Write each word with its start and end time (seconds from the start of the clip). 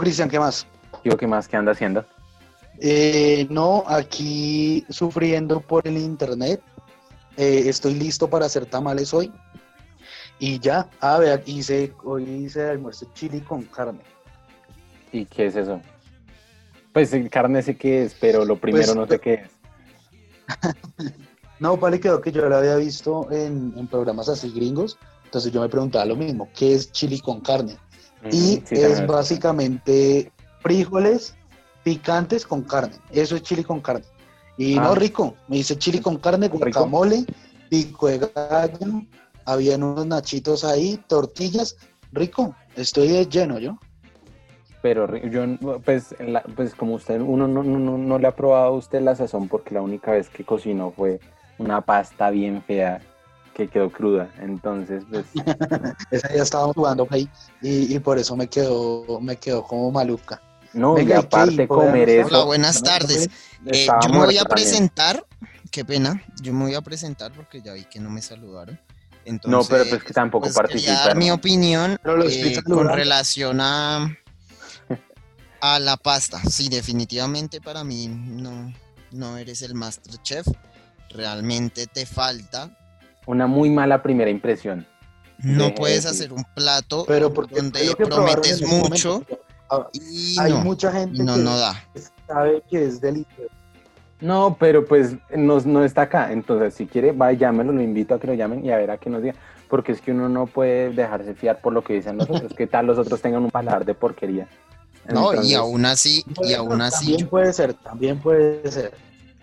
Cristian, 0.00 0.28
¿qué 0.28 0.38
más? 0.38 0.66
Digo, 1.04 1.16
¿qué 1.16 1.26
más? 1.26 1.46
¿Qué 1.46 1.56
anda 1.56 1.72
haciendo? 1.72 2.04
Eh, 2.80 3.46
no, 3.50 3.84
aquí 3.86 4.84
sufriendo 4.88 5.60
por 5.60 5.86
el 5.86 5.98
internet. 5.98 6.62
Eh, 7.36 7.64
estoy 7.66 7.94
listo 7.94 8.28
para 8.28 8.46
hacer 8.46 8.66
tamales 8.66 9.12
hoy. 9.14 9.32
Y 10.38 10.58
ya, 10.58 10.88
a 11.00 11.18
ver, 11.18 11.42
hice, 11.46 11.92
hoy 12.02 12.24
hice 12.24 12.68
almuerzo 12.68 13.06
chili 13.14 13.40
con 13.40 13.62
carne. 13.64 14.00
¿Y 15.12 15.26
qué 15.26 15.46
es 15.46 15.56
eso? 15.56 15.80
Pues 16.92 17.12
el 17.12 17.28
carne 17.28 17.62
sé 17.62 17.76
qué 17.76 18.04
es, 18.04 18.14
pero 18.18 18.44
lo 18.44 18.56
primero 18.58 18.86
Pues, 18.86 18.96
no 18.96 19.06
sé 19.06 19.18
qué 19.18 19.34
es. 19.34 19.50
No, 21.60 21.76
vale, 21.76 22.00
quedó 22.00 22.22
que 22.22 22.32
yo 22.32 22.48
lo 22.48 22.56
había 22.56 22.76
visto 22.76 23.30
en, 23.30 23.74
en 23.76 23.86
programas 23.86 24.30
así 24.30 24.50
gringos. 24.50 24.96
Entonces 25.26 25.52
yo 25.52 25.60
me 25.60 25.68
preguntaba 25.68 26.06
lo 26.06 26.16
mismo, 26.16 26.48
¿qué 26.56 26.74
es 26.74 26.90
chili 26.90 27.20
con 27.20 27.42
carne? 27.42 27.76
Y 28.30 28.62
sí, 28.66 28.74
es 28.76 29.06
básicamente 29.06 30.30
frijoles 30.60 31.34
picantes 31.82 32.46
con 32.46 32.62
carne. 32.62 32.96
Eso 33.10 33.36
es 33.36 33.42
chili 33.42 33.64
con 33.64 33.80
carne. 33.80 34.04
Y 34.58 34.76
Ah. 34.78 34.82
no 34.82 34.94
rico, 34.94 35.34
me 35.48 35.56
dice 35.56 35.76
chili 35.78 36.00
con 36.00 36.18
carne, 36.18 36.48
guacamole, 36.48 37.24
pico 37.70 38.08
de 38.08 38.18
gallo, 38.18 39.02
habían 39.46 39.82
unos 39.82 40.06
nachitos 40.06 40.64
ahí, 40.64 41.00
tortillas, 41.06 41.76
rico. 42.12 42.54
Estoy 42.76 43.24
lleno 43.26 43.58
yo. 43.58 43.78
Pero 44.82 45.14
yo, 45.16 45.44
pues, 45.84 46.14
la- 46.20 46.42
pues 46.42 46.74
como 46.74 46.94
usted, 46.94 47.20
uno 47.20 47.46
no, 47.46 47.62
no, 47.62 47.78
no, 47.78 47.98
no 47.98 48.18
le 48.18 48.26
ha 48.26 48.34
probado 48.36 48.66
a 48.66 48.70
usted 48.76 49.00
la 49.02 49.14
sazón 49.14 49.48
porque 49.48 49.74
la 49.74 49.82
única 49.82 50.12
vez 50.12 50.28
que 50.30 50.44
cocinó 50.44 50.90
fue 50.90 51.20
una 51.58 51.80
pasta 51.82 52.30
bien 52.30 52.62
fea 52.62 53.00
que 53.54 53.68
quedó 53.68 53.90
cruda. 53.90 54.30
Entonces, 54.40 55.04
pues, 55.10 55.24
Ese 56.10 56.28
día 56.32 56.42
estábamos 56.42 56.74
jugando 56.76 57.06
ahí 57.10 57.28
y, 57.60 57.94
y 57.94 57.98
por 57.98 58.18
eso 58.18 58.36
me 58.36 58.48
quedó, 58.48 59.20
me 59.20 59.36
quedó 59.36 59.62
como 59.64 59.90
maluca. 59.90 60.40
no, 60.72 60.94
Venga, 60.94 61.16
y 61.16 61.18
aparte 61.18 61.64
¿Y 61.64 61.66
podemos 61.66 61.86
comer 61.86 62.08
eso. 62.10 62.28
Hola, 62.28 62.44
buenas 62.44 62.82
tardes. 62.82 63.28
Eh, 63.66 63.86
yo 64.02 64.08
me 64.10 64.22
voy 64.24 64.38
a 64.38 64.44
también. 64.44 64.46
presentar, 64.48 65.26
qué 65.70 65.84
pena, 65.84 66.22
yo 66.40 66.52
me 66.52 66.64
voy 66.64 66.74
a 66.74 66.80
presentar 66.82 67.32
porque 67.32 67.60
ya 67.62 67.72
vi 67.74 67.84
que 67.84 68.00
no 68.00 68.10
me 68.10 68.22
saludaron. 68.22 68.78
Entonces, 69.24 69.50
No, 69.50 69.64
pero 69.64 69.84
pues 69.88 70.02
que 70.04 70.14
tampoco 70.14 70.50
pues, 70.50 70.56
quería 70.68 70.96
participa. 70.96 71.08
dar 71.08 71.16
mi 71.16 71.30
opinión 71.30 71.98
eh, 72.24 72.62
con 72.64 72.88
relación 72.88 73.60
a, 73.60 74.16
a 75.60 75.78
la 75.78 75.96
pasta. 75.96 76.40
Sí, 76.48 76.68
definitivamente 76.68 77.60
para 77.60 77.84
mí 77.84 78.08
no, 78.08 78.72
no 79.10 79.36
eres 79.36 79.62
el 79.62 79.74
Masterchef. 79.74 80.46
Realmente 81.10 81.86
te 81.86 82.06
falta. 82.06 82.76
Una 83.26 83.46
muy 83.46 83.70
mala 83.70 84.02
primera 84.02 84.30
impresión. 84.30 84.86
No 85.38 85.74
puedes 85.74 86.04
de- 86.04 86.10
hacer 86.10 86.32
un 86.32 86.44
plato 86.54 87.04
Pero 87.08 87.32
porque 87.32 87.56
donde 87.56 87.94
que 87.96 88.04
prometes 88.06 88.60
mucho 88.66 89.14
momento. 89.20 89.38
Ah, 89.70 89.86
y 89.92 90.36
Hay 90.38 90.52
no, 90.52 90.58
mucha 90.62 90.92
gente 90.92 91.22
no, 91.22 91.34
que 91.36 91.40
no 91.40 91.56
da. 91.58 91.84
sabe 92.26 92.62
que 92.68 92.84
es 92.86 93.00
delicioso. 93.00 93.50
No, 94.20 94.56
pero 94.60 94.84
pues 94.84 95.14
no, 95.34 95.60
no 95.60 95.84
está 95.84 96.02
acá. 96.02 96.30
Entonces, 96.32 96.74
si 96.74 96.86
quiere, 96.86 97.12
va 97.12 97.32
y 97.32 97.38
llámelo, 97.38 97.72
lo 97.72 97.80
invito 97.80 98.14
a 98.14 98.20
que 98.20 98.26
lo 98.26 98.34
llamen 98.34 98.64
y 98.66 98.70
a 98.70 98.76
ver 98.76 98.90
a 98.90 98.98
qué 98.98 99.08
nos 99.08 99.22
diga. 99.22 99.34
Porque 99.68 99.92
es 99.92 100.00
que 100.02 100.10
uno 100.10 100.28
no 100.28 100.46
puede 100.46 100.90
dejarse 100.90 101.34
fiar 101.34 101.60
por 101.60 101.72
lo 101.72 101.82
que 101.82 101.94
dicen 101.94 102.18
los 102.18 102.28
otros. 102.28 102.52
¿Qué 102.54 102.66
tal 102.66 102.86
los 102.86 102.98
otros 102.98 103.22
tengan 103.22 103.44
un 103.44 103.50
paladar 103.50 103.84
de 103.86 103.94
porquería? 103.94 104.46
No, 105.08 105.32
y 105.42 105.54
aún 105.54 105.86
así, 105.86 106.22
y 106.42 106.52
aún 106.52 106.82
así, 106.82 107.06
También 107.12 107.28
puede 107.28 107.52
ser, 107.52 107.74
también 107.74 108.18
puede 108.18 108.70
ser. 108.70 108.92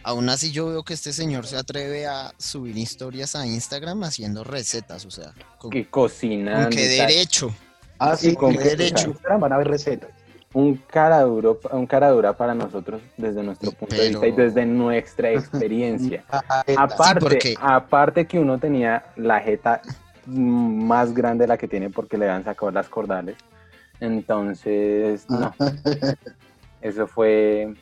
Aún 0.03 0.29
así 0.29 0.51
yo 0.51 0.67
veo 0.67 0.83
que 0.83 0.93
este 0.93 1.11
señor 1.11 1.45
se 1.47 1.57
atreve 1.57 2.07
a 2.07 2.33
subir 2.37 2.77
historias 2.77 3.35
a 3.35 3.45
Instagram 3.45 4.03
haciendo 4.03 4.43
recetas, 4.43 5.05
o 5.05 5.11
sea, 5.11 5.33
con, 5.57 5.71
Que 5.71 5.87
cocinan. 5.87 6.63
con 6.63 6.71
qué 6.71 6.87
derecho. 6.87 7.53
Ah, 7.99 8.15
sí, 8.15 8.35
con 8.35 8.55
qué 8.55 8.75
derecho. 8.75 9.09
Instagram 9.09 9.41
van 9.41 9.53
a 9.53 9.57
ver 9.57 9.67
recetas. 9.67 10.09
Un 10.53 10.77
cara 10.77 11.21
duro, 11.21 11.59
un 11.71 11.85
cara 11.85 12.09
dura 12.09 12.37
para 12.37 12.55
nosotros 12.55 13.01
desde 13.17 13.43
nuestro 13.43 13.71
punto 13.73 13.95
de 13.95 14.09
vista 14.09 14.27
y 14.27 14.31
desde 14.31 14.65
nuestra 14.65 15.31
experiencia. 15.31 16.23
Ah, 16.31 16.63
aparte, 16.77 17.55
aparte 17.59 18.25
que 18.25 18.39
uno 18.39 18.57
tenía 18.57 19.05
la 19.17 19.39
jeta 19.39 19.81
más 20.25 21.13
grande 21.13 21.43
de 21.43 21.47
la 21.47 21.57
que 21.57 21.67
tiene 21.67 21.89
porque 21.89 22.17
le 22.17 22.29
han 22.29 22.43
sacado 22.43 22.71
las 22.71 22.87
cordales. 22.87 23.35
Entonces, 23.99 25.29
no. 25.29 25.53
Eso 26.81 27.07
fue 27.07 27.73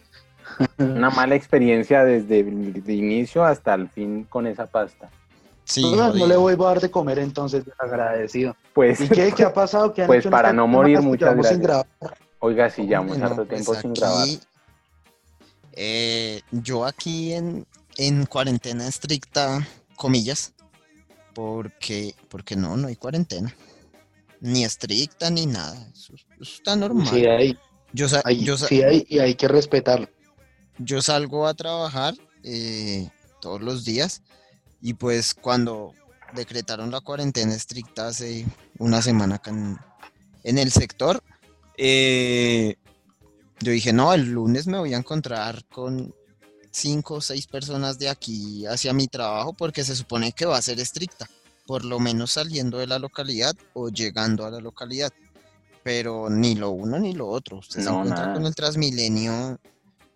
una 0.78 1.10
mala 1.10 1.36
experiencia 1.36 2.04
desde 2.04 2.40
el 2.42 2.84
de 2.84 2.94
inicio 2.94 3.44
hasta 3.44 3.74
el 3.74 3.90
fin 3.90 4.24
con 4.26 4.48
esa 4.48 4.66
pasta. 4.68 5.10
Sí, 5.64 5.82
no, 5.96 6.14
no 6.14 6.28
le 6.28 6.36
voy 6.38 6.54
a 6.54 6.58
dar 6.58 6.80
de 6.80 6.92
comer 6.92 7.18
entonces, 7.20 7.64
agradecido. 7.80 8.56
Pues, 8.74 9.02
¿Y 9.02 9.10
qué, 9.10 9.32
qué 9.36 9.44
ha 9.44 9.54
pasado? 9.54 9.94
¿Qué 9.94 10.02
han 10.04 10.08
Pues 10.08 10.20
hecho 10.20 10.30
para 10.30 10.54
no 10.54 10.68
morir, 10.68 11.00
que 11.00 11.06
muchas 11.06 11.36
gracias. 11.36 11.60
grabar? 11.60 11.88
oiga, 12.40 12.70
si 12.70 12.84
llevamos 12.84 13.18
no, 13.18 13.26
harto 13.26 13.46
tiempo 13.46 13.72
pues 13.72 13.80
sin 13.82 13.94
grabar. 13.96 14.28
eh, 15.74 16.42
yo 16.52 16.86
aquí 16.86 17.34
en, 17.34 17.66
en 17.98 18.26
cuarentena 18.28 18.88
estricta, 18.88 19.68
comillas, 19.96 20.54
porque, 21.34 22.14
porque 22.30 22.56
no, 22.56 22.78
no 22.78 22.88
hay 22.88 22.96
cuarentena. 22.96 23.54
Ni 24.42 24.64
estricta 24.64 25.30
ni 25.32 25.48
nada. 25.48 25.76
Eso, 25.94 26.14
eso 26.14 26.28
está 26.40 26.76
normal. 26.76 27.08
Sí, 27.08 27.26
hay, 27.26 27.58
yo, 27.94 28.06
hay- 28.24 28.44
yo 28.44 28.58
sí 28.58 28.84
hay, 28.84 29.06
y 29.10 29.20
hay 29.20 29.36
que 29.36 29.48
respetarlo. 29.48 30.08
Yo 30.78 31.02
salgo 31.02 31.48
a 31.48 31.54
trabajar 31.54 32.16
eh, 32.44 33.10
todos 33.42 33.62
los 33.62 33.86
días 33.86 34.22
y 34.82 34.94
pues 34.94 35.34
cuando 35.34 35.94
decretaron 36.34 36.92
la 36.92 37.02
cuarentena 37.02 37.54
estricta 37.56 38.08
hace 38.08 38.46
una 38.78 39.02
semana 39.02 39.36
acá 39.36 39.52
en, 39.52 39.78
en 40.44 40.58
el 40.58 40.72
sector, 40.72 41.24
eh, 41.78 42.76
yo 43.62 43.72
dije, 43.72 43.94
no, 43.94 44.14
el 44.14 44.32
lunes 44.32 44.68
me 44.68 44.78
voy 44.80 44.94
a 44.94 44.98
encontrar 44.98 45.64
con 45.66 46.14
cinco 46.72 47.16
o 47.16 47.22
seis 47.22 47.48
personas 47.48 47.98
de 48.00 48.10
aquí 48.10 48.66
hacia 48.66 48.94
mi 48.94 49.08
trabajo 49.08 49.54
porque 49.54 49.84
se 49.86 49.96
supone 49.96 50.34
que 50.34 50.46
va 50.46 50.58
a 50.58 50.62
ser 50.62 50.80
estricta, 50.80 51.30
por 51.66 51.86
lo 51.86 52.00
menos 52.00 52.32
saliendo 52.32 52.78
de 52.80 52.88
la 52.88 53.00
localidad 53.00 53.56
o 53.74 53.90
llegando 53.90 54.46
a 54.46 54.52
la 54.52 54.60
localidad. 54.60 55.12
Pero 55.84 56.30
ni 56.30 56.56
lo 56.56 56.72
uno 56.72 56.98
ni 57.00 57.14
lo 57.14 57.28
otro. 57.28 57.60
Usted 57.60 57.80
se 57.80 57.86
No, 57.86 57.98
encuentra 58.00 58.22
nada. 58.24 58.34
con 58.34 58.46
el 58.48 58.56
Transmilenio 58.56 59.60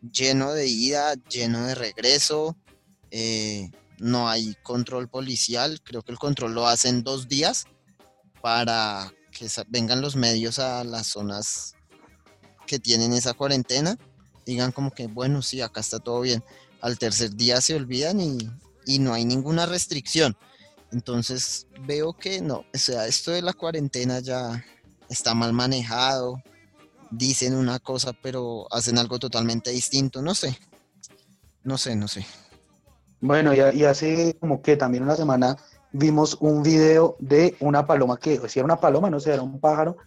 lleno 0.01 0.53
de 0.53 0.67
ida, 0.67 1.15
lleno 1.29 1.65
de 1.65 1.75
regreso. 1.75 2.57
eh, 3.11 3.69
no 3.99 4.29
hay 4.29 4.55
control 4.63 5.09
policial. 5.09 5.81
Creo 5.83 6.01
que 6.03 6.11
el 6.11 6.17
control 6.17 6.53
lo 6.53 6.67
hacen 6.67 7.03
dos 7.03 7.27
días 7.27 7.65
para 8.41 9.13
que 9.31 9.47
vengan 9.67 10.01
los 10.01 10.15
medios 10.15 10.59
a 10.59 10.83
las 10.83 11.07
zonas 11.07 11.73
que 12.65 12.79
tienen 12.79 13.13
esa 13.13 13.33
cuarentena. 13.33 13.97
Digan 14.45 14.71
como 14.71 14.91
que, 14.91 15.07
bueno, 15.07 15.41
sí, 15.41 15.61
acá 15.61 15.81
está 15.81 15.99
todo 15.99 16.21
bien. 16.21 16.43
Al 16.81 16.97
tercer 16.97 17.35
día 17.35 17.59
se 17.61 17.75
olvidan 17.75 18.21
y, 18.21 18.37
y 18.85 18.99
no 18.99 19.13
hay 19.13 19.25
ninguna 19.25 19.65
restricción. 19.65 20.37
Entonces 20.91 21.67
veo 21.81 22.13
que 22.13 22.41
no, 22.41 22.65
o 22.73 22.77
sea, 22.77 23.05
esto 23.05 23.31
de 23.31 23.41
la 23.41 23.53
cuarentena 23.53 24.19
ya 24.21 24.65
está 25.09 25.33
mal 25.33 25.53
manejado. 25.53 26.41
Dicen 27.11 27.55
una 27.55 27.79
cosa, 27.79 28.13
pero 28.13 28.67
hacen 28.71 28.97
algo 28.97 29.19
totalmente 29.19 29.71
distinto. 29.71 30.21
No 30.21 30.35
sé. 30.35 30.57
No 31.63 31.77
sé, 31.77 31.95
no 31.95 32.07
sé. 32.07 32.25
Bueno, 33.21 33.53
y, 33.53 33.77
y 33.77 33.83
hace 33.83 34.37
como 34.39 34.61
que 34.61 34.77
también 34.77 35.03
una 35.03 35.15
semana 35.15 35.57
vimos 35.91 36.37
un 36.39 36.63
video 36.63 37.15
de 37.19 37.55
una 37.59 37.85
paloma 37.85 38.17
que, 38.17 38.39
si 38.47 38.59
era 38.59 38.65
una 38.65 38.79
paloma, 38.79 39.09
no 39.09 39.19
sé, 39.19 39.33
era 39.33 39.41
un 39.41 39.59
pájaro 39.59 39.97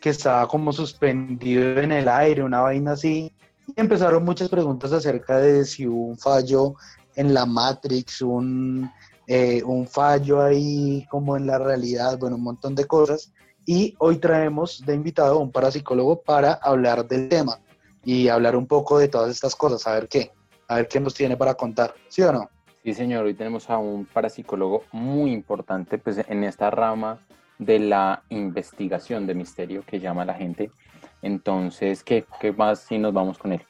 que 0.00 0.10
estaba 0.10 0.46
como 0.48 0.72
suspendido 0.72 1.80
en 1.80 1.92
el 1.92 2.08
aire, 2.08 2.42
una 2.42 2.60
vaina 2.60 2.92
así. 2.92 3.32
Y 3.66 3.80
empezaron 3.80 4.24
muchas 4.24 4.48
preguntas 4.48 4.92
acerca 4.92 5.38
de 5.38 5.64
si 5.64 5.86
hubo 5.86 6.06
un 6.06 6.18
fallo 6.18 6.74
en 7.16 7.34
la 7.34 7.46
Matrix, 7.46 8.22
un, 8.22 8.90
eh, 9.26 9.62
un 9.64 9.86
fallo 9.86 10.42
ahí 10.42 11.06
como 11.10 11.36
en 11.36 11.46
la 11.46 11.58
realidad, 11.58 12.18
bueno, 12.18 12.36
un 12.36 12.42
montón 12.42 12.74
de 12.74 12.86
cosas. 12.86 13.32
Y 13.70 13.94
hoy 13.98 14.16
traemos 14.16 14.80
de 14.86 14.94
invitado 14.94 15.34
a 15.34 15.38
un 15.40 15.52
parapsicólogo 15.52 16.22
para 16.22 16.54
hablar 16.54 17.06
del 17.06 17.28
tema 17.28 17.60
y 18.02 18.28
hablar 18.28 18.56
un 18.56 18.66
poco 18.66 18.98
de 18.98 19.08
todas 19.08 19.30
estas 19.30 19.54
cosas, 19.54 19.86
a 19.86 19.92
ver 19.92 20.08
qué, 20.08 20.32
a 20.68 20.76
ver 20.76 20.88
qué 20.88 20.98
nos 21.00 21.12
tiene 21.12 21.36
para 21.36 21.52
contar, 21.52 21.94
¿sí 22.08 22.22
o 22.22 22.32
no? 22.32 22.48
Sí, 22.82 22.94
señor, 22.94 23.26
hoy 23.26 23.34
tenemos 23.34 23.68
a 23.68 23.76
un 23.76 24.06
parapsicólogo 24.06 24.84
muy 24.92 25.32
importante 25.32 25.98
pues, 25.98 26.16
en 26.26 26.44
esta 26.44 26.70
rama 26.70 27.18
de 27.58 27.78
la 27.78 28.22
investigación 28.30 29.26
de 29.26 29.34
misterio 29.34 29.84
que 29.84 30.00
llama 30.00 30.24
la 30.24 30.32
gente. 30.32 30.72
Entonces, 31.20 32.02
¿qué, 32.02 32.24
qué 32.40 32.52
más 32.52 32.78
si 32.80 32.96
nos 32.96 33.12
vamos 33.12 33.36
con 33.36 33.52
él? 33.52 33.60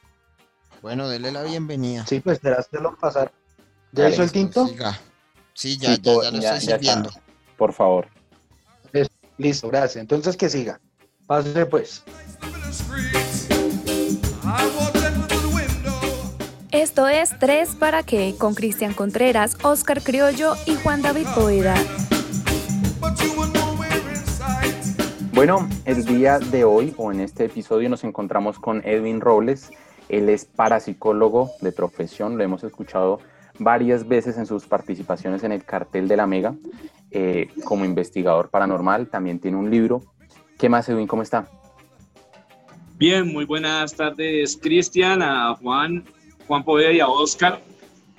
Bueno, 0.81 1.09
dele 1.09 1.29
la 1.29 1.43
bienvenida. 1.43 2.05
Sí, 2.07 2.21
pues 2.21 2.39
te 2.39 2.51
lo 2.79 2.95
pasar. 2.95 3.33
¿Ya 3.91 4.03
Dale, 4.03 4.13
hizo 4.15 4.23
el 4.23 4.31
tinto? 4.31 4.65
Siga. 4.65 4.97
Sí, 5.53 5.77
ya, 5.77 5.95
Sí, 5.95 6.01
ya, 6.03 6.13
ya 6.13 6.31
lo 6.31 6.39
ya- 6.39 6.53
estoy 6.55 6.69
ya 6.69 6.75
está. 6.75 6.77
sirviendo. 6.77 7.09
Por 7.57 7.73
favor. 7.73 8.07
Listo, 9.39 9.69
gracias. 9.69 9.95
Entonces 9.95 10.35
que 10.35 10.49
siga. 10.49 10.81
Pase 11.25 11.65
pues. 11.65 12.03
Esto 16.71 17.07
es 17.07 17.39
Tres 17.39 17.69
para 17.75 18.03
qué 18.03 18.35
con 18.37 18.53
Cristian 18.53 18.93
Contreras, 18.93 19.57
Oscar 19.63 20.01
Criollo 20.03 20.53
y 20.65 20.75
Juan 20.75 21.01
David 21.01 21.25
Poeda. 21.33 21.73
Bueno, 25.31 25.69
el 25.85 26.03
día 26.03 26.39
de 26.39 26.65
hoy 26.65 26.93
o 26.97 27.11
en 27.13 27.21
este 27.21 27.45
episodio 27.45 27.89
nos 27.89 28.03
encontramos 28.03 28.59
con 28.59 28.85
Edwin 28.85 29.21
Robles. 29.21 29.71
Él 30.09 30.27
es 30.27 30.43
parapsicólogo 30.43 31.51
de 31.61 31.71
profesión, 31.71 32.37
lo 32.37 32.43
hemos 32.43 32.63
escuchado 32.65 33.21
varias 33.57 34.05
veces 34.05 34.37
en 34.37 34.45
sus 34.45 34.67
participaciones 34.67 35.43
en 35.43 35.53
el 35.53 35.63
cartel 35.63 36.09
de 36.09 36.17
la 36.17 36.27
Mega 36.27 36.55
eh, 37.11 37.49
como 37.63 37.85
investigador 37.85 38.49
paranormal. 38.49 39.07
También 39.07 39.39
tiene 39.39 39.57
un 39.57 39.69
libro. 39.69 40.01
¿Qué 40.57 40.69
más, 40.69 40.87
Edwin? 40.89 41.07
¿Cómo 41.07 41.21
está? 41.21 41.47
Bien, 42.97 43.31
muy 43.31 43.45
buenas 43.45 43.95
tardes, 43.95 44.59
Cristian, 44.61 45.21
a 45.21 45.55
Juan, 45.55 46.03
Juan 46.47 46.63
Poveda 46.65 46.91
y 46.91 46.99
a 46.99 47.07
Oscar. 47.07 47.61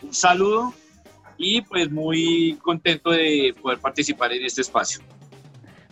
Un 0.03 0.15
saludo 0.15 0.73
y 1.37 1.61
pues 1.63 1.91
muy 1.91 2.59
contento 2.63 3.11
de 3.11 3.55
poder 3.61 3.79
participar 3.79 4.33
en 4.33 4.45
este 4.45 4.63
espacio. 4.63 5.03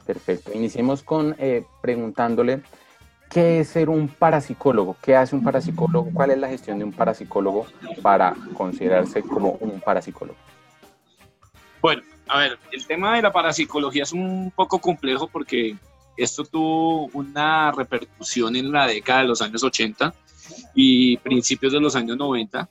Perfecto. 0.07 0.53
Iniciemos 0.55 1.03
con 1.03 1.37
eh, 1.39 1.65
preguntándole 1.83 2.63
qué 3.29 3.61
es 3.61 3.69
ser 3.69 3.91
un 3.91 4.09
parapsicólogo, 4.09 4.97
qué 5.03 5.17
hace 5.17 5.37
un 5.37 5.43
parapsicólogo, 5.43 6.11
cuál 6.15 6.31
es 6.31 6.39
la 6.39 6.49
gestión 6.49 6.79
de 6.79 6.85
un 6.85 6.93
parapsicólogo 6.93 7.67
para 8.01 8.35
considerarse 8.55 9.23
como 9.23 9.53
un 9.61 9.81
parapsicólogo. 9.81 10.39
Bueno, 11.83 12.03
a 12.29 12.39
ver, 12.39 12.59
el 12.73 12.87
tema 12.87 13.17
de 13.17 13.23
la 13.23 13.33
parapsicología 13.33 14.03
es 14.03 14.13
un 14.13 14.53
poco 14.55 14.79
complejo 14.79 15.29
porque 15.29 15.77
esto 16.17 16.45
tuvo 16.45 17.07
una 17.13 17.73
repercusión 17.73 18.57
en 18.57 18.71
la 18.73 18.87
década 18.87 19.23
de 19.23 19.29
los 19.29 19.41
años 19.41 19.63
80 19.63 20.13
y 20.75 21.17
principios 21.19 21.73
de 21.73 21.81
los 21.81 21.95
años 21.97 22.17
90, 22.17 22.69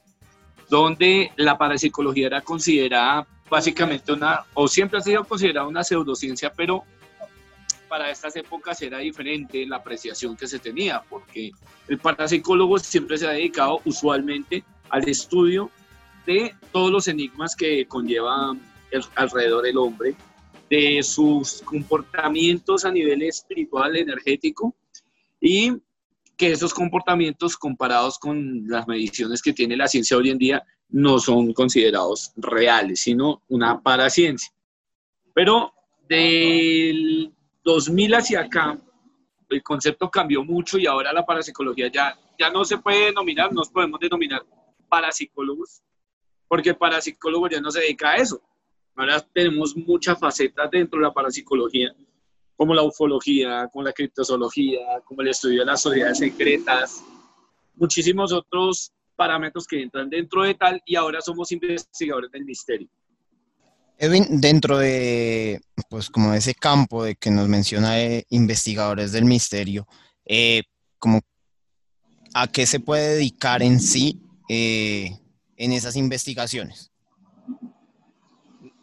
donde 0.69 1.31
la 1.37 1.57
parapsicología 1.57 2.27
era 2.27 2.41
considerada 2.41 3.25
básicamente 3.49 4.11
una, 4.11 4.45
o 4.53 4.67
siempre 4.67 4.99
ha 4.99 5.01
sido 5.01 5.23
considerada 5.23 5.67
una 5.67 5.83
pseudociencia, 5.83 6.51
pero 6.51 6.83
para 7.87 8.11
estas 8.11 8.35
épocas 8.35 8.81
era 8.81 8.97
diferente 8.97 9.65
la 9.65 9.77
apreciación 9.77 10.35
que 10.35 10.47
se 10.47 10.59
tenía, 10.59 11.01
porque 11.09 11.51
el 11.87 11.97
parapsicólogo 11.97 12.77
siempre 12.79 13.17
se 13.17 13.27
ha 13.27 13.31
dedicado 13.31 13.79
usualmente 13.85 14.63
al 14.89 15.07
estudio 15.07 15.71
de 16.25 16.53
todos 16.73 16.91
los 16.91 17.07
enigmas 17.07 17.55
que 17.55 17.87
conlleva 18.91 19.11
alrededor 19.15 19.63
del 19.63 19.77
hombre, 19.77 20.15
de 20.69 21.01
sus 21.03 21.61
comportamientos 21.61 22.85
a 22.85 22.91
nivel 22.91 23.21
espiritual, 23.23 23.95
energético, 23.95 24.75
y 25.39 25.73
que 26.35 26.51
esos 26.51 26.73
comportamientos 26.73 27.57
comparados 27.57 28.19
con 28.19 28.67
las 28.67 28.87
mediciones 28.87 29.41
que 29.41 29.53
tiene 29.53 29.75
la 29.75 29.87
ciencia 29.87 30.17
hoy 30.17 30.29
en 30.29 30.37
día 30.37 30.63
no 30.89 31.19
son 31.19 31.53
considerados 31.53 32.31
reales, 32.35 33.01
sino 33.01 33.41
una 33.47 33.81
paraciencia. 33.81 34.53
Pero 35.33 35.73
del 36.07 37.33
2000 37.63 38.15
hacia 38.15 38.41
acá, 38.41 38.77
el 39.49 39.63
concepto 39.63 40.09
cambió 40.09 40.43
mucho 40.43 40.77
y 40.77 40.85
ahora 40.85 41.13
la 41.13 41.25
parapsicología 41.25 41.89
ya, 41.91 42.17
ya 42.37 42.49
no 42.49 42.63
se 42.65 42.77
puede 42.77 43.05
denominar, 43.05 43.51
nos 43.51 43.69
podemos 43.69 43.99
denominar 43.99 44.43
parapsicólogos, 44.87 45.81
porque 46.47 46.69
el 46.69 46.77
parapsicólogo 46.77 47.49
ya 47.49 47.59
no 47.59 47.71
se 47.71 47.81
dedica 47.81 48.11
a 48.11 48.15
eso. 48.17 48.41
Ahora 48.97 49.21
tenemos 49.31 49.77
muchas 49.77 50.19
facetas 50.19 50.71
dentro 50.71 50.99
de 50.99 51.05
la 51.05 51.13
parapsicología, 51.13 51.95
como 52.55 52.73
la 52.73 52.81
ufología, 52.81 53.69
como 53.71 53.83
la 53.83 53.93
criptozoología, 53.93 54.79
como 55.05 55.21
el 55.21 55.27
estudio 55.27 55.59
de 55.59 55.67
las 55.67 55.83
sociedades 55.83 56.17
secretas, 56.17 57.03
muchísimos 57.75 58.33
otros 58.33 58.91
parámetros 59.15 59.67
que 59.67 59.83
entran 59.83 60.09
dentro 60.09 60.41
de 60.41 60.55
tal 60.55 60.81
y 60.83 60.95
ahora 60.95 61.21
somos 61.21 61.51
investigadores 61.51 62.31
del 62.31 62.43
misterio. 62.43 62.89
Edwin, 63.99 64.41
dentro 64.41 64.79
de, 64.79 65.61
pues 65.89 66.09
como 66.09 66.33
ese 66.33 66.55
campo 66.55 67.03
de 67.03 67.15
que 67.15 67.29
nos 67.29 67.47
menciona 67.47 67.93
de 67.93 68.25
investigadores 68.29 69.11
del 69.11 69.25
misterio, 69.25 69.87
eh, 70.25 70.63
como 70.97 71.21
a 72.33 72.47
qué 72.47 72.65
se 72.65 72.79
puede 72.79 73.13
dedicar 73.13 73.61
en 73.61 73.79
sí 73.79 74.23
eh, 74.49 75.11
en 75.55 75.71
esas 75.71 75.95
investigaciones 75.95 76.91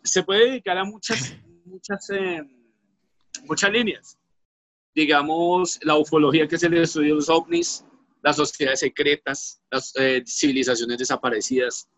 se 0.05 0.23
puede 0.23 0.51
dedicar 0.51 0.77
a 0.77 0.85
muchas, 0.85 1.35
muchas, 1.65 2.11
eh, 2.11 2.43
muchas 3.47 3.73
líneas. 3.73 4.19
Digamos, 4.95 5.81
la 5.83 5.97
ufología, 5.97 6.47
que 6.47 6.57
es 6.57 6.63
el 6.63 6.75
estudio 6.75 7.09
de 7.09 7.15
los 7.17 7.29
ovnis, 7.29 7.85
las 8.23 8.37
sociedades 8.37 8.81
secretas, 8.81 9.61
las 9.71 9.93
eh, 9.97 10.23
civilizaciones 10.27 10.99
desaparecidas, 10.99 11.89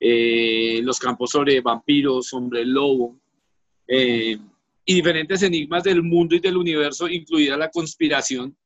eh, 0.00 0.80
los 0.82 0.98
campos 0.98 1.30
sobre 1.30 1.60
vampiros, 1.60 2.32
hombre 2.32 2.64
lobo, 2.64 3.20
y 3.86 4.94
diferentes 4.94 5.42
enigmas 5.42 5.82
del 5.82 6.02
mundo 6.02 6.36
y 6.36 6.40
del 6.40 6.56
universo, 6.56 7.08
incluida 7.08 7.56
la 7.56 7.70
conspiración, 7.70 8.56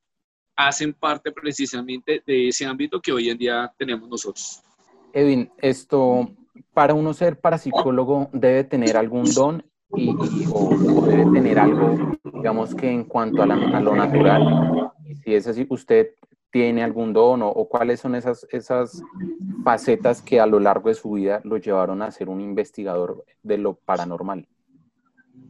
hacen 0.55 0.93
parte 0.93 1.32
precisamente 1.32 2.23
de 2.26 2.49
ese 2.49 2.67
ámbito 2.67 3.00
que 3.00 3.11
hoy 3.11 3.31
en 3.31 3.38
día 3.38 3.73
tenemos 3.79 4.08
nosotros. 4.08 4.62
Edwin, 5.14 5.50
esto 5.58 6.31
para 6.72 6.94
uno 6.94 7.12
ser 7.12 7.40
parapsicólogo 7.40 8.28
debe 8.32 8.64
tener 8.64 8.96
algún 8.96 9.32
don 9.32 9.64
y, 9.96 10.14
o, 10.52 11.06
debe 11.06 11.24
tener 11.32 11.58
algo, 11.58 12.16
digamos 12.32 12.74
que 12.74 12.90
en 12.90 13.04
cuanto 13.04 13.42
a, 13.42 13.46
lo 13.46 13.94
natural. 13.94 14.92
Si 15.22 15.34
es 15.34 15.46
así, 15.46 15.66
usted 15.70 16.08
tiene 16.50 16.82
algún 16.82 17.12
don 17.12 17.42
o, 17.42 17.68
cuáles 17.68 18.00
son 18.00 18.14
esas, 18.14 18.46
esas 18.50 19.02
facetas 19.64 20.22
que 20.22 20.40
a 20.40 20.46
lo 20.46 20.60
largo 20.60 20.88
de 20.88 20.94
su 20.94 21.12
vida 21.12 21.40
lo 21.44 21.56
llevaron 21.56 22.02
a 22.02 22.10
ser 22.10 22.28
un 22.28 22.40
investigador 22.40 23.24
de 23.42 23.58
lo 23.58 23.74
paranormal. 23.74 24.46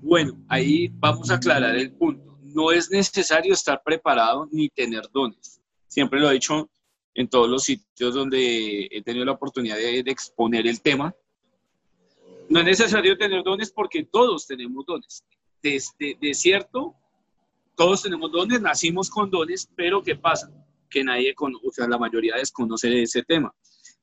Bueno, 0.03 0.35
ahí 0.49 0.89
vamos 0.95 1.31
a 1.31 1.35
aclarar 1.35 1.77
el 1.77 1.93
punto. 1.93 2.39
No 2.43 2.71
es 2.71 2.91
necesario 2.91 3.53
estar 3.53 3.83
preparado 3.85 4.47
ni 4.51 4.69
tener 4.69 5.03
dones. 5.13 5.61
Siempre 5.89 6.21
lo 6.21 6.31
he 6.31 6.35
dicho 6.35 6.69
en 7.15 7.29
todos 7.29 7.49
los 7.49 7.63
sitios 7.63 8.15
donde 8.15 8.89
he 8.91 9.03
tenido 9.03 9.25
la 9.25 9.33
oportunidad 9.33 9.77
de, 9.77 10.01
exponer 10.01 10.67
el 10.67 10.81
tema. 10.81 11.15
No 12.49 12.61
es 12.61 12.67
necesario 12.67 13.17
tener 13.17 13.43
dones 13.43 13.71
porque 13.71 14.05
todos 14.05 14.47
tenemos 14.47 14.85
dones. 14.85 15.25
Desde, 15.63 16.17
de 16.21 16.35
cierto, 16.35 16.95
todos 17.77 18.03
tenemos 18.03 18.31
dones, 18.31 18.61
nacimos 18.61 19.09
con 19.09 19.31
dones, 19.31 19.69
pero 19.75 20.03
¿qué 20.03 20.17
pasa? 20.17 20.51
Que 20.91 21.03
nadie, 21.03 21.35
o 21.39 21.73
sea, 21.73 21.89
la 21.89 21.99
mayoría 21.99 22.37
desconoce 22.37 23.03
ese 23.03 23.23
tema. 23.23 23.55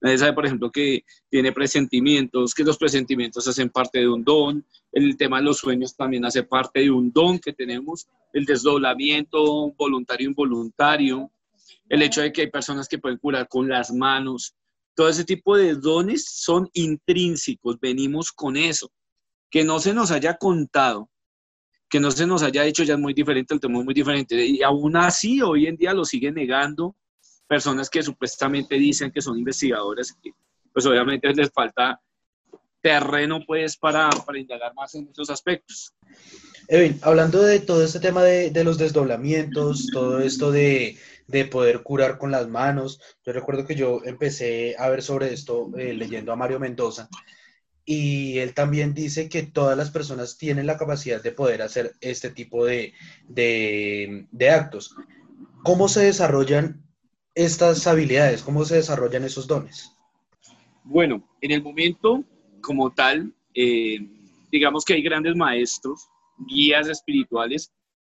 Nadie 0.01 0.17
sabe, 0.17 0.33
por 0.33 0.45
ejemplo, 0.47 0.71
que 0.71 1.03
tiene 1.29 1.51
presentimientos, 1.51 2.55
que 2.55 2.63
los 2.63 2.77
presentimientos 2.77 3.47
hacen 3.47 3.69
parte 3.69 3.99
de 3.99 4.09
un 4.09 4.23
don. 4.23 4.65
El 4.91 5.15
tema 5.15 5.37
de 5.37 5.43
los 5.43 5.59
sueños 5.59 5.95
también 5.95 6.25
hace 6.25 6.41
parte 6.41 6.79
de 6.79 6.89
un 6.89 7.11
don 7.11 7.37
que 7.37 7.53
tenemos. 7.53 8.07
El 8.33 8.45
desdoblamiento 8.45 9.71
voluntario 9.73 10.27
involuntario 10.27 11.29
el 11.89 12.01
hecho 12.01 12.21
de 12.21 12.31
que 12.31 12.41
hay 12.41 12.49
personas 12.49 12.87
que 12.87 12.99
pueden 12.99 13.17
curar 13.17 13.47
con 13.47 13.67
las 13.67 13.91
manos, 13.91 14.55
todo 14.95 15.09
ese 15.09 15.23
tipo 15.23 15.57
de 15.57 15.75
dones 15.75 16.25
son 16.25 16.69
intrínsecos, 16.73 17.79
venimos 17.79 18.31
con 18.31 18.57
eso. 18.57 18.91
Que 19.49 19.63
no 19.63 19.79
se 19.79 19.93
nos 19.93 20.11
haya 20.11 20.37
contado, 20.37 21.09
que 21.89 21.99
no 21.99 22.09
se 22.11 22.25
nos 22.25 22.41
haya 22.43 22.65
hecho 22.65 22.83
ya 22.83 22.93
es 22.93 22.99
muy 22.99 23.13
diferente, 23.13 23.53
el 23.53 23.59
tema 23.59 23.79
es 23.79 23.85
muy 23.85 23.93
diferente. 23.93 24.45
Y 24.45 24.63
aún 24.63 24.95
así, 24.95 25.41
hoy 25.41 25.67
en 25.67 25.75
día 25.75 25.93
lo 25.93 26.05
siguen 26.05 26.35
negando 26.35 26.95
personas 27.47 27.89
que 27.89 28.01
supuestamente 28.01 28.75
dicen 28.75 29.11
que 29.11 29.21
son 29.21 29.37
investigadores, 29.37 30.15
pues 30.71 30.85
obviamente 30.85 31.33
les 31.33 31.51
falta 31.51 31.99
terreno 32.81 33.41
pues 33.45 33.75
para, 33.75 34.09
para 34.09 34.39
indagar 34.39 34.73
más 34.73 34.95
en 34.95 35.09
esos 35.09 35.29
aspectos. 35.29 35.93
Evin, 36.69 36.97
hablando 37.01 37.41
de 37.41 37.59
todo 37.59 37.83
este 37.83 37.99
tema 37.99 38.23
de, 38.23 38.51
de 38.51 38.63
los 38.63 38.77
desdoblamientos, 38.77 39.87
todo 39.91 40.21
esto 40.21 40.51
de, 40.51 40.97
de 41.31 41.45
poder 41.45 41.81
curar 41.81 42.17
con 42.17 42.31
las 42.31 42.47
manos. 42.47 43.01
Yo 43.25 43.33
recuerdo 43.33 43.65
que 43.65 43.75
yo 43.75 44.01
empecé 44.03 44.75
a 44.77 44.89
ver 44.89 45.01
sobre 45.01 45.33
esto 45.33 45.71
eh, 45.77 45.93
leyendo 45.93 46.31
a 46.31 46.35
Mario 46.35 46.59
Mendoza 46.59 47.09
y 47.85 48.37
él 48.39 48.53
también 48.53 48.93
dice 48.93 49.27
que 49.27 49.43
todas 49.43 49.77
las 49.77 49.91
personas 49.91 50.37
tienen 50.37 50.67
la 50.67 50.77
capacidad 50.77 51.21
de 51.21 51.31
poder 51.31 51.61
hacer 51.61 51.93
este 52.01 52.29
tipo 52.29 52.65
de, 52.65 52.93
de, 53.27 54.49
actos. 54.49 54.95
¿Cómo 55.63 55.87
se 55.87 56.01
desarrollan 56.01 56.83
estas 57.33 57.87
habilidades? 57.87 58.43
¿Cómo 58.43 58.65
se 58.65 58.75
desarrollan 58.75 59.23
esos 59.23 59.47
dones? 59.47 59.91
Bueno, 60.83 61.27
en 61.41 61.51
el 61.51 61.63
momento 61.63 62.23
como 62.61 62.91
tal, 62.93 63.33
eh, 63.53 63.99
digamos 64.51 64.85
que 64.85 64.93
hay 64.93 65.01
grandes 65.01 65.35
maestros, 65.35 66.07
guías 66.37 66.87
espirituales 66.87 67.71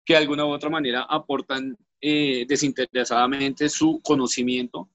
que 0.05 0.15
de 0.15 0.19
alguna 0.19 0.45
u 0.45 0.51
otra 0.51 0.71
manera 0.71 1.07
aportan 1.09 1.77
eh, 2.05 2.45
desinteresadamente 2.49 3.69
su 3.69 4.01
conocimiento 4.03 4.91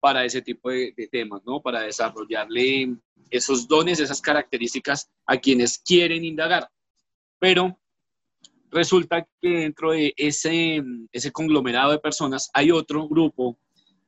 para 0.00 0.24
ese 0.24 0.42
tipo 0.42 0.70
de, 0.70 0.92
temas, 1.10 1.40
¿no? 1.46 1.60
Para 1.60 1.82
desarrollarle 1.82 2.96
esos 3.30 3.68
dones, 3.68 4.00
esas 4.00 4.20
características 4.20 5.08
a 5.24 5.36
quienes 5.36 5.78
quieren 5.78 6.24
indagar. 6.24 6.68
Pero 7.38 7.78
resulta 8.70 9.26
que 9.40 9.48
dentro 9.48 9.92
de 9.92 10.12
ese, 10.16 10.82
ese 11.12 11.30
conglomerado 11.30 11.92
de 11.92 11.98
personas 11.98 12.50
hay 12.52 12.72
otro 12.72 13.08
grupo 13.08 13.56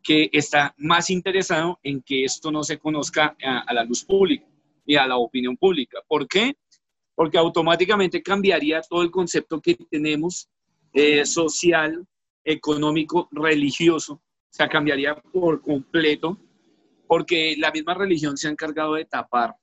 que 0.02 0.28
está 0.32 0.74
más 0.78 1.10
interesado 1.10 1.78
en 1.82 2.02
que 2.02 2.24
esto 2.24 2.50
no 2.50 2.62
se 2.62 2.78
conozca 2.78 3.36
a, 3.42 3.72
la 3.72 3.84
luz 3.84 4.04
pública 4.04 4.46
y 4.84 4.96
a 4.96 5.06
la 5.06 5.16
opinión 5.16 5.56
pública. 5.56 6.00
¿Por 6.08 6.26
qué? 6.26 6.56
Porque 7.14 7.38
automáticamente 7.38 8.22
cambiaría 8.22 8.80
todo 8.82 9.02
el 9.02 9.10
concepto 9.10 9.60
que 9.60 9.76
tenemos 9.90 10.48
eh, 10.92 11.24
social, 11.24 12.06
económico, 12.50 13.28
religioso. 13.32 14.14
O 14.14 14.52
sea, 14.52 14.68
cambiaría 14.68 15.14
por 15.14 15.62
completo 15.62 16.38
porque 17.06 17.56
la 17.58 17.72
misma 17.72 17.94
religión 17.94 18.36
se 18.36 18.46
ha 18.46 18.50
encargado 18.52 18.94
de 18.94 19.04
tapar 19.04 19.56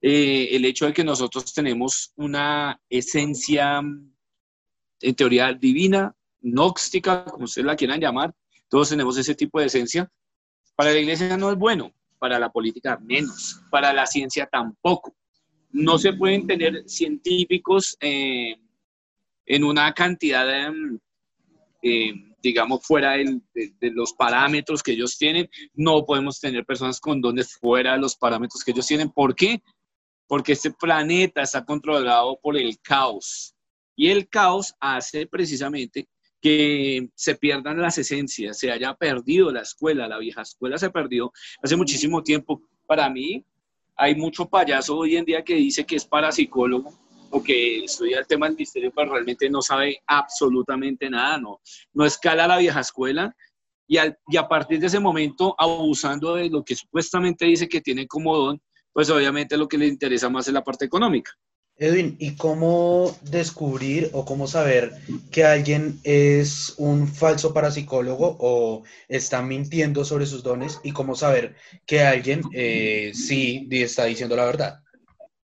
eh, 0.00 0.48
el 0.50 0.64
hecho 0.64 0.86
de 0.86 0.92
que 0.92 1.04
nosotros 1.04 1.54
tenemos 1.54 2.12
una 2.16 2.78
esencia, 2.90 3.80
en 3.80 5.14
teoría 5.14 5.54
divina, 5.54 6.14
gnóstica, 6.40 7.24
como 7.24 7.44
ustedes 7.44 7.66
la 7.66 7.76
quieran 7.76 8.00
llamar, 8.00 8.34
todos 8.68 8.90
tenemos 8.90 9.16
ese 9.16 9.34
tipo 9.34 9.60
de 9.60 9.66
esencia. 9.66 10.10
Para 10.74 10.92
la 10.92 10.98
iglesia 10.98 11.36
no 11.36 11.50
es 11.52 11.56
bueno, 11.56 11.92
para 12.18 12.38
la 12.38 12.50
política 12.50 12.98
menos, 12.98 13.62
para 13.70 13.92
la 13.92 14.06
ciencia 14.06 14.46
tampoco. 14.46 15.14
No 15.70 15.98
se 15.98 16.12
pueden 16.12 16.46
tener 16.46 16.82
científicos 16.86 17.96
eh, 18.00 18.56
en 19.46 19.64
una 19.64 19.92
cantidad 19.94 20.46
de, 20.46 20.98
eh, 21.82 22.12
digamos, 22.42 22.86
fuera 22.86 23.12
de, 23.12 23.40
los 23.80 24.12
parámetros 24.12 24.82
que 24.82 24.92
ellos 24.92 25.16
tienen. 25.16 25.48
No 25.74 26.04
podemos 26.04 26.40
tener 26.40 26.64
personas 26.64 27.00
con 27.00 27.20
dones 27.20 27.56
fuera 27.56 27.92
de 27.92 27.98
los 27.98 28.16
parámetros 28.16 28.62
que 28.64 28.72
ellos 28.72 28.86
tienen. 28.86 29.10
¿Por 29.10 29.34
qué? 29.34 29.62
Porque 30.26 30.52
este 30.52 30.70
planeta 30.72 31.42
está 31.42 31.64
controlado 31.64 32.38
por 32.40 32.56
el 32.56 32.78
caos. 32.80 33.54
Y 33.96 34.08
el 34.08 34.28
caos 34.28 34.74
hace 34.80 35.26
precisamente 35.26 36.08
que 36.40 37.08
se 37.14 37.36
pierdan 37.36 37.80
las 37.80 37.98
esencias, 37.98 38.58
se 38.58 38.72
haya 38.72 38.94
perdido 38.94 39.52
la 39.52 39.60
escuela, 39.60 40.08
la 40.08 40.18
vieja 40.18 40.42
escuela 40.42 40.76
se 40.76 40.90
perdió 40.90 41.32
hace 41.62 41.76
muchísimo 41.76 42.22
tiempo. 42.22 42.62
Para 42.86 43.08
mí, 43.08 43.44
hay 43.94 44.16
mucho 44.16 44.48
payaso 44.48 44.96
hoy 44.98 45.16
en 45.16 45.24
día 45.24 45.44
que 45.44 45.54
dice 45.54 45.84
que 45.86 45.96
es 45.96 46.04
parapsicólogo 46.04 46.98
o 47.32 47.42
que 47.42 47.84
estudia 47.84 48.18
el 48.18 48.26
tema 48.26 48.46
del 48.46 48.56
misterio, 48.56 48.92
pero 48.94 49.12
realmente 49.12 49.48
no 49.48 49.62
sabe 49.62 50.00
absolutamente 50.06 51.08
nada, 51.08 51.38
no, 51.38 51.60
no 51.94 52.04
escala 52.04 52.46
la 52.46 52.58
vieja 52.58 52.80
escuela 52.80 53.34
y, 53.88 53.96
y 54.28 54.36
a 54.36 54.46
partir 54.46 54.78
de 54.78 54.86
ese 54.86 55.00
momento, 55.00 55.54
abusando 55.58 56.34
de 56.34 56.50
lo 56.50 56.62
que 56.62 56.76
supuestamente 56.76 57.46
dice 57.46 57.68
que 57.68 57.80
tiene 57.80 58.06
como 58.06 58.36
don, 58.36 58.62
pues 58.92 59.08
obviamente 59.10 59.56
lo 59.56 59.66
que 59.66 59.78
le 59.78 59.86
interesa 59.86 60.28
más 60.28 60.46
es 60.46 60.54
la 60.54 60.62
parte 60.62 60.84
económica. 60.84 61.32
Edwin, 61.76 62.16
¿y 62.18 62.36
cómo 62.36 63.16
descubrir 63.22 64.10
o 64.12 64.24
cómo 64.24 64.46
saber 64.46 64.92
que 65.30 65.44
alguien 65.44 65.98
es 66.04 66.74
un 66.76 67.08
falso 67.08 67.54
parapsicólogo 67.54 68.36
o 68.38 68.84
está 69.08 69.42
mintiendo 69.42 70.04
sobre 70.04 70.26
sus 70.26 70.42
dones? 70.42 70.80
¿Y 70.84 70.92
cómo 70.92 71.16
saber 71.16 71.56
que 71.86 72.02
alguien 72.02 72.42
eh, 72.52 73.12
sí 73.14 73.66
está 73.70 74.04
diciendo 74.04 74.36
la 74.36 74.44
verdad? 74.44 74.81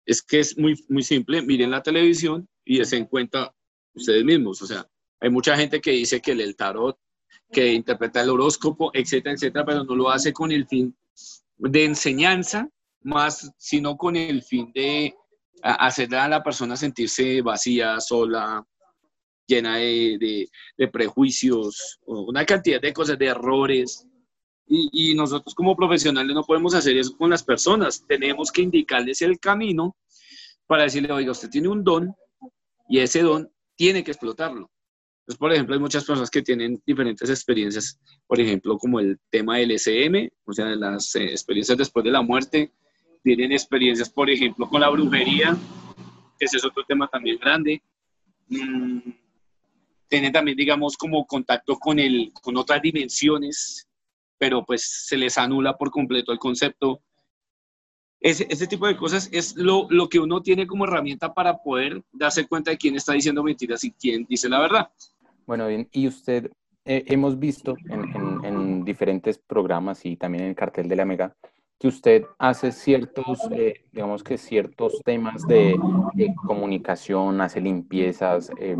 Es 0.09 0.23
que 0.23 0.39
es 0.39 0.57
muy, 0.57 0.73
muy 0.89 1.03
simple. 1.03 1.39
Miren 1.43 1.69
la 1.69 1.83
televisión 1.83 2.49
y 2.65 2.83
se 2.83 2.97
en 2.97 3.05
cuenta 3.05 3.53
ustedes 3.93 4.25
mismos. 4.25 4.59
O 4.63 4.65
sea, 4.65 4.83
hay 5.19 5.29
mucha 5.29 5.55
gente 5.55 5.79
que 5.79 5.91
dice 5.91 6.19
que 6.19 6.31
el 6.31 6.55
tarot, 6.55 6.97
que 7.51 7.73
interpreta 7.73 8.23
el 8.23 8.31
horóscopo, 8.31 8.89
etcétera, 8.91 9.35
etcétera, 9.35 9.63
pero 9.63 9.83
no 9.83 9.95
lo 9.95 10.09
hace 10.09 10.33
con 10.33 10.51
el 10.51 10.65
fin 10.65 10.97
de 11.57 11.85
enseñanza, 11.85 12.67
más 13.01 13.51
sino 13.59 13.97
con 13.97 14.15
el 14.15 14.41
fin 14.41 14.71
de 14.73 15.13
hacer 15.61 16.15
a 16.15 16.27
la 16.27 16.41
persona 16.41 16.75
sentirse 16.75 17.43
vacía, 17.43 17.99
sola, 17.99 18.65
llena 19.45 19.75
de, 19.75 20.49
prejuicios, 20.91 21.99
una 22.07 22.45
cantidad 22.47 22.81
de 22.81 22.93
cosas, 22.93 23.19
de 23.19 23.27
errores. 23.27 24.07
Y, 24.71 25.15
nosotros 25.15 25.55
como 25.55 25.75
profesionales 25.75 26.35
no 26.35 26.43
podemos 26.43 26.75
hacer 26.75 26.95
eso 26.95 27.17
con 27.17 27.31
las 27.31 27.43
personas. 27.43 28.05
Tenemos 28.07 28.51
que 28.51 28.61
indicarles 28.61 29.21
el 29.23 29.39
camino 29.39 29.97
para 30.67 30.83
decirle, 30.83 31.11
oiga, 31.11 31.31
usted 31.31 31.49
tiene 31.49 31.69
un 31.69 31.83
don 31.83 32.13
y 32.87 32.99
ese 32.99 33.23
don 33.23 33.51
tiene 33.75 34.03
que 34.03 34.11
explotarlo. 34.11 34.69
Entonces, 35.21 35.39
por 35.39 35.51
ejemplo, 35.51 35.73
hay 35.73 35.81
muchas 35.81 36.05
personas 36.05 36.29
que 36.29 36.43
tienen 36.43 36.81
diferentes 36.85 37.29
experiencias, 37.29 37.99
por 38.27 38.39
ejemplo, 38.39 38.77
como 38.77 38.99
el 38.99 39.19
tema 39.31 39.57
del 39.57 39.71
SM, 39.71 40.31
o 40.45 40.53
sea, 40.53 40.65
las 40.75 41.15
eh, 41.15 41.25
experiencias 41.25 41.77
después 41.77 42.03
de 42.03 42.11
la 42.11 42.21
muerte, 42.21 42.71
tienen 43.23 43.51
experiencias, 43.51 44.09
por 44.09 44.29
ejemplo, 44.29 44.69
con 44.69 44.81
la 44.81 44.89
brujería, 44.89 45.57
que 46.37 46.45
ese 46.45 46.57
es 46.57 46.65
otro 46.65 46.83
tema 46.87 47.07
también 47.07 47.37
grande. 47.37 47.81
Mm, 48.47 48.99
tienen 50.07 50.31
también, 50.31 50.57
digamos, 50.57 50.95
como 50.95 51.25
contacto 51.25 51.77
con, 51.77 51.99
el, 51.99 52.31
con 52.33 52.57
otras 52.57 52.81
dimensiones, 52.81 53.88
pero 54.39 54.65
pues 54.65 55.05
se 55.07 55.17
les 55.17 55.37
anula 55.37 55.77
por 55.77 55.91
completo 55.91 56.31
el 56.31 56.39
concepto. 56.39 57.01
Ese, 58.21 58.67
tipo 58.67 58.87
de 58.87 58.97
cosas 58.97 59.29
es 59.31 59.55
lo, 59.55 59.87
lo, 59.89 60.09
que 60.09 60.19
uno 60.19 60.41
tiene 60.41 60.67
como 60.67 60.83
herramienta 60.83 61.33
para 61.33 61.57
poder 61.57 62.01
darse 62.11 62.47
cuenta 62.47 62.71
de 62.71 62.77
quién 62.77 62.95
está 62.95 63.13
diciendo 63.13 63.43
mentiras 63.43 63.83
y 63.83 63.91
quién 63.91 64.25
dice 64.27 64.49
la 64.49 64.59
verdad. 64.59 64.89
Bueno, 65.45 65.67
bien, 65.67 65.87
y 65.93 66.07
usted, 66.07 66.51
eh, 66.85 67.05
hemos 67.07 67.39
visto 67.39 67.75
en, 67.89 68.83
diferentes 68.83 69.37
programas 69.37 70.05
y 70.05 70.15
también 70.17 70.43
en 70.43 70.49
el 70.49 70.55
cartel 70.55 70.87
de 70.87 70.95
la 70.95 71.05
Mega 71.05 71.35
que 71.79 71.87
usted 71.87 72.25
hace 72.37 72.71
ciertos, 72.73 73.39
eh, 73.51 73.85
digamos 73.91 74.21
que 74.23 74.37
ciertos 74.37 75.01
temas 75.05 75.47
de, 75.47 75.79
comunicación, 76.45 77.39
hace 77.39 77.61
limpiezas, 77.61 78.51
eh, 78.59 78.75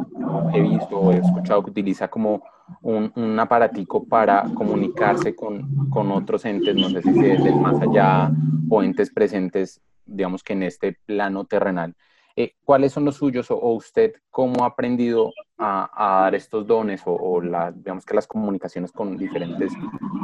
he 0.53 0.61
visto, 0.61 1.11
he 1.13 1.19
escuchado 1.19 1.63
que 1.63 1.71
utiliza 1.71 2.09
como 2.09 2.43
un, 2.81 3.11
un 3.15 3.39
aparatico 3.39 4.05
para 4.05 4.43
comunicarse 4.53 5.35
con, 5.35 5.89
con, 5.89 6.11
otros 6.11 6.45
entes, 6.45 6.75
no 6.75 6.89
sé 6.89 7.01
si 7.01 7.25
es 7.25 7.43
del 7.43 7.55
más 7.55 7.81
allá 7.81 8.31
o 8.69 8.83
entes 8.83 9.11
presentes, 9.11 9.81
digamos 10.05 10.43
que 10.43 10.53
en 10.53 10.63
este 10.63 10.97
plano 11.05 11.45
terrenal. 11.45 11.95
Eh, 12.35 12.55
¿Cuáles 12.63 12.93
son 12.93 13.03
los 13.03 13.17
suyos 13.17 13.51
o, 13.51 13.57
usted 13.73 14.13
cómo 14.29 14.63
ha 14.63 14.67
aprendido 14.67 15.33
a, 15.57 16.21
dar 16.23 16.35
estos 16.35 16.65
dones 16.65 17.01
o, 17.05 17.41
la, 17.41 17.71
digamos 17.71 18.05
que 18.05 18.15
las 18.15 18.27
comunicaciones 18.27 18.93
con 18.93 19.17
diferentes 19.17 19.73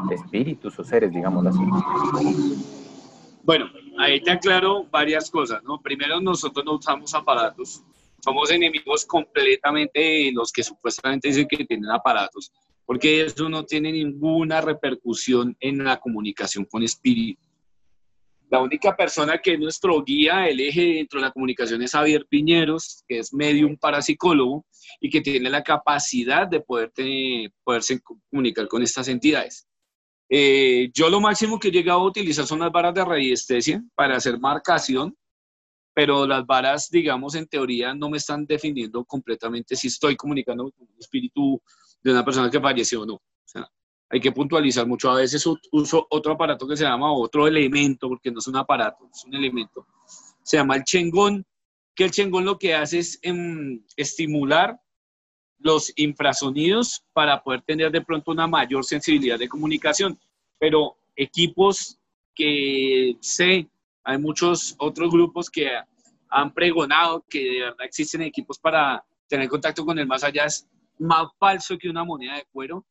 espíritus 0.09 0.79
o 0.79 0.83
seres, 0.85 1.11
digámoslo 1.11 1.49
así? 1.49 1.59
Bueno, 3.43 3.65
ahí 3.99 4.21
te 4.21 4.31
aclaro 4.31 4.85
varias 4.85 5.29
cosas, 5.29 5.61
¿no? 5.63 5.81
Primero, 5.81 6.21
nosotros 6.21 6.65
no 6.65 6.75
usamos 6.75 7.13
aparatos, 7.13 7.83
somos 8.24 8.51
enemigos 8.51 9.05
completamente 9.05 10.00
de 10.00 10.31
los 10.34 10.51
que 10.51 10.63
supuestamente 10.63 11.27
dicen 11.27 11.48
que 11.48 11.65
tienen 11.65 11.89
aparatos, 11.91 12.51
porque 12.86 13.22
eso 13.22 13.50
no 13.50 13.65
tiene 13.65 13.91
ninguna 13.91 14.62
repercusión 14.62 15.55
en 15.60 15.84
la 15.84 15.98
comunicación 15.98 16.65
con 16.65 16.84
espíritus. 16.84 17.45
La 18.50 18.62
única 18.62 18.95
persona 18.95 19.39
que 19.39 19.53
es 19.53 19.60
nuestro 19.60 20.03
guía, 20.03 20.48
el 20.48 20.60
eje 20.60 20.95
dentro 20.95 21.19
de 21.19 21.25
la 21.25 21.31
comunicación 21.31 21.81
es 21.81 21.91
Javier 21.91 22.25
Piñeros, 22.29 23.03
que 23.07 23.19
es 23.19 23.34
medium 23.34 23.75
parapsicólogo 23.75 24.65
y 25.01 25.10
que 25.10 25.22
tiene 25.22 25.50
la 25.50 25.63
capacidad 25.63 26.48
de 26.48 26.62
poder 26.62 26.91
poderse 27.63 28.00
comunicar 28.01 28.67
con 28.67 28.84
estas 28.84 29.07
entidades. 29.07 29.67
Eh, 30.29 30.89
yo 30.93 31.10
lo 31.10 31.19
máximo 31.19 31.60
que 31.60 31.67
he 31.67 31.72
llegado 31.72 32.00
a 32.00 32.07
utilizar 32.07 32.45
son 32.45 32.60
las 32.60 32.72
varas 32.72 32.93
de 32.93 33.05
radiestesia 33.05 33.84
para 33.95 34.15
hacer 34.15 34.39
marcación, 34.39 35.15
pero 35.95 36.27
las 36.27 36.45
varas, 36.45 36.89
digamos, 36.91 37.35
en 37.35 37.47
teoría 37.47 37.95
no 37.95 38.09
me 38.09 38.17
están 38.17 38.45
definiendo 38.45 39.05
completamente 39.05 39.77
si 39.77 39.87
estoy 39.87 40.17
comunicando 40.17 40.69
con 40.69 40.89
un 40.89 40.99
espíritu 40.99 41.61
de 42.03 42.11
una 42.11 42.23
persona 42.23 42.51
que 42.51 42.59
falleció 42.59 43.03
o 43.03 43.05
no. 43.05 43.13
O 43.13 43.23
sea, 43.45 43.65
hay 44.09 44.19
que 44.19 44.33
puntualizar 44.33 44.85
mucho. 44.85 45.09
A 45.09 45.15
veces 45.15 45.45
uso 45.71 46.05
otro 46.09 46.33
aparato 46.33 46.67
que 46.67 46.75
se 46.75 46.83
llama 46.83 47.13
otro 47.13 47.47
elemento, 47.47 48.09
porque 48.09 48.29
no 48.29 48.39
es 48.39 48.47
un 48.47 48.57
aparato, 48.57 49.09
es 49.09 49.23
un 49.23 49.35
elemento. 49.35 49.87
Se 50.43 50.57
llama 50.57 50.75
el 50.75 50.83
chengón, 50.83 51.45
que 51.95 52.03
el 52.03 52.11
chengón 52.11 52.43
lo 52.43 52.59
que 52.59 52.75
hace 52.75 52.99
es 52.99 53.17
em, 53.21 53.81
estimular 53.95 54.77
los 55.59 55.93
infrasonidos 55.95 57.05
para 57.13 57.41
poder 57.41 57.61
tener 57.61 57.89
de 57.89 58.01
pronto 58.01 58.31
una 58.31 58.47
mayor 58.47 58.83
sensibilidad 58.83 59.39
de 59.39 59.47
comunicación. 59.47 60.19
Pero 60.59 60.97
equipos 61.15 61.97
que 62.35 63.15
sé, 63.21 63.69
hay 64.05 64.17
muchos 64.17 64.75
otros 64.77 65.12
grupos 65.12 65.50
que 65.50 65.69
han 66.29 66.53
pregonado 66.53 67.25
que 67.29 67.43
de 67.43 67.59
verdad 67.62 67.85
existen 67.85 68.21
equipos 68.21 68.57
para 68.57 69.03
tener 69.27 69.50
contacto 69.50 69.85
con 69.85 70.00
el 70.00 70.07
más 70.07 70.24
allá, 70.24 70.45
es 70.45 70.67
más 70.97 71.27
falso 71.38 71.77
que 71.77 71.89
una 71.89 72.05
moneda 72.05 72.35
de 72.35 72.45
cuero 72.51 72.85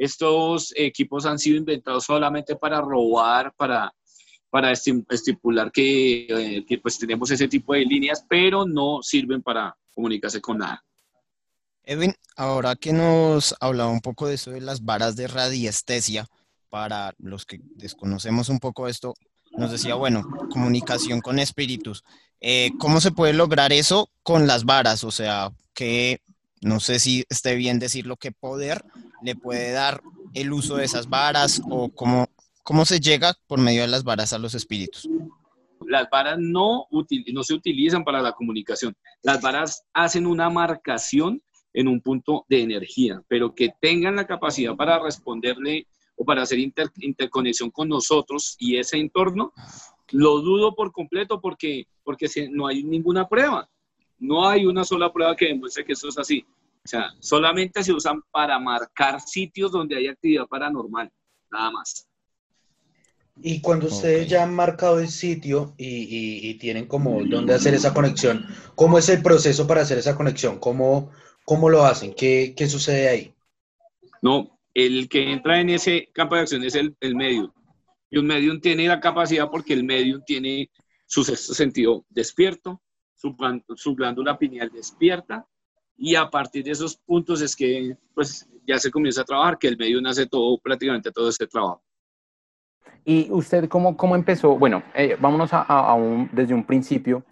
estos 0.00 0.72
equipos 0.76 1.26
han 1.26 1.38
sido 1.38 1.58
inventados 1.58 2.04
solamente 2.04 2.56
para 2.56 2.80
robar, 2.80 3.52
para, 3.54 3.92
para 4.48 4.72
estipular 4.72 5.70
que, 5.70 6.22
eh, 6.22 6.64
que, 6.66 6.78
pues 6.78 6.98
tenemos 6.98 7.30
ese 7.30 7.46
tipo 7.48 7.74
de 7.74 7.84
líneas, 7.84 8.24
pero 8.26 8.64
no 8.64 9.02
sirven 9.02 9.42
para 9.42 9.76
comunicarse 9.94 10.40
con 10.40 10.56
nada. 10.56 10.82
Edwin, 11.82 12.14
ahora 12.34 12.76
que 12.76 12.94
nos 12.94 13.54
hablaba 13.60 13.90
un 13.90 14.00
poco 14.00 14.26
de 14.26 14.36
eso 14.36 14.52
de 14.52 14.62
las 14.62 14.82
varas 14.82 15.16
de 15.16 15.26
radiestesia, 15.26 16.26
para 16.70 17.12
los 17.18 17.44
que 17.44 17.60
desconocemos 17.74 18.48
un 18.48 18.58
poco 18.58 18.88
esto, 18.88 19.12
nos 19.60 19.70
decía, 19.70 19.94
bueno, 19.94 20.26
comunicación 20.50 21.20
con 21.20 21.38
espíritus. 21.38 22.02
Eh, 22.40 22.70
¿Cómo 22.78 23.00
se 23.00 23.12
puede 23.12 23.34
lograr 23.34 23.72
eso 23.72 24.10
con 24.22 24.46
las 24.46 24.64
varas? 24.64 25.04
O 25.04 25.10
sea, 25.10 25.52
que 25.74 26.22
no 26.62 26.80
sé 26.80 26.98
si 26.98 27.24
esté 27.28 27.54
bien 27.54 27.78
decirlo, 27.78 28.16
qué 28.16 28.32
poder 28.32 28.82
le 29.22 29.36
puede 29.36 29.70
dar 29.72 30.00
el 30.32 30.52
uso 30.52 30.76
de 30.76 30.86
esas 30.86 31.08
varas 31.10 31.60
o 31.68 31.90
cómo, 31.90 32.28
cómo 32.62 32.86
se 32.86 33.00
llega 33.00 33.34
por 33.46 33.60
medio 33.60 33.82
de 33.82 33.88
las 33.88 34.02
varas 34.02 34.32
a 34.32 34.38
los 34.38 34.54
espíritus. 34.54 35.06
Las 35.86 36.08
varas 36.10 36.38
no, 36.38 36.86
no 37.32 37.42
se 37.42 37.54
utilizan 37.54 38.02
para 38.02 38.22
la 38.22 38.32
comunicación. 38.32 38.96
Las 39.22 39.42
varas 39.42 39.84
hacen 39.92 40.26
una 40.26 40.48
marcación 40.48 41.42
en 41.74 41.86
un 41.86 42.00
punto 42.00 42.46
de 42.48 42.62
energía, 42.62 43.22
pero 43.28 43.54
que 43.54 43.70
tengan 43.80 44.16
la 44.16 44.26
capacidad 44.26 44.74
para 44.74 44.98
responderle 44.98 45.86
o 46.20 46.24
para 46.24 46.42
hacer 46.42 46.58
interconexión 46.58 47.70
con 47.70 47.88
nosotros 47.88 48.54
y 48.58 48.76
ese 48.76 48.98
entorno, 48.98 49.54
lo 50.10 50.40
dudo 50.42 50.74
por 50.74 50.92
completo 50.92 51.40
porque, 51.40 51.86
porque 52.04 52.26
no 52.50 52.66
hay 52.66 52.84
ninguna 52.84 53.26
prueba. 53.26 53.66
No 54.18 54.46
hay 54.46 54.66
una 54.66 54.84
sola 54.84 55.10
prueba 55.10 55.34
que 55.34 55.46
demuestre 55.46 55.82
que 55.82 55.94
eso 55.94 56.08
es 56.08 56.18
así. 56.18 56.44
O 56.84 56.88
sea, 56.88 57.06
solamente 57.20 57.82
se 57.82 57.94
usan 57.94 58.20
para 58.30 58.58
marcar 58.58 59.18
sitios 59.22 59.72
donde 59.72 59.96
hay 59.96 60.08
actividad 60.08 60.46
paranormal, 60.46 61.10
nada 61.50 61.70
más. 61.70 62.06
Y 63.42 63.62
cuando 63.62 63.86
ustedes 63.86 64.28
ya 64.28 64.42
han 64.42 64.54
marcado 64.54 65.00
el 65.00 65.08
sitio 65.08 65.72
y, 65.78 66.52
tienen 66.58 66.84
como 66.84 67.24
dónde 67.24 67.54
hacer 67.54 67.72
esa 67.72 67.94
conexión, 67.94 68.44
¿cómo 68.74 68.98
es 68.98 69.08
el 69.08 69.22
proceso 69.22 69.66
para 69.66 69.80
hacer 69.80 69.96
esa 69.96 70.16
conexión? 70.16 70.58
¿Cómo, 70.58 71.12
cómo 71.46 71.70
lo 71.70 71.86
hacen? 71.86 72.12
¿Qué, 72.12 72.52
¿Qué, 72.54 72.66
sucede 72.66 73.08
ahí? 73.08 73.34
No, 74.20 74.59
el 74.86 75.08
que 75.08 75.32
entra 75.32 75.60
en 75.60 75.70
ese 75.70 76.08
campo 76.12 76.34
de 76.34 76.42
acción 76.42 76.64
es 76.64 76.74
el, 76.74 76.96
el 77.00 77.14
medium. 77.14 77.50
Y 78.10 78.18
un 78.18 78.26
medium 78.26 78.60
tiene 78.60 78.88
la 78.88 79.00
capacidad 79.00 79.50
porque 79.50 79.72
el 79.72 79.84
medium 79.84 80.22
tiene 80.26 80.70
su 81.06 81.24
sexto 81.24 81.54
sentido 81.54 82.04
despierto, 82.08 82.80
su, 83.14 83.36
su 83.76 83.94
glándula 83.94 84.38
pineal 84.38 84.70
despierta, 84.72 85.46
y 85.96 86.14
a 86.14 86.30
partir 86.30 86.64
de 86.64 86.70
esos 86.70 86.96
puntos 86.96 87.42
es 87.42 87.54
que 87.54 87.96
pues 88.14 88.48
ya 88.66 88.78
se 88.78 88.90
comienza 88.90 89.20
a 89.20 89.24
trabajar, 89.24 89.58
que 89.58 89.68
el 89.68 89.76
medium 89.76 90.06
hace 90.06 90.26
todo, 90.26 90.58
prácticamente 90.58 91.10
todo 91.12 91.28
este 91.28 91.46
trabajo. 91.46 91.82
¿Y 93.04 93.30
usted 93.30 93.68
cómo, 93.68 93.96
cómo 93.96 94.14
empezó? 94.14 94.56
Bueno, 94.56 94.82
eh, 94.94 95.16
vámonos 95.20 95.50
a, 95.52 95.94
un, 95.94 96.30
desde 96.32 96.54
un 96.54 96.64
principio. 96.64 97.24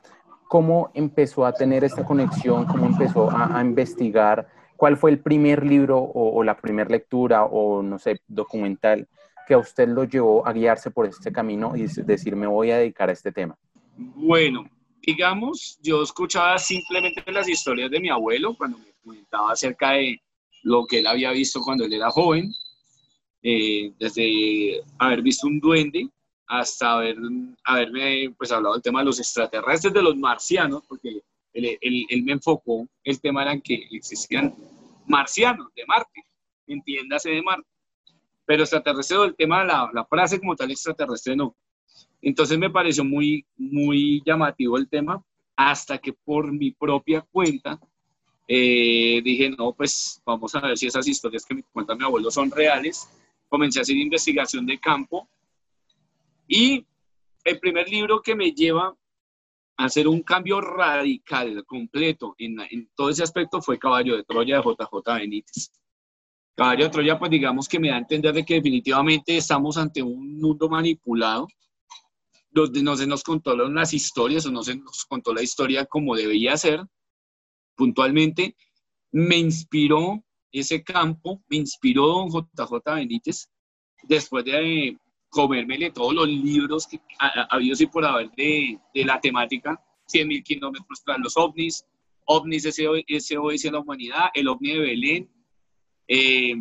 ¿Cómo 0.49 0.90
empezó 0.95 1.45
a 1.45 1.52
tener 1.52 1.85
esta 1.85 2.05
conexión? 2.05 2.67
¿Cómo 2.67 2.87
empezó 2.87 3.31
a, 3.31 3.61
investigar? 3.62 4.49
¿Cuál 4.78 4.97
fue 4.97 5.11
el 5.11 5.18
primer 5.18 5.66
libro 5.66 5.99
o, 5.99 6.44
la 6.44 6.56
primera 6.56 6.88
lectura 6.88 7.44
o, 7.47 7.82
no 7.82 7.99
sé, 7.99 8.20
documental 8.28 9.08
que 9.44 9.54
a 9.54 9.58
usted 9.58 9.88
lo 9.88 10.04
llevó 10.04 10.47
a 10.47 10.52
guiarse 10.52 10.92
por 10.92 11.04
este 11.04 11.32
camino 11.32 11.75
y 11.75 11.87
decir, 12.04 12.37
me 12.37 12.47
voy 12.47 12.70
a 12.70 12.78
dedicar 12.78 13.08
a 13.08 13.12
este 13.12 13.32
tema? 13.32 13.58
Bueno, 13.97 14.70
digamos, 15.02 15.80
yo 15.82 16.04
escuchaba 16.04 16.56
simplemente 16.58 17.25
las 17.32 17.49
historias 17.49 17.90
de 17.90 17.99
mi 17.99 18.08
abuelo 18.08 18.54
cuando 18.56 18.78
me 18.78 18.92
comentaba 19.02 19.50
acerca 19.50 19.94
de 19.94 20.23
lo 20.62 20.87
que 20.87 21.00
él 21.00 21.08
había 21.08 21.32
visto 21.32 21.61
cuando 21.61 21.85
él 21.85 21.94
era 21.94 22.12
joven, 22.12 22.52
eh, 23.42 23.90
desde 23.99 24.80
haber 25.00 25.23
visto 25.23 25.49
un 25.49 25.58
duende 25.58 26.08
hasta 26.47 26.92
haber, 26.92 27.16
haberme 27.64 28.32
pues, 28.38 28.52
hablado 28.52 28.75
del 28.75 28.82
tema 28.85 29.00
de 29.00 29.06
los 29.06 29.18
extraterrestres, 29.18 29.92
de 29.92 30.02
los 30.02 30.16
marcianos, 30.16 30.85
porque 30.87 31.20
él, 31.67 32.07
él, 32.09 32.23
me 32.23 32.33
enfocó, 32.33 32.88
el 33.05 33.21
tema 33.21 33.43
era 33.43 33.59
que 33.61 33.87
existían 33.91 34.55
marcianos 35.07 35.69
de 35.75 35.85
Marte, 35.87 36.23
entiéndase 36.67 37.31
de 37.31 37.43
Marte, 37.43 37.69
pero 38.45 38.62
extraterrestre, 38.62 39.25
el 39.25 39.37
tema, 39.37 39.65
la, 39.65 39.91
la 39.93 40.05
frase 40.05 40.38
como 40.38 40.57
tal 40.57 40.71
extraterrestre 40.71 41.37
no. 41.37 41.57
Entonces 42.21 42.59
me 42.59 42.71
pareció 42.71 43.05
muy, 43.05 43.47
muy 43.57 44.23
llamativo 44.25 44.77
el 44.77 44.88
tema, 44.88 45.23
hasta 45.57 45.99
que 45.99 46.12
por 46.12 46.53
mi 46.53 46.71
propia 46.71 47.21
cuenta 47.21 47.81
eh, 48.47 49.21
dije, 49.23 49.50
no, 49.50 49.75
pues 49.75 50.23
vamos 50.25 50.55
a 50.55 50.61
ver 50.61 50.79
si 50.79 50.87
esas 50.87 51.07
historias 51.07 51.45
que 51.45 51.55
me 51.55 51.62
cuenta 51.65 51.95
mi 51.95 52.05
abuelo 52.05 52.31
son 52.31 52.50
reales 52.50 53.07
comencé 53.49 53.79
a 53.79 53.83
hacer 53.83 53.97
investigación 53.97 54.65
de 54.65 54.79
campo 54.79 55.29
y 56.47 56.87
el 57.45 57.59
primer 57.61 57.88
libro 57.88 58.23
que 58.23 58.35
me 58.35 58.53
lleva 58.53 58.95
hacer 59.78 60.06
un 60.08 60.23
cambio 60.23 60.60
radical, 60.60 61.64
completo 61.64 62.34
en, 62.38 62.60
en 62.71 62.91
todo 62.95 63.10
ese 63.10 63.23
aspecto 63.23 63.62
fue 63.62 63.78
Caballo 63.78 64.17
de 64.17 64.25
Troya 64.25 64.56
de 64.56 64.62
JJ 64.62 65.14
Benítez. 65.19 65.73
Caballo 66.54 66.84
de 66.84 66.91
Troya, 66.91 67.19
pues 67.19 67.30
digamos 67.30 67.69
que 67.69 67.78
me 67.78 67.88
da 67.88 67.95
a 67.95 67.99
entender 67.99 68.34
de 68.34 68.45
que 68.45 68.54
definitivamente 68.54 69.36
estamos 69.36 69.76
ante 69.76 70.02
un 70.02 70.38
mundo 70.38 70.69
manipulado, 70.69 71.47
donde 72.50 72.82
no 72.82 72.97
se 72.97 73.06
nos 73.06 73.23
contó 73.23 73.56
las 73.56 73.95
historias 73.95 74.45
o 74.47 74.50
no 74.50 74.62
se 74.62 74.76
nos 74.76 75.04
contó 75.04 75.32
la 75.32 75.43
historia 75.43 75.86
como 75.86 76.17
debía 76.17 76.56
ser, 76.56 76.84
puntualmente. 77.76 78.56
Me 79.12 79.36
inspiró 79.38 80.23
ese 80.52 80.82
campo 80.82 81.43
me 81.49 81.56
inspiró 81.56 82.06
don 82.06 82.28
JJ 82.30 82.95
Benítez 82.95 83.49
después 84.04 84.45
de 84.45 84.56
comérmele 85.28 85.91
todos 85.91 86.14
los 86.14 86.28
libros 86.28 86.86
que 86.86 87.00
ha, 87.21 87.47
habido 87.50 87.76
y 87.78 87.86
por 87.86 88.04
haber 88.04 88.30
de, 88.32 88.78
de 88.95 89.04
la 89.04 89.21
temática, 89.21 89.80
100.000 90.12 90.43
kilómetros 90.43 91.02
tras 91.04 91.19
los 91.19 91.36
ovnis, 91.36 91.84
ovnis 92.25 92.64
SOS 92.64 93.64
en 93.64 93.73
la 93.73 93.80
humanidad, 93.80 94.30
el 94.34 94.49
ovni 94.49 94.73
de 94.73 94.78
Belén, 94.78 95.30
eh, 96.06 96.54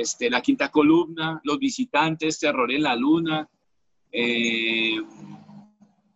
este, 0.00 0.30
la 0.30 0.40
quinta 0.40 0.70
columna, 0.70 1.40
los 1.44 1.58
visitantes, 1.58 2.38
terror 2.38 2.70
en 2.72 2.82
la 2.82 2.96
luna, 2.96 3.48
eh, 4.10 4.96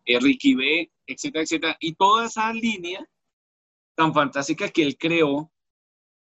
eh, 0.05 0.19
Ricky 0.19 0.55
B, 0.55 0.91
etcétera, 1.05 1.43
etcétera. 1.43 1.77
Y 1.79 1.93
toda 1.93 2.25
esa 2.25 2.51
línea 2.51 3.07
tan 3.95 4.13
fantástica 4.13 4.69
que 4.69 4.83
él 4.83 4.97
creó 4.97 5.51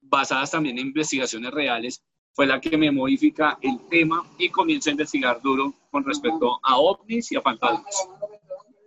basadas 0.01 0.51
también 0.51 0.79
en 0.79 0.89
investigaciones 0.89 1.51
reales, 1.53 2.03
fue 2.33 2.47
la 2.47 2.61
que 2.61 2.77
me 2.77 2.91
modifica 2.91 3.59
el 3.61 3.79
tema 3.91 4.25
y 4.39 4.49
comienzo 4.49 4.91
a 4.91 4.93
investigar 4.93 5.41
duro 5.43 5.75
con 5.91 6.05
respecto 6.05 6.59
a 6.63 6.77
ovnis 6.79 7.31
y 7.33 7.37
a 7.37 7.43
fantasmas. 7.43 8.09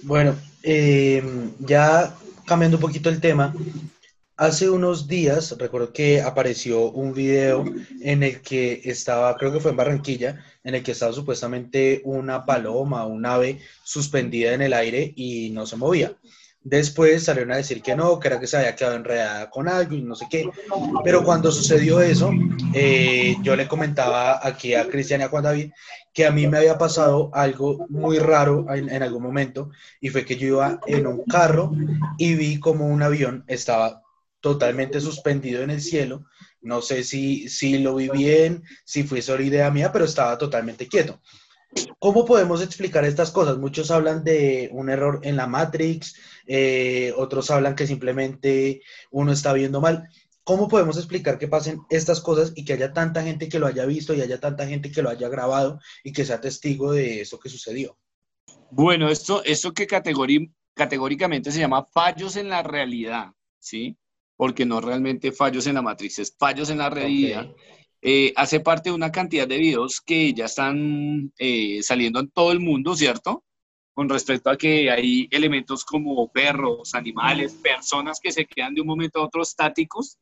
Bueno, 0.03 0.35
eh, 0.63 1.23
ya 1.59 2.15
cambiando 2.45 2.77
un 2.77 2.81
poquito 2.81 3.09
el 3.09 3.21
tema, 3.21 3.53
hace 4.37 4.69
unos 4.69 5.07
días 5.07 5.55
recuerdo 5.57 5.93
que 5.93 6.21
apareció 6.21 6.91
un 6.91 7.13
video 7.13 7.63
en 8.01 8.23
el 8.23 8.41
que 8.41 8.81
estaba, 8.83 9.35
creo 9.37 9.53
que 9.53 9.59
fue 9.59 9.71
en 9.71 9.77
Barranquilla, 9.77 10.43
en 10.63 10.75
el 10.75 10.83
que 10.83 10.91
estaba 10.91 11.13
supuestamente 11.13 12.01
una 12.03 12.45
paloma, 12.45 13.05
un 13.05 13.25
ave 13.25 13.59
suspendida 13.83 14.53
en 14.53 14.61
el 14.61 14.73
aire 14.73 15.13
y 15.15 15.51
no 15.51 15.65
se 15.65 15.77
movía. 15.77 16.15
Después 16.65 17.23
salieron 17.23 17.51
a 17.51 17.57
decir 17.57 17.83
que 17.83 17.95
no, 17.95 18.19
que 18.19 18.27
era 18.27 18.39
que 18.39 18.47
se 18.47 18.57
había 18.57 18.75
quedado 18.75 18.95
enredada 18.95 19.51
con 19.51 19.69
algo 19.69 19.93
y 19.93 20.01
no 20.01 20.15
sé 20.15 20.25
qué. 20.27 20.49
Pero 21.03 21.23
cuando 21.23 21.51
sucedió 21.51 22.01
eso, 22.01 22.31
eh, 22.73 23.35
yo 23.43 23.55
le 23.55 23.67
comentaba 23.67 24.45
aquí 24.45 24.73
a 24.73 24.87
Cristian 24.87 25.21
y 25.21 25.25
a 25.25 25.29
Juan 25.29 25.43
David 25.43 25.71
que 26.11 26.25
a 26.25 26.31
mí 26.31 26.47
me 26.47 26.57
había 26.57 26.79
pasado 26.79 27.29
algo 27.35 27.85
muy 27.87 28.17
raro 28.17 28.65
en, 28.73 28.89
en, 28.89 29.03
algún 29.03 29.21
momento 29.21 29.69
y 30.01 30.09
fue 30.09 30.25
que 30.25 30.37
yo 30.37 30.47
iba 30.47 30.79
en 30.87 31.05
un 31.05 31.23
carro 31.25 31.71
y 32.17 32.33
vi 32.33 32.59
como 32.59 32.87
un 32.87 33.03
avión 33.03 33.43
estaba 33.47 34.01
totalmente 34.39 35.01
suspendido 35.01 35.61
en 35.61 35.69
el 35.69 35.81
cielo. 35.81 36.25
No 36.61 36.81
sé 36.81 37.03
si, 37.03 37.47
si 37.47 37.77
lo 37.77 37.93
vi 37.93 38.09
bien, 38.09 38.63
si 38.85 39.03
fue 39.03 39.21
solo 39.21 39.43
idea 39.43 39.69
mía, 39.69 39.91
pero 39.91 40.05
estaba 40.05 40.35
totalmente 40.37 40.87
quieto. 40.87 41.21
¿Cómo 41.99 42.25
podemos 42.25 42.61
explicar 42.61 43.03
estas 43.03 43.31
cosas? 43.31 43.57
Muchos 43.57 43.91
hablan 43.91 44.23
de 44.23 44.69
un 44.71 44.89
error 44.89 45.19
en 45.23 45.35
la 45.35 45.47
Matrix, 45.47 46.15
eh, 46.45 47.13
otros 47.17 47.49
hablan 47.51 47.75
que 47.75 47.87
simplemente 47.87 48.81
uno 49.11 49.31
está 49.31 49.53
viendo 49.53 49.81
mal. 49.81 50.07
¿Cómo 50.43 50.67
podemos 50.67 50.97
explicar 50.97 51.39
que 51.39 51.47
pasen 51.47 51.81
estas 51.89 52.21
cosas 52.21 52.53
y 52.55 52.63
que 52.63 52.73
haya 52.73 52.93
tanta 52.93 53.23
gente 53.23 53.49
que 53.49 53.57
lo 53.57 53.65
haya 53.65 53.85
visto 53.85 54.13
y 54.13 54.21
haya 54.21 54.39
tanta 54.39 54.67
gente 54.67 54.91
que 54.91 55.01
lo 55.01 55.09
haya 55.09 55.27
grabado 55.27 55.79
y 56.03 56.13
que 56.13 56.23
sea 56.23 56.39
testigo 56.39 56.91
de 56.91 57.21
eso 57.21 57.39
que 57.39 57.49
sucedió? 57.49 57.97
Bueno, 58.69 59.09
esto, 59.09 59.43
esto 59.43 59.73
que 59.73 59.87
categóricamente 59.87 61.51
se 61.51 61.59
llama 61.59 61.85
fallos 61.91 62.35
en 62.35 62.49
la 62.49 62.61
realidad, 62.61 63.31
¿sí? 63.57 63.97
Porque 64.37 64.65
no 64.65 64.81
realmente 64.81 65.31
fallos 65.31 65.65
en 65.65 65.75
la 65.75 65.81
Matrix, 65.81 66.19
es 66.19 66.35
fallos 66.37 66.69
en 66.69 66.77
la 66.77 66.91
realidad. 66.91 67.47
Eh, 68.07 68.33
hace 68.35 68.59
parte 68.59 68.89
de 68.89 68.95
una 68.95 69.11
cantidad 69.11 69.47
de 69.47 69.57
videos 69.57 69.99
que 69.99 70.31
ya 70.31 70.45
están 70.45 71.33
eh, 71.39 71.81
saliendo 71.81 72.19
en 72.19 72.29
todo 72.29 72.51
el 72.51 72.59
mundo, 72.59 72.95
¿cierto? 72.95 73.43
Con 73.95 74.07
respecto 74.09 74.51
a 74.51 74.57
que 74.57 74.91
hay 74.91 75.27
elementos 75.31 75.83
como 75.83 76.31
perros, 76.31 76.93
animales, 76.93 77.53
personas 77.53 78.19
que 78.19 78.31
se 78.31 78.45
quedan 78.45 78.75
de 78.75 78.81
un 78.81 78.87
momento 78.87 79.19
a 79.19 79.25
otro 79.25 79.41
estáticos, 79.41 80.19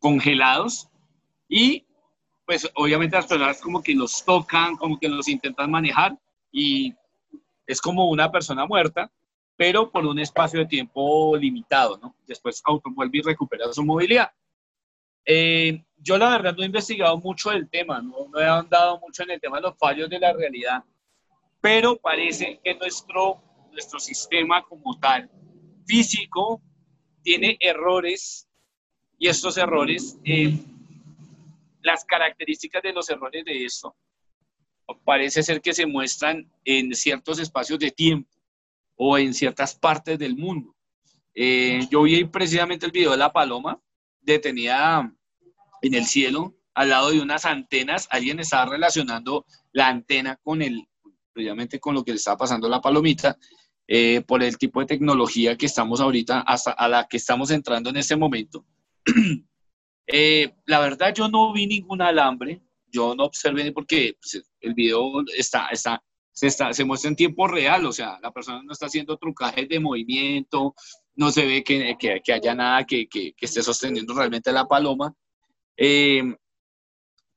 congelados, 0.00 0.88
y 1.48 1.86
pues 2.44 2.68
obviamente 2.74 3.14
las 3.14 3.26
personas 3.26 3.60
como 3.60 3.80
que 3.80 3.94
los 3.94 4.24
tocan, 4.24 4.74
como 4.74 4.98
que 4.98 5.08
los 5.08 5.28
intentan 5.28 5.70
manejar, 5.70 6.18
y 6.50 6.92
es 7.64 7.80
como 7.80 8.10
una 8.10 8.32
persona 8.32 8.66
muerta, 8.66 9.08
pero 9.54 9.88
por 9.92 10.04
un 10.04 10.18
espacio 10.18 10.58
de 10.58 10.66
tiempo 10.66 11.36
limitado, 11.36 11.96
¿no? 11.98 12.16
Después 12.26 12.60
auto 12.64 12.90
vuelve 12.90 13.18
y 13.18 13.22
recupera 13.22 13.72
su 13.72 13.84
movilidad. 13.84 14.32
Eh, 15.24 15.84
yo 16.00 16.16
la 16.18 16.30
verdad 16.30 16.54
no 16.56 16.62
he 16.62 16.66
investigado 16.66 17.18
mucho 17.18 17.50
el 17.50 17.68
tema, 17.68 18.00
no, 18.00 18.28
he 18.38 18.44
andado 18.44 18.98
mucho 19.00 19.22
en 19.22 19.30
el 19.30 19.40
tema 19.40 19.56
de 19.56 19.62
los 19.62 19.76
fallos 19.76 20.08
de 20.08 20.18
la 20.18 20.32
realidad, 20.32 20.84
pero 21.60 21.96
parece 21.96 22.60
que 22.62 22.74
nuestro, 22.74 23.42
nuestro 23.72 23.98
sistema 23.98 24.62
como 24.62 24.98
tal, 24.98 25.30
físico, 25.86 26.62
tiene 27.22 27.56
errores 27.60 28.48
y 29.18 29.28
estos 29.28 29.56
errores, 29.56 30.18
eh, 30.24 30.56
las 31.82 32.04
características 32.04 32.82
de 32.82 32.92
los 32.92 33.10
errores 33.10 33.44
de 33.44 33.64
esto, 33.64 33.96
parece 35.04 35.42
ser 35.42 35.60
que 35.60 35.74
se 35.74 35.86
muestran 35.86 36.50
en 36.64 36.94
ciertos 36.94 37.38
espacios 37.38 37.78
de 37.78 37.90
tiempo 37.90 38.30
o 38.96 39.18
en 39.18 39.34
ciertas 39.34 39.74
partes 39.74 40.18
del 40.18 40.36
mundo. 40.36 40.74
Eh, 41.34 41.80
yo 41.90 42.02
vi 42.02 42.24
precisamente 42.24 42.86
el 42.86 42.92
video 42.92 43.12
de 43.12 43.16
la 43.16 43.32
paloma 43.32 43.80
detenida 44.20 45.12
en 45.82 45.94
el 45.94 46.06
cielo 46.06 46.56
al 46.74 46.90
lado 46.90 47.10
de 47.10 47.20
unas 47.20 47.44
antenas. 47.44 48.08
Alguien 48.10 48.40
estaba 48.40 48.70
relacionando 48.70 49.46
la 49.72 49.88
antena 49.88 50.36
con 50.42 50.62
el, 50.62 50.86
precisamente 51.32 51.80
con 51.80 51.94
lo 51.94 52.04
que 52.04 52.12
le 52.12 52.16
estaba 52.16 52.36
pasando 52.36 52.66
a 52.66 52.70
la 52.70 52.80
palomita, 52.80 53.36
eh, 53.86 54.20
por 54.26 54.42
el 54.42 54.58
tipo 54.58 54.80
de 54.80 54.86
tecnología 54.86 55.56
que 55.56 55.66
estamos 55.66 56.00
ahorita, 56.00 56.40
hasta 56.40 56.72
a 56.72 56.88
la 56.88 57.06
que 57.08 57.16
estamos 57.16 57.50
entrando 57.50 57.90
en 57.90 57.96
este 57.96 58.16
momento. 58.16 58.64
Eh, 60.10 60.54
la 60.64 60.80
verdad, 60.80 61.12
yo 61.14 61.28
no 61.28 61.52
vi 61.52 61.66
ningún 61.66 62.00
alambre, 62.00 62.62
yo 62.90 63.14
no 63.14 63.24
observé 63.24 63.72
porque 63.72 64.16
pues, 64.18 64.42
el 64.58 64.72
video 64.72 65.22
está, 65.36 65.68
está, 65.68 66.02
se, 66.32 66.46
está, 66.46 66.72
se 66.72 66.84
muestra 66.84 67.10
en 67.10 67.16
tiempo 67.16 67.46
real, 67.46 67.84
o 67.84 67.92
sea, 67.92 68.18
la 68.22 68.30
persona 68.30 68.62
no 68.62 68.72
está 68.72 68.86
haciendo 68.86 69.18
trucajes 69.18 69.68
de 69.68 69.78
movimiento, 69.80 70.74
no 71.14 71.30
se 71.30 71.44
ve 71.44 71.62
que, 71.64 71.96
que, 71.98 72.22
que 72.24 72.32
haya 72.32 72.54
nada 72.54 72.84
que, 72.84 73.06
que, 73.08 73.34
esté 73.38 73.62
sosteniendo 73.62 74.14
realmente 74.14 74.52
la 74.52 74.66
paloma. 74.66 75.14
Eh, 75.78 76.22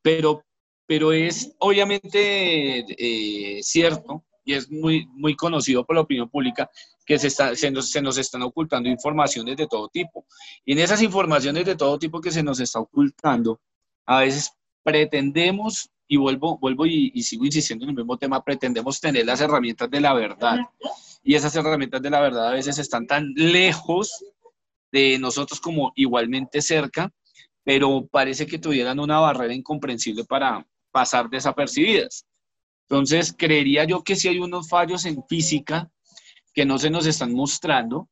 pero, 0.02 0.44
pero 0.88 1.14
es 1.14 1.54
obviamente 1.60 2.80
eh, 2.98 3.62
cierto 3.62 4.26
y 4.44 4.54
es 4.54 4.70
muy, 4.70 5.08
muy 5.14 5.36
conocido 5.36 5.86
por 5.86 5.96
la 5.96 6.02
opinión 6.02 6.28
pública 6.30 6.70
que 7.06 7.20
se, 7.20 7.28
está, 7.28 7.56
se, 7.56 7.70
nos, 7.70 7.92
se 7.92 8.02
nos 8.02 8.18
están 8.18 8.42
ocultando 8.42 8.90
informaciones 8.90 9.56
de 9.58 9.68
todo 9.68 9.88
tipo. 9.90 10.26
Y 10.66 10.74
en 10.74 10.80
esas 10.80 11.02
informaciones 11.02 11.66
de 11.66 11.76
todo 11.76 12.00
tipo 12.00 12.20
que 12.20 12.32
se 12.32 12.44
nos 12.44 12.60
está 12.60 12.80
ocultando, 12.80 13.62
a 14.06 14.22
veces 14.22 14.52
pretendemos, 14.84 15.90
y 16.08 16.18
vuelvo, 16.18 16.58
vuelvo 16.58 16.86
y, 16.86 17.12
sigo 17.24 17.46
insistiendo 17.46 17.86
en 17.86 17.92
el 17.92 17.96
mismo 17.96 18.18
tema, 18.18 18.44
pretendemos 18.44 19.00
tener 19.00 19.26
las 19.26 19.42
herramientas 19.42 19.90
de 19.90 20.02
la 20.02 20.14
verdad. 20.14 20.58
Y 21.24 21.36
esas 21.36 21.56
herramientas 21.56 22.02
de 22.02 22.10
la 22.10 22.20
verdad 22.20 22.50
a 22.50 22.54
veces 22.54 22.78
están 22.80 23.08
tan 23.08 23.32
lejos 23.36 24.24
de 24.92 25.18
nosotros 25.20 25.62
como 25.62 25.94
igualmente 25.96 26.62
cerca, 26.62 27.12
pero 27.64 28.08
parece 28.08 28.46
que 28.46 28.60
tuvieran 28.60 29.00
una 29.00 29.20
barrera 29.20 29.54
incomprensible 29.54 30.24
para 30.26 30.66
pasar 30.92 31.30
desapercibidas. 31.30 32.26
Entonces, 32.90 33.34
creería 33.38 33.86
yo 33.86 34.04
que 34.04 34.16
si 34.16 34.28
hay 34.28 34.40
unos 34.40 34.68
fallos 34.68 35.06
en 35.06 35.24
física 35.28 35.90
que 36.54 36.66
no 36.66 36.78
se 36.78 36.90
nos 36.90 37.06
están 37.06 37.34
mostrando 37.34 38.10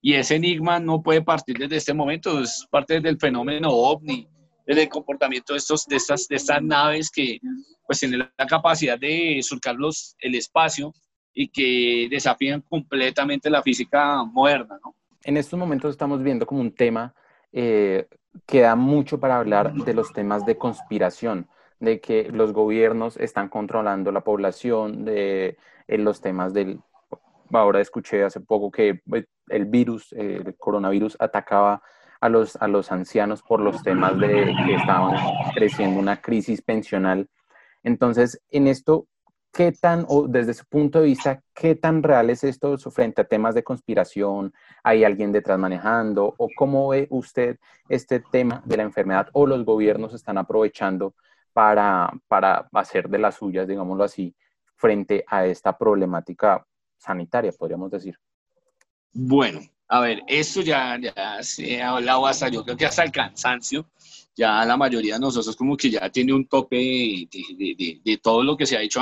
y 0.00 0.14
ese 0.14 0.36
enigma 0.36 0.78
no 0.78 1.02
puede 1.02 1.22
partir 1.22 1.58
desde 1.58 1.76
este 1.76 1.94
momento, 1.94 2.40
es 2.40 2.66
parte 2.70 3.00
del 3.00 3.18
fenómeno 3.18 3.70
ovni, 3.70 4.28
desde 4.66 4.82
el 4.82 4.88
comportamiento 4.88 5.52
de, 5.52 5.58
estos, 5.58 5.86
de, 5.86 5.96
estas, 5.96 6.28
de 6.28 6.36
estas 6.36 6.62
naves 6.62 7.10
que 7.10 7.38
pues 7.86 7.98
tienen 7.98 8.20
la 8.20 8.46
capacidad 8.46 8.98
de 8.98 9.40
surcar 9.42 9.74
los, 9.74 10.14
el 10.20 10.36
espacio 10.36 10.94
y 11.34 11.48
que 11.48 12.06
desafían 12.08 12.60
completamente 12.62 13.50
la 13.50 13.62
física 13.62 14.22
moderna. 14.24 14.78
¿no? 14.84 14.94
En 15.24 15.36
estos 15.36 15.58
momentos 15.58 15.90
estamos 15.90 16.22
viendo 16.22 16.46
como 16.46 16.60
un 16.60 16.72
tema 16.72 17.12
eh, 17.52 18.08
que 18.46 18.60
da 18.60 18.76
mucho 18.76 19.18
para 19.18 19.38
hablar 19.38 19.74
de 19.74 19.94
los 19.94 20.12
temas 20.12 20.46
de 20.46 20.56
conspiración 20.56 21.48
de 21.80 22.00
que 22.00 22.30
los 22.30 22.52
gobiernos 22.52 23.16
están 23.16 23.48
controlando 23.48 24.12
la 24.12 24.20
población, 24.20 25.04
de 25.04 25.56
los 25.88 26.20
temas 26.20 26.52
del... 26.52 26.80
Ahora 27.52 27.80
escuché 27.80 28.22
hace 28.22 28.40
poco 28.40 28.70
que 28.70 29.00
pues, 29.08 29.24
el 29.48 29.64
virus, 29.64 30.12
el 30.12 30.54
coronavirus 30.56 31.16
atacaba 31.18 31.82
a 32.20 32.28
los, 32.28 32.54
a 32.56 32.68
los 32.68 32.92
ancianos 32.92 33.42
por 33.42 33.60
los 33.60 33.82
temas 33.82 34.16
de 34.18 34.54
que 34.66 34.74
estaban 34.74 35.16
creciendo 35.54 35.98
una 35.98 36.20
crisis 36.20 36.62
pensional. 36.62 37.28
Entonces, 37.82 38.40
en 38.50 38.68
esto, 38.68 39.06
¿qué 39.52 39.72
tan, 39.72 40.04
o 40.08 40.26
desde 40.28 40.54
su 40.54 40.64
punto 40.66 41.00
de 41.00 41.06
vista, 41.06 41.42
qué 41.54 41.74
tan 41.74 42.02
real 42.02 42.30
es 42.30 42.44
esto 42.44 42.76
frente 42.90 43.22
a 43.22 43.24
temas 43.24 43.54
de 43.54 43.64
conspiración? 43.64 44.52
¿Hay 44.82 45.04
alguien 45.04 45.32
detrás 45.32 45.58
manejando? 45.58 46.34
¿O 46.38 46.48
cómo 46.56 46.88
ve 46.88 47.06
usted 47.10 47.58
este 47.88 48.20
tema 48.20 48.62
de 48.64 48.76
la 48.76 48.82
enfermedad 48.84 49.28
o 49.32 49.46
los 49.46 49.64
gobiernos 49.64 50.14
están 50.14 50.38
aprovechando 50.38 51.14
para, 51.52 52.12
para 52.28 52.68
hacer 52.72 53.08
de 53.08 53.18
las 53.18 53.36
suyas, 53.36 53.66
digámoslo 53.66 54.04
así, 54.04 54.34
frente 54.76 55.24
a 55.26 55.46
esta 55.46 55.76
problemática 55.76 56.64
sanitaria, 56.96 57.52
podríamos 57.52 57.90
decir? 57.90 58.18
Bueno, 59.12 59.60
a 59.88 60.00
ver, 60.00 60.22
esto 60.28 60.60
ya, 60.60 60.98
ya 60.98 61.42
se 61.42 61.82
ha 61.82 61.90
hablado 61.90 62.26
hasta, 62.26 62.48
yo 62.48 62.64
creo 62.64 62.76
que 62.76 62.86
hasta 62.86 63.02
el 63.02 63.10
cansancio, 63.10 63.90
ya 64.36 64.64
la 64.64 64.76
mayoría 64.76 65.14
de 65.14 65.20
nosotros 65.20 65.56
como 65.56 65.76
que 65.76 65.90
ya 65.90 66.08
tiene 66.10 66.32
un 66.32 66.46
tope 66.46 66.76
de, 66.76 68.00
de, 68.02 68.16
todo 68.18 68.44
lo 68.44 68.56
que 68.56 68.66
se 68.66 68.76
ha 68.76 68.82
hecho 68.82 69.00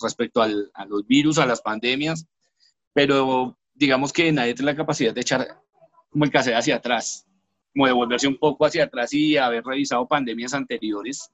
respecto 0.00 0.42
al, 0.42 0.70
a 0.74 0.84
los 0.84 1.06
virus, 1.06 1.38
a 1.38 1.46
las 1.46 1.60
pandemias, 1.60 2.26
pero 2.92 3.56
digamos 3.74 4.12
que 4.12 4.30
nadie 4.32 4.54
tiene 4.54 4.72
la 4.72 4.76
capacidad 4.76 5.14
de 5.14 5.20
echar 5.20 5.60
como 6.10 6.24
el 6.24 6.30
cassette 6.30 6.56
hacia 6.56 6.76
atrás, 6.76 7.26
como 7.72 7.86
de 7.86 7.92
volverse 7.92 8.28
un 8.28 8.38
poco 8.38 8.66
hacia 8.66 8.84
atrás 8.84 9.12
y 9.12 9.36
haber 9.36 9.64
revisado 9.64 10.06
pandemias 10.06 10.54
anteriores 10.54 11.30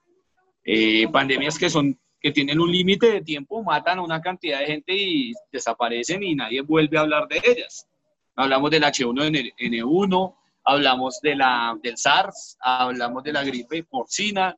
eh, 0.65 1.09
pandemias 1.09 1.59
que 1.59 1.71
son 1.71 1.99
que 2.23 2.33
tienen 2.33 2.61
un 2.61 2.71
límite 2.71 3.11
de 3.11 3.23
tiempo, 3.23 3.63
matan 3.63 3.99
a 3.99 4.03
una 4.03 4.21
cantidad 4.21 4.59
de 4.59 4.67
gente 4.67 4.93
y 4.95 5.33
desaparecen 5.51 6.23
y 6.23 6.35
nadie 6.35 6.61
vuelve 6.61 6.99
a 6.99 7.01
hablar 7.01 7.27
de 7.29 7.41
ellas. 7.43 7.89
Hablamos 8.37 8.71
del 8.71 8.83
H1N1, 8.83 10.37
hablamos 10.65 11.19
de 11.23 11.35
la, 11.35 11.79
del 11.83 11.97
SARS, 11.97 12.59
hablamos 12.61 13.25
de 13.25 13.33
la 13.33 13.43
gripe 13.43 13.85
porcina 13.85 14.55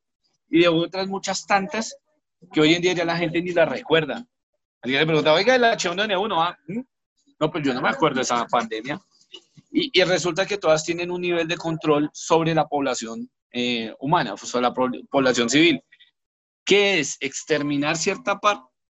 y 0.50 0.62
de 0.62 0.68
otras 0.68 1.06
muchas 1.06 1.46
tantas 1.46 1.96
que 2.52 2.60
hoy 2.60 2.74
en 2.74 2.82
día 2.82 2.92
ya 2.94 3.04
la 3.04 3.16
gente 3.16 3.42
ni 3.42 3.52
la 3.52 3.64
recuerda. 3.64 4.24
Alguien 4.82 5.00
le 5.00 5.06
pregunta, 5.06 5.32
oiga, 5.32 5.54
el 5.54 5.62
H1N1, 5.62 6.34
¿ah? 6.38 6.58
¿Mm? 6.68 6.80
no, 7.40 7.50
pues 7.50 7.64
yo 7.64 7.74
no 7.74 7.82
me 7.82 7.88
acuerdo 7.88 8.16
de 8.16 8.22
esa 8.22 8.46
pandemia. 8.46 9.00
Y, 9.70 9.90
y, 9.98 10.04
resulta 10.04 10.46
que 10.46 10.58
todas 10.58 10.84
tienen 10.84 11.10
un 11.10 11.20
nivel 11.20 11.48
de 11.48 11.56
control 11.56 12.10
sobre 12.12 12.54
la 12.54 12.66
población 12.66 13.30
eh, 13.52 13.94
humana, 14.00 14.36
sobre 14.36 14.62
la 14.62 14.74
población 14.74 15.48
civil 15.48 15.82
que 16.64 17.00
es 17.00 17.16
exterminar 17.20 17.96
cierta, 17.96 18.40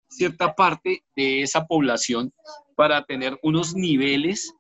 cierta 0.10 0.56
parte 0.56 1.04
de 1.16 1.42
esa 1.42 1.66
población 1.66 2.34
para 2.76 3.04
tener 3.06 3.38
unos 3.44 3.76
niveles 3.76 4.54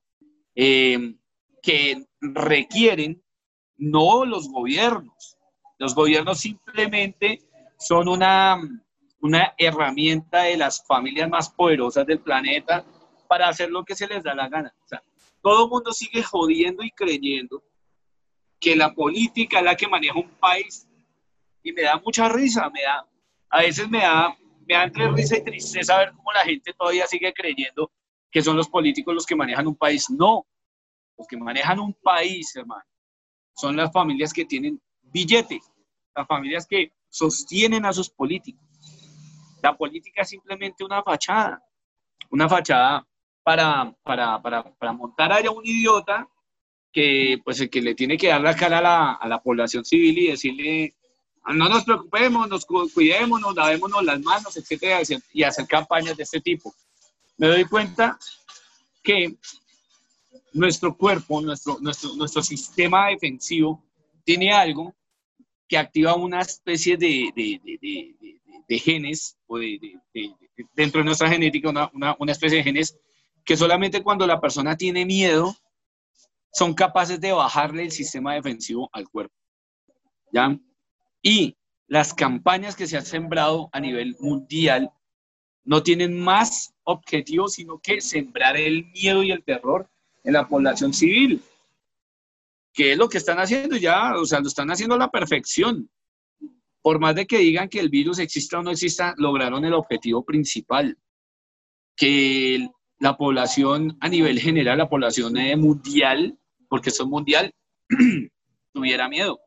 eh, 0.56 1.16
que 1.62 2.06
requieren 2.20 3.22
no 3.78 4.26
los 4.26 4.50
gobiernos. 4.50 5.38
Los 5.78 5.94
gobiernos 5.94 6.40
simplemente 6.40 7.42
son 7.78 8.08
una, 8.08 8.60
una 9.22 9.54
herramienta 9.58 10.44
de 10.44 10.58
las 10.58 10.86
familias 10.86 11.30
más 11.30 11.50
poderosas 11.50 12.06
del 12.06 12.20
planeta 12.20 12.86
para 13.28 13.50
hacer 13.50 13.70
lo 13.70 13.84
que 13.84 13.96
se 13.96 14.08
les 14.08 14.24
da 14.24 14.34
la 14.34 14.48
gana. 14.48 14.74
todo 15.42 15.66
el 15.66 15.70
mundo 15.70 15.92
sigue 15.92 16.24
jodiendo 16.24 16.84
y 16.84 16.92
creyendo 16.92 17.64
que 18.60 18.76
la 18.76 18.94
política 18.94 19.60
es 19.60 19.66
la 19.66 19.76
que 19.76 19.88
maneja 19.88 20.18
un 20.18 20.30
país 20.40 20.88
y 21.62 21.72
me 21.72 21.84
da 21.84 22.02
mucha 22.04 22.30
risa, 22.30 22.70
me 22.70 22.82
da, 22.82 23.06
a 23.50 23.62
veces 23.62 23.90
me 23.90 24.00
da, 24.00 24.36
me 24.68 24.74
da 24.74 24.84
entre 24.84 25.12
risa 25.12 25.38
y 25.38 25.44
tristeza 25.44 25.98
ver 25.98 26.12
cómo 26.14 26.32
la 26.32 26.42
gente 26.42 26.74
todavía 26.74 27.06
sigue 27.08 27.34
creyendo 27.34 27.92
que 28.32 28.42
son 28.42 28.58
los 28.58 28.70
políticos 28.70 29.14
los 29.14 29.26
que 29.26 29.36
manejan 29.36 29.68
un 29.68 29.76
país. 29.76 30.10
No, 30.10 30.46
los 31.18 31.28
que 31.28 31.38
manejan 31.38 31.80
un 31.80 31.94
país, 31.94 32.56
hermano, 32.56 32.84
son 33.56 33.76
las 33.76 33.92
familias 33.92 34.34
que 34.34 34.46
tienen 34.46 34.82
billete, 35.02 35.60
las 36.16 36.28
familias 36.28 36.68
que 36.68 36.92
sostienen 37.10 37.86
a 37.86 37.94
sus 37.94 38.10
políticos. 38.10 38.64
La 39.62 39.76
política 39.76 40.22
es 40.22 40.30
simplemente 40.30 40.84
una 40.84 41.04
fachada, 41.04 41.62
una 42.30 42.48
fachada 42.48 43.08
para, 43.44 43.94
para, 44.04 44.42
para, 44.42 44.64
para 44.64 44.94
montar 44.94 45.32
allá 45.32 45.52
un 45.52 45.66
idiota 45.66 46.28
que, 46.92 47.40
pues, 47.44 47.68
que 47.70 47.82
le 47.82 47.96
tiene 47.96 48.18
que 48.18 48.28
dar 48.28 48.42
la 48.42 48.56
cara 48.56 48.80
a 48.80 48.82
la, 48.82 49.14
a 49.14 49.28
la 49.28 49.42
población 49.42 49.86
civil 49.86 50.18
y 50.18 50.28
decirle, 50.28 50.96
no 51.54 51.70
nos 51.70 51.86
preocupemos, 51.86 52.50
nos 52.50 52.66
cuidemos, 52.66 53.40
nos 53.40 53.56
lavémonos 53.56 54.04
las 54.04 54.20
manos, 54.22 54.58
etcétera, 54.58 55.02
y 55.32 55.44
hacer 55.44 55.66
campañas 55.68 56.18
de 56.18 56.24
este 56.24 56.42
tipo. 56.42 56.74
Me 57.38 57.48
doy 57.48 57.66
cuenta 57.66 58.18
que 59.02 59.38
nuestro 60.54 60.98
cuerpo, 60.98 61.40
nuestro, 61.42 61.78
nuestro, 61.80 62.16
nuestro 62.16 62.42
sistema 62.44 63.08
defensivo 63.08 63.84
tiene 64.26 64.52
algo 64.52 64.94
que 65.68 65.78
activa 65.78 66.16
una 66.16 66.42
especie 66.42 66.98
de, 66.98 67.32
de, 67.36 67.60
de, 67.64 68.40
de 68.68 68.80
genes, 68.80 69.38
dentro 70.74 71.00
de 71.00 71.06
nuestra 71.06 71.30
genética, 71.30 71.70
una, 71.70 71.90
una, 71.94 72.16
una 72.20 72.32
especie 72.32 72.58
de 72.58 72.64
genes 72.64 72.98
que 73.44 73.58
solamente 73.58 74.04
cuando 74.04 74.28
la 74.28 74.42
persona 74.42 74.76
tiene 74.76 75.06
miedo 75.06 75.56
son 76.52 76.74
capaces 76.74 77.20
de 77.20 77.32
bajarle 77.32 77.84
el 77.84 77.92
sistema 77.92 78.34
defensivo 78.34 78.90
al 78.92 79.08
cuerpo. 79.08 79.36
¿Ya? 80.32 80.58
Y 81.22 81.56
las 81.88 82.14
campañas 82.14 82.76
que 82.76 82.88
se 82.88 82.98
han 82.98 83.06
sembrado 83.06 83.70
a 83.72 83.80
nivel 83.80 84.16
mundial 84.20 84.92
no 85.64 85.84
tienen 85.84 86.20
más 86.20 86.74
objetivo 86.84 87.48
sino 87.48 87.80
que 87.80 88.02
sembrar 88.02 88.58
el 88.58 88.86
miedo 88.88 89.24
y 89.24 89.32
el 89.32 89.44
terror 89.44 89.90
en 90.24 90.34
la 90.34 90.48
población 90.48 90.94
civil. 90.94 91.42
¿Qué 92.78 92.92
es 92.92 92.98
lo 93.00 93.10
que 93.10 93.18
están 93.18 93.40
haciendo 93.40 93.76
ya? 93.76 94.16
O 94.16 94.26
sea, 94.26 94.40
lo 94.40 94.48
están 94.48 94.70
haciendo 94.70 94.94
a 94.94 95.00
la 95.00 95.10
perfección. 95.10 95.90
Por 96.84 97.00
más 97.00 97.16
de 97.16 97.26
que 97.26 97.40
digan 97.40 97.70
que 97.70 97.80
el 97.80 97.90
virus 97.90 98.20
exista 98.20 98.60
o 98.60 98.62
no 98.62 98.70
exista, 98.70 99.16
lograron 99.18 99.66
el 99.66 99.74
objetivo 99.74 100.24
principal. 100.24 100.96
Que 101.96 102.70
la 103.00 103.18
población 103.18 103.98
a 104.00 104.08
nivel 104.08 104.40
general, 104.40 104.78
la 104.78 104.88
población 104.88 105.38
eh, 105.38 105.58
mundial, 105.58 106.38
porque 106.70 106.90
esto 106.90 107.02
es 107.02 107.10
mundial, 107.10 107.52
tuviera 108.74 109.10
miedo. 109.10 109.40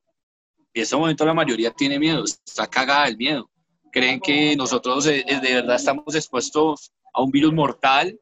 En 0.75 0.83
este 0.83 0.97
momento 0.97 1.25
la 1.25 1.33
mayoría 1.33 1.71
tiene 1.71 2.01
miedo, 2.01 2.25
está 2.25 2.67
cagada 2.67 3.07
el 3.07 3.17
miedo. 3.17 3.49
Creen 3.93 4.19
que 4.19 4.57
nosotros 4.57 5.07
eh, 5.07 5.25
de 5.25 5.55
verdad 5.55 5.77
estamos 5.77 6.17
expuestos 6.17 6.91
a 7.15 7.23
un 7.23 7.31
virus 7.31 7.53
mortal, 7.53 8.19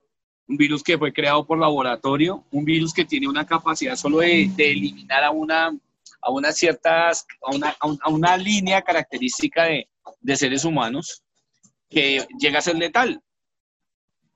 un 0.49 0.57
virus 0.57 0.83
que 0.83 0.97
fue 0.97 1.13
creado 1.13 1.47
por 1.47 1.59
laboratorio, 1.59 2.45
un 2.51 2.65
virus 2.65 2.93
que 2.93 3.05
tiene 3.05 3.29
una 3.29 3.47
capacidad 3.47 3.97
solo 3.97 4.19
de, 4.19 4.51
eliminar 4.57 5.23
a 5.23 5.31
una, 5.31 5.77
a 6.23 6.31
unas 6.31 6.57
ciertas, 6.57 7.27
a 7.43 7.55
una, 7.55 7.77
a 8.01 8.09
una 8.09 8.37
línea 8.37 8.81
característica 8.83 9.65
de, 9.65 9.89
de 10.21 10.37
seres 10.37 10.65
humanos 10.65 11.23
que 11.89 12.27
llega 12.39 12.59
a 12.59 12.63
ser 12.63 12.77
letal. 12.77 13.23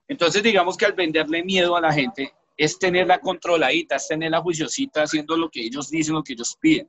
Entonces, 0.09 0.43
digamos 0.43 0.77
que 0.77 0.85
al 0.85 0.93
venderle 0.93 1.43
miedo 1.43 1.77
a 1.77 1.81
la 1.81 1.93
gente 1.93 2.33
es 2.57 2.79
tenerla 2.79 3.19
controladita, 3.19 3.97
es 3.97 4.09
tenerla 4.09 4.43
juiciosita, 4.43 5.03
haciendo 5.03 5.37
lo 5.37 5.49
que 5.49 5.61
ellos 5.61 5.89
dicen, 5.89 6.15
lo 6.15 6.23
que 6.23 6.35
ellos 6.35 6.57
piden. 6.61 6.89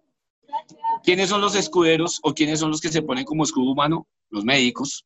¿Quiénes 1.03 1.29
son 1.29 1.41
los 1.41 1.55
escuderos 1.55 2.19
o 2.23 2.33
quiénes 2.33 2.59
son 2.59 2.71
los 2.71 2.81
que 2.81 2.89
se 2.89 3.01
ponen 3.01 3.25
como 3.25 3.43
escudo 3.43 3.71
humano? 3.71 4.07
Los 4.29 4.43
médicos. 4.43 5.05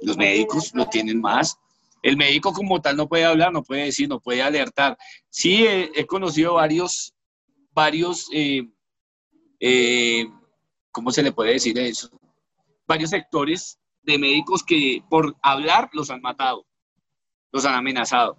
Los 0.00 0.16
médicos 0.16 0.72
lo 0.74 0.86
tienen 0.86 1.20
más. 1.20 1.58
El 2.02 2.16
médico 2.16 2.52
como 2.52 2.80
tal 2.82 2.96
no 2.96 3.08
puede 3.08 3.24
hablar, 3.24 3.52
no 3.52 3.62
puede 3.62 3.84
decir, 3.84 4.08
no 4.08 4.18
puede 4.18 4.42
alertar. 4.42 4.98
Sí, 5.30 5.64
he, 5.66 6.04
conocido 6.04 6.54
varios, 6.54 7.14
varios, 7.70 8.28
eh, 8.32 8.68
eh, 9.60 10.26
¿cómo 10.90 11.12
se 11.12 11.22
le 11.22 11.30
puede 11.30 11.52
decir 11.52 11.78
eso? 11.78 12.10
Varios 12.88 13.10
sectores 13.10 13.78
de 14.02 14.18
médicos 14.18 14.64
que 14.64 15.02
por 15.08 15.36
hablar 15.42 15.90
los 15.92 16.10
han 16.10 16.20
matado, 16.20 16.66
los 17.52 17.64
han 17.64 17.74
amenazado. 17.74 18.36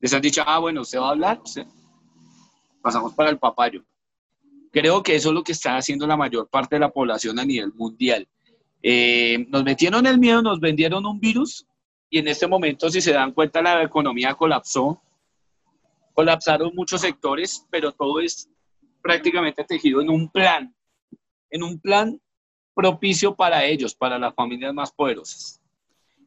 Les 0.00 0.12
han 0.12 0.22
dicho, 0.22 0.42
ah, 0.44 0.58
bueno, 0.58 0.82
usted 0.82 0.98
va 0.98 1.08
a 1.08 1.10
hablar, 1.10 1.40
pasamos 2.82 3.14
para 3.14 3.30
el 3.30 3.38
papayo. 3.38 3.84
Creo 4.72 5.04
que 5.04 5.14
eso 5.14 5.28
es 5.28 5.34
lo 5.34 5.44
que 5.44 5.52
está 5.52 5.76
haciendo 5.76 6.04
la 6.06 6.16
mayor 6.16 6.48
parte 6.48 6.74
de 6.76 6.80
la 6.80 6.90
población 6.90 7.38
a 7.38 7.44
nivel 7.44 7.72
mundial. 7.74 8.28
Eh, 8.82 9.46
nos 9.48 9.62
metieron 9.62 10.04
el 10.06 10.18
miedo, 10.18 10.42
nos 10.42 10.58
vendieron 10.58 11.06
un 11.06 11.20
virus 11.20 11.67
y 12.10 12.18
en 12.18 12.28
este 12.28 12.46
momento, 12.46 12.90
si 12.90 13.00
se 13.00 13.12
dan 13.12 13.32
cuenta, 13.32 13.60
la 13.60 13.82
economía 13.82 14.34
colapsó. 14.34 15.00
Colapsaron 16.14 16.74
muchos 16.74 17.02
sectores, 17.02 17.64
pero 17.70 17.92
todo 17.92 18.20
es 18.20 18.48
prácticamente 19.02 19.64
tejido 19.64 20.00
en 20.00 20.10
un 20.10 20.28
plan, 20.28 20.74
en 21.50 21.62
un 21.62 21.78
plan 21.78 22.20
propicio 22.74 23.34
para 23.34 23.64
ellos, 23.64 23.94
para 23.94 24.18
las 24.18 24.34
familias 24.34 24.74
más 24.74 24.90
poderosas. 24.90 25.60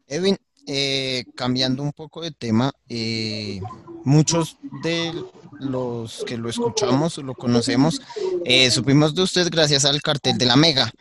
Edwin, 0.07 0.37
eh, 0.67 1.25
cambiando 1.35 1.83
un 1.83 1.91
poco 1.91 2.21
de 2.21 2.31
tema, 2.31 2.71
eh, 2.87 3.59
muchos 4.03 4.57
de 4.83 5.11
los 5.59 6.23
que 6.25 6.37
lo 6.37 6.49
escuchamos 6.49 7.17
o 7.17 7.23
lo 7.23 7.33
conocemos, 7.33 8.01
eh, 8.45 8.69
supimos 8.71 9.15
de 9.15 9.23
usted 9.23 9.49
gracias 9.51 9.85
al 9.85 10.01
cartel 10.01 10.37
de 10.37 10.45
la 10.45 10.55
Mega. 10.55 10.91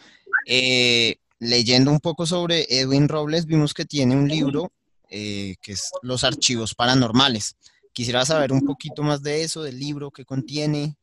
Leyendo 1.41 1.91
un 1.91 1.99
poco 1.99 2.27
sobre 2.27 2.67
Edwin 2.69 3.09
Robles, 3.09 3.47
vimos 3.47 3.75
que 3.75 3.85
tiene 3.85 4.15
un 4.15 4.29
libro 4.29 4.71
que 5.09 5.57
es 5.67 5.91
Los 6.03 6.23
Archivos 6.23 6.75
Paranormales. 6.77 7.57
Quisiera 7.93 8.25
saber 8.25 8.53
un 8.53 8.61
poquito 8.61 9.03
más 9.03 9.23
de 9.23 9.43
eso, 9.43 9.63
del 9.63 9.79
libro 9.79 10.13
que 10.13 10.25
contiene. 10.25 10.97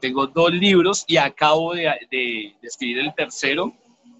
Tengo 0.00 0.26
dos 0.26 0.52
libros 0.52 1.04
y 1.06 1.16
acabo 1.16 1.74
de, 1.74 2.54
escribir 2.62 2.98
el 2.98 3.14
tercero, 3.14 3.72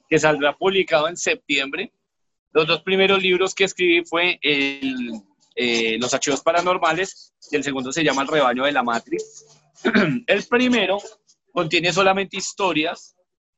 que 0.08 0.18
saldrá 0.18 0.56
publicado 0.56 1.08
en 1.08 1.16
septiembre. 1.16 1.92
Los 2.52 2.66
dos 2.66 2.82
primeros 2.82 3.20
libros 3.20 3.54
que 3.54 3.64
escribí 3.64 4.04
fue 4.04 4.38
eh, 4.42 5.98
Los 5.98 6.14
archivos 6.14 6.40
paranormales 6.40 7.34
y 7.50 7.56
el 7.56 7.64
segundo 7.64 7.92
se 7.92 8.04
llama 8.04 8.22
El 8.22 8.28
rebaño 8.28 8.64
de 8.64 8.72
la 8.72 8.82
Matrix. 8.82 9.44
el 10.26 10.44
primero 10.44 10.98
contiene 11.52 11.92
solamente 11.92 12.36
historias 12.36 13.16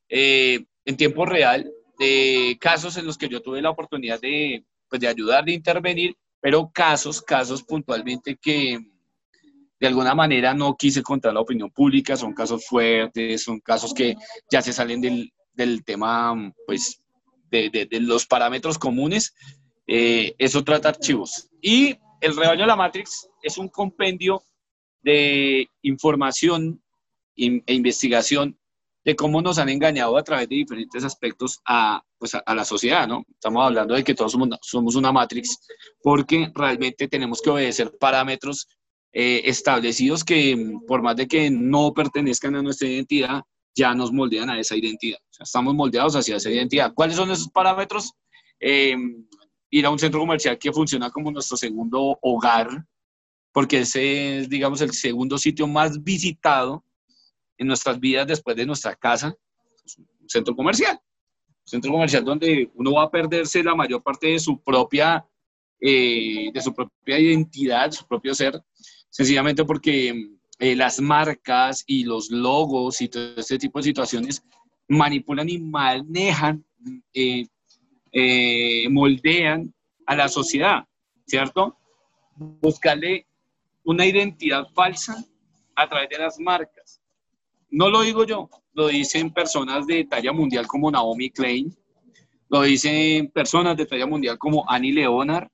eh, 0.08 0.64
en 0.86 0.96
tiempo 0.96 1.26
real 1.26 1.70
de 1.98 2.56
casos 2.60 2.96
en 2.96 3.04
los 3.04 3.18
que 3.18 3.28
yo 3.28 3.42
tuve 3.42 3.60
la 3.60 3.70
oportunidad 3.70 4.20
de, 4.20 4.64
pues, 4.88 5.00
de 5.00 5.08
ayudar, 5.08 5.44
de 5.44 5.52
intervenir, 5.52 6.16
pero 6.40 6.70
casos, 6.72 7.20
casos 7.20 7.62
puntualmente 7.62 8.38
que, 8.40 8.78
de 9.78 9.86
alguna 9.86 10.14
manera 10.14 10.54
no 10.54 10.76
quise 10.76 11.02
contar 11.02 11.34
la 11.34 11.40
opinión 11.40 11.70
pública, 11.70 12.16
son 12.16 12.32
casos 12.32 12.64
fuertes, 12.66 13.42
son 13.42 13.60
casos 13.60 13.92
que 13.92 14.16
ya 14.50 14.62
se 14.62 14.72
salen 14.72 15.00
del, 15.00 15.32
del 15.52 15.84
tema, 15.84 16.52
pues, 16.66 17.02
de, 17.50 17.68
de, 17.70 18.00
los 18.00 18.26
parámetros 18.26 18.78
comunes. 18.78 19.34
Eh, 19.86 20.34
eso 20.38 20.64
trata 20.64 20.90
archivos. 20.90 21.48
Y 21.60 21.96
el 22.20 22.36
rebaño 22.36 22.62
de 22.62 22.66
la 22.66 22.76
Matrix 22.76 23.28
es 23.42 23.58
un 23.58 23.68
compendio 23.68 24.42
de 25.02 25.68
información 25.82 26.82
e 27.36 27.74
investigación 27.74 28.58
de 29.06 29.14
cómo 29.14 29.40
nos 29.40 29.58
han 29.58 29.68
engañado 29.68 30.18
a 30.18 30.24
través 30.24 30.48
de 30.48 30.56
diferentes 30.56 31.04
aspectos 31.04 31.60
a, 31.64 32.02
pues 32.18 32.34
a, 32.34 32.54
la 32.56 32.64
sociedad, 32.64 33.06
¿no? 33.06 33.24
Estamos 33.30 33.64
hablando 33.64 33.94
de 33.94 34.02
que 34.02 34.16
todos 34.16 34.32
somos, 34.32 34.48
somos 34.62 34.96
una 34.96 35.12
Matrix 35.12 35.60
porque 36.02 36.50
realmente 36.52 37.06
tenemos 37.06 37.40
que 37.40 37.50
obedecer 37.50 37.96
parámetros 38.00 38.66
eh, 39.12 39.42
establecidos 39.44 40.24
que 40.24 40.58
por 40.88 41.02
más 41.02 41.14
de 41.14 41.28
que 41.28 41.48
no 41.52 41.94
pertenezcan 41.94 42.56
a 42.56 42.62
nuestra 42.62 42.88
identidad, 42.88 43.42
ya 43.76 43.94
nos 43.94 44.10
moldean 44.10 44.50
a 44.50 44.58
esa 44.58 44.74
identidad. 44.74 45.18
estamos 45.38 45.72
moldeados 45.72 46.16
hacia 46.16 46.36
esa 46.36 46.50
identidad. 46.50 46.92
¿Cuáles 46.92 47.14
son 47.14 47.30
esos 47.30 47.48
parámetros? 47.50 48.12
Em, 48.58 49.24
ir 49.70 49.86
a 49.86 49.90
un 49.90 50.00
centro 50.00 50.18
comercial 50.18 50.58
que 50.58 50.72
funciona 50.72 51.10
como 51.10 51.30
nuestro 51.30 51.56
segundo 51.56 52.18
hogar, 52.22 52.84
porque 53.52 53.80
ese 53.80 54.38
es, 54.38 54.48
digamos, 54.48 54.80
el 54.80 54.92
segundo 54.92 55.38
sitio 55.38 55.68
más 55.68 56.02
visitado 56.02 56.85
en 57.58 57.66
nuestras 57.66 57.98
vidas 57.98 58.26
después 58.26 58.56
de 58.56 58.66
nuestra 58.66 58.94
casa, 58.94 59.36
un 59.96 60.28
centro 60.28 60.54
comercial. 60.54 60.98
Un 60.98 61.68
centro 61.68 61.92
comercial 61.92 62.24
donde 62.24 62.70
uno 62.74 62.92
va 62.92 63.04
a 63.04 63.10
perderse 63.10 63.62
la 63.62 63.74
mayor 63.74 64.02
parte 64.02 64.28
de 64.28 64.38
su 64.38 64.62
propia, 64.62 65.26
eh, 65.80 66.50
de 66.52 66.60
su 66.60 66.72
propia 66.74 67.18
identidad, 67.18 67.90
su 67.90 68.06
propio 68.06 68.34
ser, 68.34 68.60
sencillamente 69.10 69.64
porque 69.64 70.14
eh, 70.58 70.76
las 70.76 71.00
marcas 71.00 71.84
y 71.86 72.04
los 72.04 72.30
logos 72.30 73.00
y 73.00 73.08
todo 73.08 73.36
este 73.36 73.58
tipo 73.58 73.78
de 73.78 73.84
situaciones 73.84 74.42
manipulan 74.88 75.48
y 75.48 75.58
manejan, 75.58 76.64
eh, 77.12 78.88
moldean 78.88 79.74
a 80.06 80.14
la 80.14 80.28
sociedad, 80.28 80.84
¿cierto? 81.26 81.76
Buscarle 82.36 83.26
una 83.84 84.06
identidad 84.06 84.66
falsa 84.74 85.24
a 85.74 85.88
través 85.88 86.08
de 86.08 86.18
las 86.18 86.38
marcas. 86.38 86.85
No 87.70 87.90
lo 87.90 88.02
digo 88.02 88.24
yo, 88.24 88.48
lo 88.72 88.88
dicen 88.88 89.32
personas 89.32 89.86
de 89.86 90.04
talla 90.04 90.32
mundial 90.32 90.66
como 90.66 90.90
Naomi 90.90 91.30
Klein, 91.30 91.74
lo 92.48 92.62
dicen 92.62 93.30
personas 93.30 93.76
de 93.76 93.86
talla 93.86 94.06
mundial 94.06 94.38
como 94.38 94.68
Annie 94.68 94.92
Leonard 94.92 95.48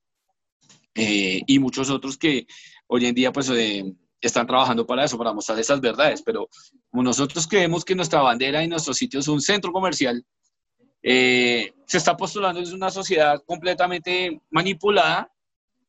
y 0.95 1.59
muchos 1.59 1.89
otros 1.89 2.19
que 2.19 2.47
hoy 2.87 3.07
en 3.07 3.15
día 3.15 3.33
pues 3.33 3.49
eh, 3.51 3.83
están 4.21 4.47
trabajando 4.47 4.87
para 4.87 5.05
eso, 5.05 5.19
para 5.19 5.33
mostrar 5.33 5.59
esas 5.59 5.81
verdades, 5.81 6.23
pero 6.23 6.49
como 6.91 7.03
nosotros 7.03 7.47
creemos 7.47 7.85
que 7.85 7.95
nuestra 7.95 8.21
bandera 8.21 8.63
y 8.63 8.69
nuestro 8.69 8.95
sitio 8.95 9.21
es 9.21 9.29
un 9.29 9.41
centro 9.41 9.73
comercial, 9.73 10.25
eh, 11.03 11.73
se 11.87 11.99
está 11.99 12.17
postulando 12.17 12.61
en 12.61 12.73
una 12.73 12.91
sociedad 12.91 13.43
completamente 13.45 14.41
manipulada, 14.51 15.33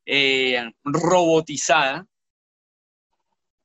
eh, 0.04 0.60
robotizada, 0.82 2.06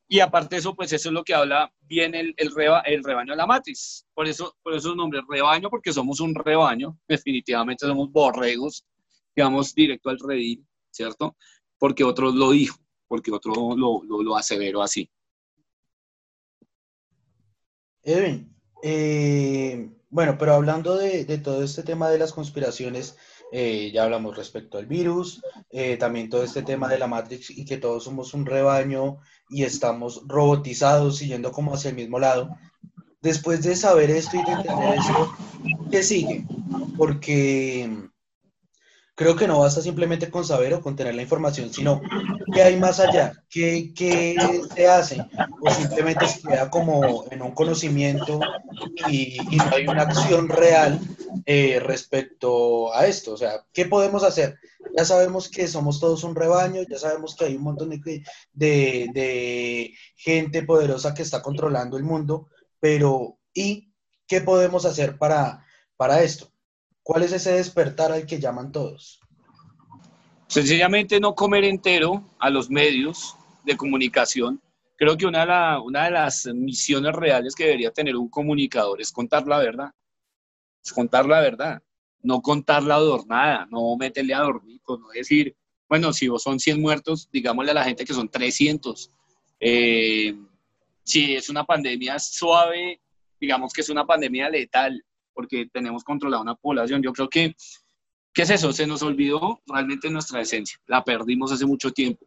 y 0.10 0.20
aparte 0.20 0.56
de 0.56 0.60
eso, 0.60 0.76
pues 0.76 0.92
eso 0.92 1.08
es 1.10 1.14
lo 1.14 1.24
que 1.24 1.34
habla 1.34 1.72
bien 1.82 2.14
el, 2.16 2.34
el, 2.36 2.52
el 2.86 3.04
rebaño 3.04 3.32
de 3.32 3.38
la 3.38 3.46
matriz. 3.46 4.06
Por 4.14 4.28
eso, 4.28 4.58
por 4.62 4.74
eso 4.74 4.90
es 4.90 4.96
nombre 4.96 5.22
rebaño, 5.30 5.70
porque 5.70 5.94
somos 5.94 6.20
un 6.20 6.36
rebaño, 6.36 6.98
definitivamente 7.08 7.86
somos 7.86 8.12
borregos 8.12 8.86
que 9.34 9.44
vamos 9.44 9.74
directo 9.74 10.10
al 10.10 10.20
redil, 10.20 10.66
¿cierto? 10.90 11.38
Porque 11.78 12.04
otros 12.04 12.36
lo 12.36 12.52
dijo 12.52 12.76
porque 13.10 13.32
otro 13.32 13.76
lo, 13.76 14.04
lo, 14.04 14.22
lo 14.22 14.38
aseveró 14.38 14.82
así. 14.82 15.12
Edwin, 18.04 18.56
eh, 18.82 19.90
bueno, 20.10 20.38
pero 20.38 20.54
hablando 20.54 20.96
de, 20.96 21.26
de, 21.26 21.38
todo 21.40 21.64
este 21.64 21.84
tema 21.84 22.10
de 22.10 22.20
las 22.20 22.32
conspiraciones, 22.32 23.18
eh, 23.52 23.92
ya 23.92 24.04
hablamos 24.04 24.38
respecto 24.38 24.78
al 24.78 24.86
virus, 24.86 25.42
eh, 25.72 25.98
también 25.98 26.30
todo 26.30 26.44
este 26.44 26.62
tema 26.62 26.88
de 26.88 27.00
la 27.00 27.08
Matrix 27.08 27.50
y 27.50 27.66
que 27.66 27.78
todos 27.78 28.04
somos 28.04 28.34
un 28.34 28.46
rebaño 28.46 29.18
y 29.50 29.64
estamos 29.64 30.22
robotizados 30.28 31.18
siguiendo 31.18 31.52
como 31.52 31.74
hacia 31.74 31.90
el 31.90 31.96
mismo 31.96 32.20
lado. 32.20 32.56
Después 33.22 33.64
de 33.64 33.76
saber 33.76 34.10
esto 34.12 34.38
y 34.38 34.46
de 34.46 34.52
entender 34.52 35.00
esto, 35.00 35.36
¿qué 35.92 36.04
sigue? 36.04 36.46
Porque 36.98 38.10
creo 39.20 39.36
que 39.36 39.48
no 39.48 39.60
basta 39.60 39.82
simplemente 39.82 40.30
con 40.30 40.46
saber 40.46 40.74
o 40.74 40.82
con 40.82 40.96
tener 40.96 41.14
la 41.14 41.22
información, 41.22 41.74
sino 41.74 42.02
qué 42.54 42.64
hay 42.64 42.78
más 42.78 43.02
allá, 43.02 43.34
qué, 43.50 43.92
qué 43.94 44.38
se 44.74 44.88
hace, 44.88 45.26
o 45.60 45.70
simplemente 45.70 46.26
se 46.26 46.42
queda 46.42 46.70
como 46.70 47.26
en 47.30 47.42
un 47.42 47.52
conocimiento 47.52 48.40
y, 49.10 49.38
no 49.58 49.76
hay 49.76 49.88
una 49.88 50.04
acción 50.04 50.48
real 50.48 51.02
eh, 51.46 51.80
respecto 51.80 52.94
a 52.94 53.08
esto. 53.08 53.34
O 53.34 53.38
sea, 53.38 53.66
¿qué 53.74 53.86
podemos 53.86 54.24
hacer? 54.24 54.58
ya 54.96 55.06
sabemos 55.06 55.50
que 55.50 55.68
somos 55.68 56.00
todos 56.00 56.24
un 56.24 56.36
rebaño, 56.36 56.82
ya 56.90 56.98
sabemos 56.98 57.36
que 57.36 57.46
hay 57.46 57.56
un 57.56 57.64
montón 57.64 57.90
de, 58.54 59.94
gente 60.16 60.64
poderosa 60.64 61.14
que 61.14 61.22
está 61.22 61.42
controlando 61.42 61.98
el 61.98 62.04
mundo, 62.04 62.50
pero 62.80 63.38
¿y 63.54 63.94
qué 64.28 64.42
podemos 64.42 64.86
hacer 64.86 65.18
para, 65.18 65.66
para 65.98 66.22
esto? 66.24 66.52
¿Cuál 67.04 67.24
es 67.24 67.32
ese 67.32 67.54
despertar 67.54 68.12
al 68.12 68.26
que 68.26 68.40
llaman 68.40 68.72
todos? 68.72 69.20
Sencillamente 70.48 71.20
no 71.20 71.36
comer 71.36 71.64
entero 71.64 72.24
a 72.40 72.50
los 72.50 72.70
medios 72.70 73.36
de 73.66 73.78
comunicación. 73.78 74.62
Creo 74.96 75.16
que 75.16 75.26
una 75.26 75.46
de, 75.46 75.80
una 75.82 76.06
de 76.06 76.12
las 76.12 76.46
misiones 76.48 77.14
reales 77.14 77.56
que 77.56 77.66
debería 77.66 77.92
tener 77.92 78.16
un 78.16 78.30
comunicador 78.30 79.00
es 79.02 79.12
contar 79.12 79.48
la 79.48 79.60
verdad. 79.60 79.92
Es 80.90 80.94
contar 80.94 81.28
la 81.28 81.40
verdad, 81.40 81.84
no 82.24 82.42
contar 82.42 82.82
la 82.82 82.96
adornada, 82.96 83.68
no 83.70 83.96
meterle 83.96 84.34
adornitos, 84.34 85.00
no 85.00 85.10
decir, 85.10 85.56
bueno, 85.88 86.12
si 86.12 86.28
son 86.40 86.60
100 86.60 86.82
muertos, 86.82 87.30
digámosle 87.32 87.70
a 87.70 87.76
la 87.76 87.84
gente 87.84 88.06
que 88.06 88.14
son 88.14 88.28
300. 88.28 89.12
Eh, 89.60 90.36
si 91.04 91.36
es 91.36 91.48
una 91.48 91.64
pandemia 91.64 92.18
suave, 92.18 93.00
digamos 93.40 93.72
que 93.72 93.82
es 93.82 93.90
una 93.90 94.06
pandemia 94.06 94.50
letal, 94.50 95.04
porque 95.32 95.68
tenemos 95.68 96.04
controlada 96.04 96.42
una 96.42 96.56
población. 96.56 97.04
Yo 97.04 97.14
creo 97.14 97.30
que 97.30 97.56
¿Qué 98.34 98.44
es 98.44 98.50
eso? 98.50 98.72
Se 98.72 98.88
nos 98.88 99.02
olvidó 99.02 99.62
realmente 99.68 100.10
nuestra 100.10 100.42
esencia. 100.42 100.80
La 100.88 101.04
perdimos 101.04 101.52
hace 101.52 101.66
mucho 101.66 101.92
tiempo. 101.92 102.26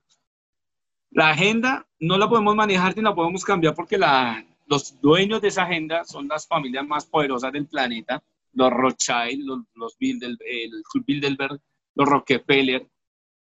La 1.11 1.31
agenda 1.31 1.87
no 2.01 2.18
la 2.18 2.29
podemos 2.29 2.55
manejar 2.55 2.96
ni 2.96 3.03
la 3.03 3.14
podemos 3.14 3.44
cambiar 3.44 3.75
porque 3.75 3.98
los 4.66 5.01
dueños 5.01 5.40
de 5.40 5.48
esa 5.48 5.64
agenda 5.64 6.05
son 6.05 6.29
las 6.29 6.46
familias 6.46 6.87
más 6.87 7.05
poderosas 7.07 7.53
del 7.53 7.66
planeta, 7.66 8.22
los 8.53 8.71
Rothschild, 8.71 9.45
los, 9.45 9.61
los 9.75 9.97
Bilderberg, 9.99 11.61
los 11.95 12.09
Rockefeller, 12.09 12.87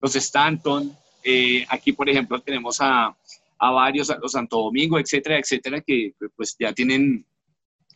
los 0.01 0.15
Stanton. 0.15 0.95
Eh, 1.23 1.65
aquí, 1.69 1.93
por 1.93 2.09
ejemplo, 2.09 2.39
tenemos 2.41 2.79
a, 2.81 3.15
a 3.57 3.71
varios, 3.71 4.09
a 4.09 4.17
los 4.17 4.31
Santo 4.31 4.57
Domingo, 4.57 4.99
etcétera, 4.99 5.37
etcétera, 5.37 5.81
que 5.81 6.13
pues 6.35 6.55
ya 6.57 6.73
tienen 6.73 7.25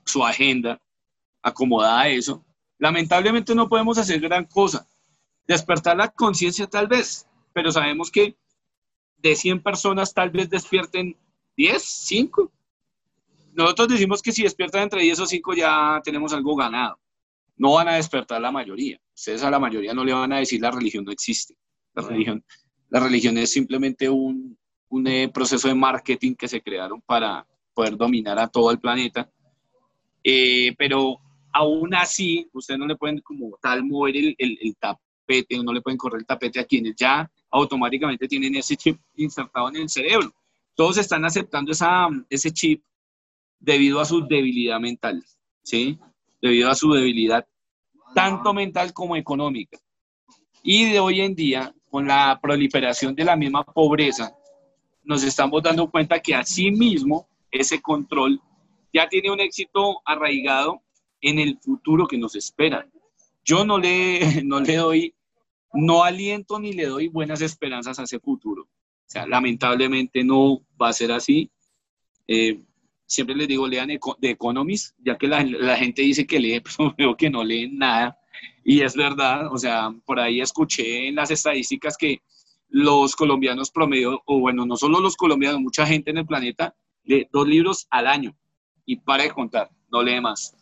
su 0.06 0.24
agenda 0.26 0.82
acomodada 1.42 2.02
a 2.02 2.10
eso. 2.10 2.44
Lamentablemente 2.78 3.56
no 3.56 3.70
podemos 3.70 3.98
hacer 3.98 4.20
gran 4.20 4.46
cosa. 4.46 4.88
Despertar 5.48 5.98
la 5.98 6.10
conciencia 6.10 6.68
tal 6.68 6.88
vez, 6.88 7.28
pero 7.54 7.72
sabemos 7.72 8.12
que 8.12 8.36
de 9.18 9.36
100 9.36 9.64
personas 9.64 10.14
tal 10.14 10.30
vez 10.32 10.50
despierten 10.50 11.18
10, 11.56 11.82
5. 11.82 12.52
Nosotros 13.56 13.90
decimos 13.90 14.22
que 14.22 14.32
si 14.32 14.44
despiertan 14.44 14.84
entre 14.84 15.02
10 15.02 15.20
o 15.20 15.26
5 15.26 15.54
ya 15.54 16.02
tenemos 16.04 16.34
algo 16.34 16.56
ganado. 16.56 17.00
No 17.56 17.74
van 17.74 17.88
a 17.88 17.96
despertar 17.96 18.42
la 18.42 18.52
mayoría. 18.52 19.00
Ustedes 19.16 19.44
a 19.44 19.52
la 19.52 19.60
mayoría 19.60 19.94
no 19.94 20.04
le 20.04 20.14
van 20.14 20.34
a 20.34 20.40
decir 20.40 20.60
la 20.60 20.72
religión 20.72 21.06
no 21.06 21.12
existe. 21.12 21.56
La 21.94 22.02
religión, 22.02 22.44
la 22.90 23.00
religión 23.00 23.38
es 23.38 23.52
simplemente 23.52 24.10
un, 24.10 24.58
un 24.90 25.08
eh, 25.08 25.30
proceso 25.30 25.68
de 25.68 25.76
marketing 25.76 26.36
que 26.36 26.48
se 26.48 26.62
crearon 26.62 27.02
para 27.02 27.46
poder 27.74 27.96
dominar 27.96 28.40
a 28.40 28.48
todo 28.48 28.72
el 28.72 28.80
planeta. 28.80 29.30
Eh, 30.24 30.74
pero 30.78 31.20
aún 31.52 31.94
así, 31.94 32.48
ustedes 32.54 32.80
no 32.80 32.88
le 32.88 32.96
pueden 32.96 33.20
como 33.20 33.58
tal 33.62 33.84
mover 33.84 34.18
el, 34.18 34.36
el, 34.38 34.76
tapete, 34.80 35.62
no 35.64 35.74
le 35.74 35.82
pueden 35.82 35.98
correr 35.98 36.22
el 36.22 36.26
tapete 36.26 36.60
a 36.60 36.66
quienes 36.66 36.96
ya 36.96 37.30
automáticamente 37.52 38.28
tienen 38.28 38.56
ese 38.56 38.76
chip 38.76 39.00
insertado 39.16 39.70
en 39.70 39.78
el 39.78 39.90
cerebro. 39.90 40.34
Todos 40.76 40.98
están 40.98 41.24
aceptando 41.24 41.72
esa, 41.72 42.08
ese 42.30 42.52
chip 42.52 42.84
debido 43.64 44.02
a 44.02 44.06
su 44.06 44.28
debilidad 44.28 44.80
mental, 44.80 45.24
¿sí? 45.64 45.98
Debido 46.42 46.70
a 46.70 46.76
su 46.76 46.92
debilidad 46.92 47.48
tanto 48.14 48.54
mental 48.54 48.94
como 48.94 49.16
económica. 49.16 49.80
Y 50.62 50.92
de 50.92 51.00
hoy 51.00 51.22
en 51.22 51.34
día, 51.34 51.74
con 51.90 52.06
la 52.06 52.38
proliferación 52.42 53.16
de 53.16 53.24
la 53.24 53.38
misma 53.38 53.64
pobreza, 53.64 54.36
nos 55.04 55.24
estamos 55.24 55.64
dando 55.64 55.90
cuenta 55.90 56.20
que 56.20 56.36
así 56.36 56.72
mismo 56.72 57.28
ese 57.50 57.82
control 57.82 58.42
ya 58.94 59.08
tiene 59.08 59.32
un 59.32 59.40
éxito 59.40 60.02
arraigado 60.06 60.82
en 61.22 61.40
el 61.40 61.58
futuro 61.60 62.06
que 62.06 62.18
nos 62.18 62.36
espera. 62.36 62.86
Yo 63.46 63.66
no 63.66 63.78
le, 63.78 64.44
no 64.44 64.60
le 64.60 64.76
doy, 64.76 65.16
no 65.74 66.04
aliento 66.04 66.60
ni 66.60 66.74
le 66.74 66.86
doy 66.86 67.08
buenas 67.08 67.42
esperanzas 67.42 67.98
a 67.98 68.04
ese 68.04 68.20
futuro. 68.20 68.64
O 68.64 69.10
sea, 69.14 69.26
lamentablemente 69.26 70.24
no 70.24 70.62
va 70.80 70.90
a 70.90 70.94
ser 70.94 71.14
así. 71.14 71.50
Eh, 72.28 72.62
siempre 73.14 73.36
les 73.36 73.48
digo, 73.48 73.68
lean 73.68 73.90
The 74.20 74.30
Economist, 74.30 74.96
ya 75.04 75.18
que 75.18 75.28
la, 75.28 75.44
la 75.44 75.78
gente 75.78 76.02
dice 76.02 76.26
que 76.26 76.40
lee, 76.40 76.62
pero 76.78 76.96
veo 76.98 77.16
que 77.16 77.30
no 77.30 77.44
leen 77.44 77.78
nada. 77.78 78.18
Y 78.64 78.82
es 78.82 78.96
verdad, 78.96 79.54
o 79.54 79.58
sea, 79.58 79.94
por 80.06 80.20
ahí 80.20 80.42
escuché 80.42 81.08
en 81.08 81.16
las 81.16 81.30
estadísticas 81.32 81.96
que 81.98 82.22
los 82.70 83.16
colombianos 83.16 83.70
promedio, 83.70 84.22
o 84.26 84.40
bueno, 84.40 84.66
no 84.66 84.76
solo 84.78 85.00
los 85.00 85.16
colombianos, 85.16 85.62
mucha 85.62 85.86
gente 85.86 86.10
en 86.10 86.18
el 86.18 86.26
planeta 86.26 86.76
lee 87.04 87.28
dos 87.32 87.48
libros 87.48 87.88
al 87.92 88.08
año 88.08 88.36
y 88.86 88.96
para 88.96 89.24
de 89.24 89.32
contar, 89.32 89.70
no 89.92 90.02
lee 90.02 90.20
más. 90.20 90.56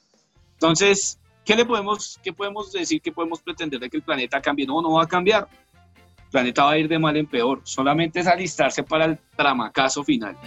Entonces, 0.53 1.19
¿qué 1.45 1.55
le 1.55 1.65
podemos, 1.65 2.19
qué 2.21 2.33
podemos 2.33 2.71
decir? 2.71 3.01
¿Qué 3.01 3.11
podemos 3.11 3.41
pretender 3.41 3.79
de 3.79 3.89
que 3.89 3.97
el 3.97 4.03
planeta 4.03 4.41
cambie? 4.41 4.67
No, 4.67 4.81
no 4.81 4.93
va 4.93 5.03
a 5.03 5.07
cambiar. 5.07 5.47
El 6.25 6.29
planeta 6.31 6.65
va 6.65 6.71
a 6.71 6.77
ir 6.77 6.87
de 6.87 6.99
mal 6.99 7.15
en 7.15 7.27
peor. 7.27 7.61
Solamente 7.63 8.19
es 8.19 8.27
alistarse 8.27 8.83
para 8.83 9.05
el 9.05 9.17
tramacazo 9.35 10.03
final. 10.03 10.37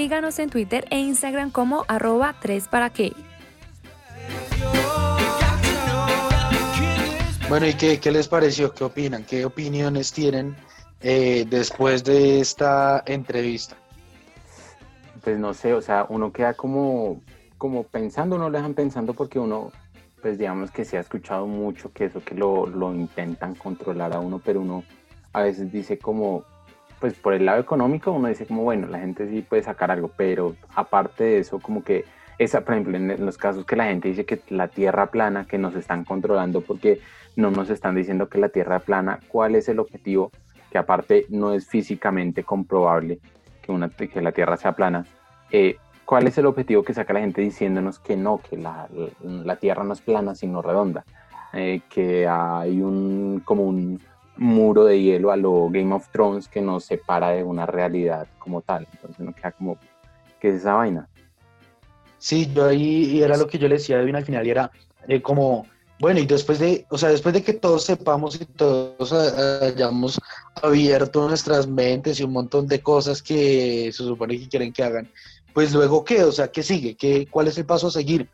Síganos 0.00 0.38
en 0.38 0.48
Twitter 0.48 0.86
e 0.88 0.98
Instagram 0.98 1.50
como 1.50 1.84
arroba 1.86 2.34
3 2.40 2.68
para 2.68 2.88
qué. 2.88 3.12
Bueno, 7.50 7.66
¿y 7.66 7.74
qué, 7.74 8.00
qué, 8.00 8.10
les 8.10 8.26
pareció? 8.26 8.72
¿Qué 8.72 8.84
opinan? 8.84 9.24
¿Qué 9.24 9.44
opiniones 9.44 10.10
tienen 10.10 10.56
eh, 11.02 11.44
después 11.50 12.02
de 12.02 12.40
esta 12.40 13.02
entrevista? 13.04 13.76
pues 15.22 15.38
no 15.38 15.52
sé, 15.52 15.74
o 15.74 15.82
sea, 15.82 16.06
uno 16.08 16.32
queda 16.32 16.54
como, 16.54 17.20
como 17.58 17.82
pensando, 17.82 18.38
no 18.38 18.48
lo 18.48 18.56
dejan 18.56 18.72
pensando 18.72 19.12
porque 19.12 19.38
uno, 19.38 19.70
pues 20.22 20.38
digamos 20.38 20.70
que 20.70 20.86
se 20.86 20.96
ha 20.96 21.00
escuchado 21.00 21.46
mucho 21.46 21.92
que 21.92 22.06
eso 22.06 22.24
que 22.24 22.34
lo, 22.34 22.64
lo 22.64 22.94
intentan 22.94 23.54
controlar 23.54 24.14
a 24.14 24.20
uno, 24.20 24.40
pero 24.42 24.62
uno 24.62 24.82
a 25.34 25.42
veces 25.42 25.70
dice 25.70 25.98
como, 25.98 26.46
pues 27.00 27.14
por 27.14 27.32
el 27.32 27.46
lado 27.46 27.60
económico 27.60 28.12
uno 28.12 28.28
dice 28.28 28.46
como, 28.46 28.62
bueno, 28.62 28.86
la 28.86 28.98
gente 28.98 29.28
sí 29.28 29.42
puede 29.42 29.62
sacar 29.62 29.90
algo, 29.90 30.10
pero 30.16 30.54
aparte 30.74 31.24
de 31.24 31.38
eso, 31.38 31.58
como 31.58 31.82
que 31.82 32.04
esa, 32.38 32.62
por 32.62 32.74
ejemplo, 32.74 32.96
en 32.96 33.26
los 33.26 33.36
casos 33.36 33.64
que 33.64 33.76
la 33.76 33.86
gente 33.86 34.08
dice 34.08 34.24
que 34.24 34.40
la 34.48 34.68
tierra 34.68 35.06
plana, 35.10 35.46
que 35.46 35.58
nos 35.58 35.74
están 35.74 36.04
controlando 36.04 36.60
porque 36.60 37.00
no 37.36 37.50
nos 37.50 37.70
están 37.70 37.94
diciendo 37.94 38.28
que 38.28 38.38
la 38.38 38.48
tierra 38.48 38.78
plana, 38.78 39.20
¿cuál 39.28 39.54
es 39.54 39.68
el 39.68 39.78
objetivo? 39.78 40.30
Que 40.70 40.78
aparte 40.78 41.26
no 41.28 41.52
es 41.52 41.66
físicamente 41.66 42.44
comprobable 42.44 43.18
que, 43.62 43.72
una, 43.72 43.88
que 43.88 44.20
la 44.22 44.32
tierra 44.32 44.56
sea 44.56 44.72
plana. 44.72 45.06
Eh, 45.50 45.76
¿Cuál 46.04 46.26
es 46.26 46.38
el 46.38 46.46
objetivo 46.46 46.82
que 46.82 46.94
saca 46.94 47.12
la 47.12 47.20
gente 47.20 47.40
diciéndonos 47.40 47.98
que 47.98 48.16
no, 48.16 48.38
que 48.38 48.56
la, 48.56 48.88
la 49.22 49.56
tierra 49.56 49.84
no 49.84 49.92
es 49.92 50.00
plana 50.00 50.34
sino 50.34 50.60
redonda? 50.60 51.04
Eh, 51.52 51.82
que 51.88 52.28
hay 52.28 52.80
un 52.80 53.42
como 53.44 53.64
un 53.64 54.00
muro 54.40 54.86
de 54.86 55.00
hielo 55.02 55.30
a 55.30 55.36
lo 55.36 55.68
Game 55.68 55.94
of 55.94 56.08
Thrones 56.08 56.48
que 56.48 56.62
nos 56.62 56.86
separa 56.86 57.28
de 57.30 57.44
una 57.44 57.66
realidad 57.66 58.26
como 58.38 58.62
tal. 58.62 58.88
Entonces 58.90 59.20
no 59.20 59.34
queda 59.34 59.52
como, 59.52 59.76
¿qué 60.40 60.48
es 60.48 60.56
esa 60.56 60.74
vaina? 60.74 61.06
Sí, 62.16 62.50
yo 62.54 62.64
ahí 62.64 63.22
era 63.22 63.36
lo 63.36 63.46
que 63.46 63.58
yo 63.58 63.68
le 63.68 63.76
decía 63.76 63.96
a 63.96 64.00
Edwin 64.00 64.16
al 64.16 64.24
final 64.24 64.46
y 64.46 64.50
era 64.50 64.70
eh, 65.08 65.20
como, 65.20 65.66
bueno, 65.98 66.20
y 66.20 66.26
después 66.26 66.58
de, 66.58 66.86
o 66.88 66.96
sea, 66.96 67.10
después 67.10 67.34
de 67.34 67.42
que 67.42 67.52
todos 67.52 67.84
sepamos 67.84 68.40
y 68.40 68.46
todos 68.46 69.12
hayamos 69.12 70.18
abierto 70.62 71.28
nuestras 71.28 71.66
mentes 71.66 72.18
y 72.18 72.24
un 72.24 72.32
montón 72.32 72.66
de 72.66 72.80
cosas 72.80 73.22
que 73.22 73.90
se 73.92 74.04
supone 74.04 74.38
que 74.38 74.48
quieren 74.48 74.72
que 74.72 74.82
hagan, 74.82 75.10
pues 75.52 75.74
luego 75.74 76.02
qué, 76.02 76.24
o 76.24 76.32
sea, 76.32 76.48
¿qué 76.48 76.62
sigue? 76.62 76.96
¿Qué, 76.96 77.28
¿Cuál 77.30 77.48
es 77.48 77.58
el 77.58 77.66
paso 77.66 77.88
a 77.88 77.90
seguir? 77.90 78.26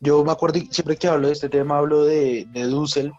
Yo 0.00 0.24
me 0.24 0.32
acuerdo, 0.32 0.58
siempre 0.70 0.96
que 0.96 1.06
hablo 1.06 1.28
de 1.28 1.34
este 1.34 1.48
tema, 1.48 1.78
hablo 1.78 2.02
de, 2.02 2.48
de 2.52 2.64
Dussel 2.64 3.12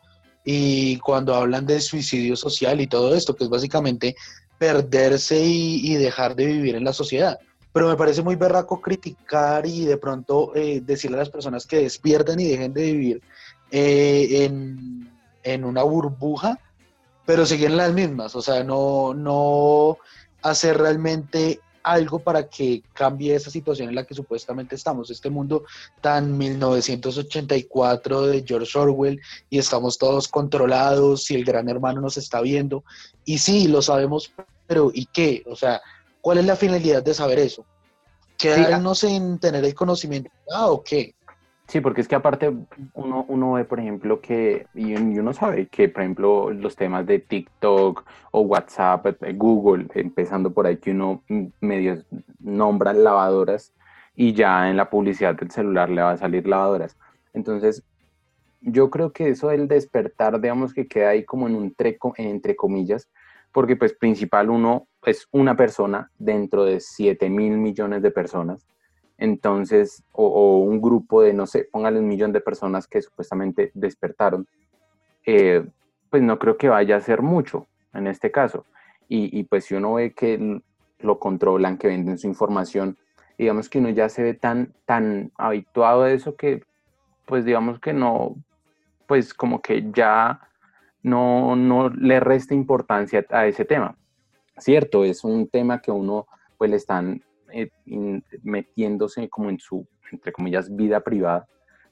y 0.43 0.97
cuando 0.97 1.35
hablan 1.35 1.65
de 1.65 1.79
suicidio 1.79 2.35
social 2.35 2.81
y 2.81 2.87
todo 2.87 3.15
esto, 3.15 3.35
que 3.35 3.45
es 3.45 3.49
básicamente 3.49 4.15
perderse 4.57 5.39
y, 5.39 5.95
dejar 5.95 6.35
de 6.35 6.45
vivir 6.45 6.75
en 6.75 6.83
la 6.83 6.93
sociedad. 6.93 7.39
Pero 7.71 7.87
me 7.87 7.97
parece 7.97 8.21
muy 8.21 8.35
berraco 8.35 8.81
criticar 8.81 9.65
y 9.65 9.85
de 9.85 9.97
pronto 9.97 10.55
eh, 10.55 10.81
decirle 10.83 11.17
a 11.17 11.19
las 11.21 11.29
personas 11.29 11.65
que 11.65 11.77
despiertan 11.77 12.39
y 12.39 12.47
dejen 12.47 12.73
de 12.73 12.83
vivir 12.83 13.21
eh, 13.71 14.45
en, 14.45 15.11
en, 15.43 15.65
una 15.65 15.83
burbuja, 15.83 16.59
pero 17.25 17.45
siguen 17.45 17.77
las 17.77 17.93
mismas. 17.93 18.35
O 18.35 18.41
sea, 18.41 18.63
no, 18.63 19.13
no 19.13 19.97
hacer 20.41 20.77
realmente 20.77 21.59
algo 21.83 22.19
para 22.19 22.47
que 22.47 22.81
cambie 22.93 23.35
esa 23.35 23.51
situación 23.51 23.89
en 23.89 23.95
la 23.95 24.05
que 24.05 24.15
supuestamente 24.15 24.75
estamos, 24.75 25.11
este 25.11 25.29
mundo 25.29 25.65
tan 26.01 26.37
1984 26.37 28.27
de 28.27 28.43
George 28.47 28.79
Orwell 28.79 29.21
y 29.49 29.59
estamos 29.59 29.97
todos 29.97 30.27
controlados 30.27 31.29
y 31.29 31.35
el 31.35 31.43
gran 31.43 31.69
hermano 31.69 32.01
nos 32.01 32.17
está 32.17 32.41
viendo. 32.41 32.83
Y 33.25 33.37
sí, 33.37 33.67
lo 33.67 33.81
sabemos, 33.81 34.31
pero 34.65 34.91
¿y 34.93 35.05
qué? 35.07 35.43
O 35.45 35.55
sea, 35.55 35.81
¿cuál 36.21 36.37
es 36.37 36.45
la 36.45 36.55
finalidad 36.55 37.03
de 37.03 37.13
saber 37.13 37.39
eso? 37.39 37.65
¿Quedarnos 38.37 39.03
en 39.03 39.39
tener 39.39 39.63
el 39.63 39.75
conocimiento 39.75 40.31
ah, 40.51 40.67
o 40.67 40.83
qué? 40.83 41.15
Sí, 41.73 41.81
porque 41.81 42.01
es 42.01 42.07
que 42.07 42.13
aparte 42.13 42.53
uno, 42.93 43.25
uno 43.27 43.53
ve, 43.53 43.65
por 43.65 43.79
ejemplo, 43.79 44.21
que, 44.21 44.67
y, 44.75 44.93
uno 44.93 45.33
sabe 45.33 45.65
que, 45.69 45.89
por 45.89 46.03
ejemplo, 46.03 46.51
los 46.51 46.75
temas 46.75 47.07
de 47.07 47.17
TikTok 47.17 48.05
o 48.29 48.41
WhatsApp, 48.41 49.07
eh, 49.23 49.33
Google, 49.33 49.87
empezando 49.95 50.53
por 50.53 50.67
ahí 50.67 50.77
que 50.77 50.91
uno 50.91 51.23
medio 51.61 52.03
nombra 52.39 52.93
lavadoras 52.93 53.73
y 54.15 54.33
ya 54.33 54.69
en 54.69 54.77
la 54.77 54.91
publicidad 54.91 55.33
del 55.33 55.49
celular 55.49 55.89
le 55.89 56.03
va 56.03 56.11
a 56.11 56.17
salir 56.17 56.47
lavadoras. 56.47 56.95
Entonces, 57.33 57.83
yo 58.61 58.91
creo 58.91 59.11
que 59.11 59.29
eso 59.29 59.47
del 59.47 59.67
despertar, 59.67 60.39
digamos 60.39 60.75
que 60.75 60.87
queda 60.87 61.09
ahí 61.09 61.25
como 61.25 61.47
en 61.47 61.55
un 61.55 61.73
treco, 61.73 62.13
entre 62.17 62.55
comillas, 62.55 63.09
porque 63.51 63.75
pues 63.75 63.95
principal 63.95 64.51
uno 64.51 64.85
es 65.03 65.27
una 65.31 65.57
persona 65.57 66.11
dentro 66.19 66.65
de 66.65 66.79
7 66.79 67.31
mil 67.31 67.57
millones 67.57 68.03
de 68.03 68.11
personas 68.11 68.67
entonces, 69.17 70.03
o, 70.11 70.57
un 70.57 70.81
grupo 70.81 71.21
de, 71.21 71.33
no 71.33 71.45
sé, 71.45 71.67
póngale 71.71 71.99
un 71.99 72.07
millón 72.07 72.31
de 72.31 72.41
personas 72.41 72.87
que 72.87 73.01
supuestamente 73.01 73.71
despertaron, 73.73 74.47
eh, 75.25 75.65
pues 76.09 76.21
no 76.23 76.37
creo 76.39 76.57
que 76.57 76.69
vaya 76.69 76.97
a 76.97 77.01
ser 77.01 77.21
mucho 77.21 77.67
en 77.93 78.07
este 78.07 78.31
caso. 78.31 78.65
Y, 79.07 79.43
pues 79.43 79.65
si 79.65 79.75
uno 79.75 79.93
ve 79.93 80.13
que 80.13 80.59
lo 80.99 81.19
controlan, 81.19 81.77
que 81.77 81.87
venden 81.87 82.17
su 82.17 82.25
información, 82.27 82.97
digamos 83.37 83.69
que 83.69 83.77
uno 83.77 83.89
ya 83.89 84.09
se 84.09 84.23
ve 84.23 84.33
tan, 84.33 84.73
tan 84.85 85.31
habituado 85.37 86.03
a 86.03 86.11
eso 86.11 86.35
que, 86.35 86.63
pues 87.27 87.45
digamos 87.45 87.79
que 87.79 87.93
no, 87.93 88.35
pues 89.05 89.35
como 89.35 89.61
que 89.61 89.91
ya 89.91 90.41
no, 91.03 91.55
no 91.55 91.89
le 91.89 92.19
resta 92.21 92.55
importancia 92.55 93.23
a 93.29 93.45
ese 93.45 93.65
tema. 93.65 93.95
Cierto, 94.57 95.03
es 95.03 95.23
un 95.23 95.47
tema 95.47 95.79
que 95.79 95.91
uno 95.91 96.25
pues 96.57 96.71
le 96.71 96.77
están 96.77 97.21
eh, 97.53 97.69
metiéndose 98.43 99.29
como 99.29 99.49
en 99.49 99.59
su, 99.59 99.87
entre 100.11 100.31
comillas, 100.31 100.75
vida 100.75 100.99
privada, 101.01 101.47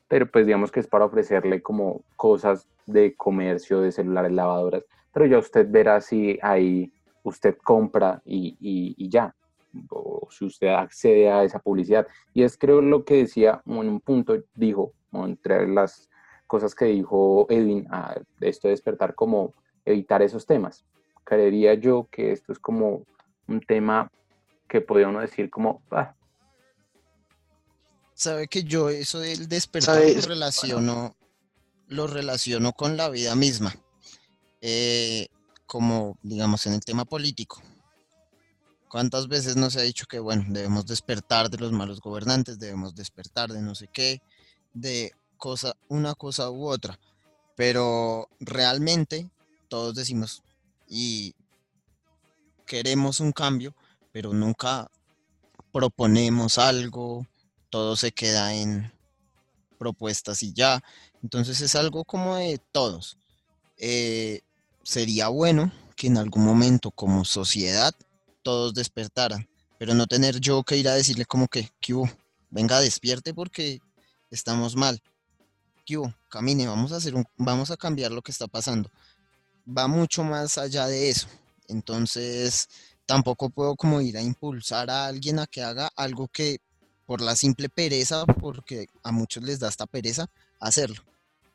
pero 0.08 0.30
pues 0.30 0.46
digamos 0.46 0.72
que 0.72 0.82
es 0.82 0.88
para 0.88 1.06
ofrecerle 1.06 1.62
como 1.62 2.04
cosas 2.16 2.68
de 2.86 3.16
comercio, 3.16 3.80
de 3.80 3.92
celulares, 3.92 4.32
lavadoras, 4.32 4.84
pero 5.14 5.26
ya 5.26 5.38
usted 5.38 5.68
verá 5.70 6.02
si 6.02 6.38
ahí 6.42 6.92
usted 7.24 7.56
compra 7.64 8.22
y, 8.26 8.58
y, 8.60 9.10
ya, 9.10 9.34
o 9.90 10.28
si 10.30 10.46
usted 10.46 10.68
accede 10.68 11.30
a 11.30 11.44
esa 11.44 11.60
publicidad. 11.60 12.08
Y 12.34 12.44
es 12.44 12.58
creo 12.58 12.82
lo 12.82 13.06
que 13.06 13.18
decía 13.18 13.62
en 13.66 13.78
un 13.78 14.02
punto, 14.02 14.38
dijo, 14.56 14.94
entre 15.14 15.68
las 15.68 16.10
cosas 16.48 16.76
que 16.76 16.86
dijo 16.86 17.46
Edwin, 17.50 17.88
a 17.90 18.16
esto 18.42 18.68
de 18.68 18.74
despertar, 18.74 19.16
como 19.16 19.54
evitar 19.86 20.22
esos 20.22 20.46
temas. 20.46 20.86
Creería 21.24 21.76
yo 21.76 22.08
que 22.12 22.32
esto 22.32 22.52
es 22.52 22.60
como 22.60 23.06
un 23.48 23.62
tema 23.62 24.12
que 24.72 24.80
podía 24.80 25.10
uno 25.10 25.20
decir 25.20 25.50
como, 25.50 25.84
ah. 25.92 26.16
Sabe 28.14 28.48
que 28.48 28.64
yo 28.64 28.90
eso 28.90 29.20
del 29.20 29.50
despertar 29.50 30.02
lo 30.02 30.22
relaciono, 30.22 31.16
lo 31.88 32.08
relaciono 32.08 32.72
con 32.72 32.96
la 32.96 33.10
vida 33.10 33.36
misma. 33.36 33.76
Eh, 34.62 35.28
como 35.66 36.18
digamos 36.22 36.66
en 36.68 36.74
el 36.74 36.80
tema 36.80 37.04
político. 37.04 37.62
¿Cuántas 38.88 39.28
veces 39.28 39.58
nos 39.58 39.76
ha 39.76 39.82
dicho 39.82 40.06
que, 40.06 40.20
bueno, 40.20 40.46
debemos 40.48 40.86
despertar 40.86 41.50
de 41.50 41.58
los 41.58 41.74
malos 41.74 42.00
gobernantes, 42.00 42.60
debemos 42.60 42.96
despertar 42.96 43.52
de 43.52 43.62
no 43.62 43.76
sé 43.76 43.90
qué, 43.92 44.22
de 44.74 45.14
cosa, 45.38 45.76
una 45.90 46.14
cosa 46.14 46.50
u 46.50 46.68
otra? 46.68 46.98
Pero 47.58 48.30
realmente 48.40 49.30
todos 49.68 49.96
decimos 49.96 50.44
y 50.88 51.36
queremos 52.66 53.20
un 53.20 53.32
cambio, 53.32 53.74
pero 54.12 54.34
nunca 54.34 54.90
proponemos 55.72 56.58
algo, 56.58 57.26
todo 57.70 57.96
se 57.96 58.12
queda 58.12 58.54
en 58.54 58.92
propuestas 59.78 60.44
y 60.44 60.54
ya. 60.54 60.84
Entonces 61.24 61.62
es 61.62 61.76
algo 61.76 62.04
como 62.04 62.36
de 62.36 62.60
todos. 62.72 63.18
Eh, 63.78 64.42
sería 64.84 65.30
bueno 65.30 65.72
que 65.96 66.08
en 66.08 66.18
algún 66.18 66.46
momento 66.46 66.92
como 66.92 67.26
sociedad 67.26 67.94
todos 68.44 68.74
despertaran, 68.74 69.48
pero 69.78 69.94
no 69.94 70.08
tener 70.08 70.40
yo 70.40 70.64
que 70.64 70.78
ir 70.78 70.88
a 70.88 70.96
decirle 70.96 71.26
como 71.26 71.48
que, 71.48 71.72
venga, 72.50 72.80
despierte 72.80 73.34
porque 73.34 73.80
estamos 74.30 74.76
mal. 74.76 75.02
¿Qué 75.86 76.00
Camine, 76.30 76.68
vamos 76.68 76.92
a 76.92 76.98
hacer 76.98 77.16
un, 77.16 77.26
vamos 77.38 77.72
a 77.72 77.78
cambiar 77.78 78.12
lo 78.12 78.22
que 78.22 78.32
está 78.32 78.48
pasando. 78.48 78.90
Va 79.68 79.88
mucho 79.88 80.24
más 80.24 80.58
allá 80.58 80.88
de 80.88 81.10
eso. 81.10 81.28
Entonces, 81.68 82.70
tampoco 83.06 83.50
puedo 83.50 83.76
como 83.76 84.02
ir 84.02 84.18
a 84.18 84.22
impulsar 84.22 84.90
a 84.90 85.08
alguien 85.08 85.40
a 85.40 85.48
que 85.48 85.64
haga 85.64 85.90
algo 85.96 86.28
que 86.28 86.60
por 87.06 87.22
la 87.22 87.36
simple 87.36 87.68
pereza, 87.70 88.26
porque 88.26 88.88
a 89.04 89.12
muchos 89.12 89.44
les 89.44 89.60
da 89.60 89.68
esta 89.68 89.86
pereza, 89.86 90.28
hacerlo. 90.60 91.02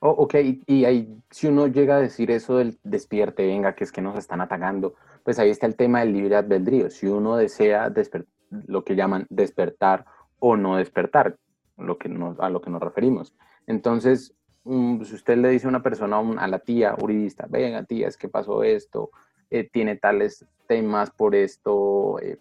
Oh, 0.00 0.10
ok, 0.10 0.34
y 0.66 0.84
ahí 0.84 1.08
si 1.30 1.46
uno 1.46 1.66
llega 1.66 1.96
a 1.96 2.00
decir 2.00 2.30
eso 2.30 2.58
del 2.58 2.78
despierte, 2.84 3.46
venga, 3.46 3.74
que 3.74 3.84
es 3.84 3.92
que 3.92 4.02
nos 4.02 4.18
están 4.18 4.42
atacando, 4.42 4.94
pues 5.24 5.38
ahí 5.38 5.50
está 5.50 5.66
el 5.66 5.74
tema 5.74 6.00
del 6.00 6.12
libre 6.12 6.36
albedrío. 6.36 6.90
Si 6.90 7.06
uno 7.06 7.36
desea 7.36 7.92
lo 8.50 8.84
que 8.84 8.94
llaman 8.94 9.26
despertar 9.30 10.04
o 10.38 10.56
no 10.56 10.76
despertar, 10.76 11.38
lo 11.78 11.98
que 11.98 12.08
a 12.38 12.50
lo 12.50 12.60
que 12.60 12.70
nos 12.70 12.82
referimos. 12.82 13.34
Entonces, 13.66 14.34
mm, 14.64 15.02
si 15.02 15.14
usted 15.14 15.38
le 15.38 15.48
dice 15.48 15.66
a 15.66 15.70
una 15.70 15.82
persona, 15.82 16.18
a 16.18 16.48
la 16.48 16.58
tía 16.58 16.94
uribista, 17.00 17.46
venga 17.48 17.82
tía, 17.84 18.08
es 18.08 18.16
que 18.16 18.28
pasó 18.28 18.62
esto, 18.62 19.10
eh, 19.50 19.68
tiene 19.72 19.96
tales 19.96 20.44
temas 20.66 21.10
por 21.10 21.36
esto, 21.36 22.18
eh, 22.20 22.38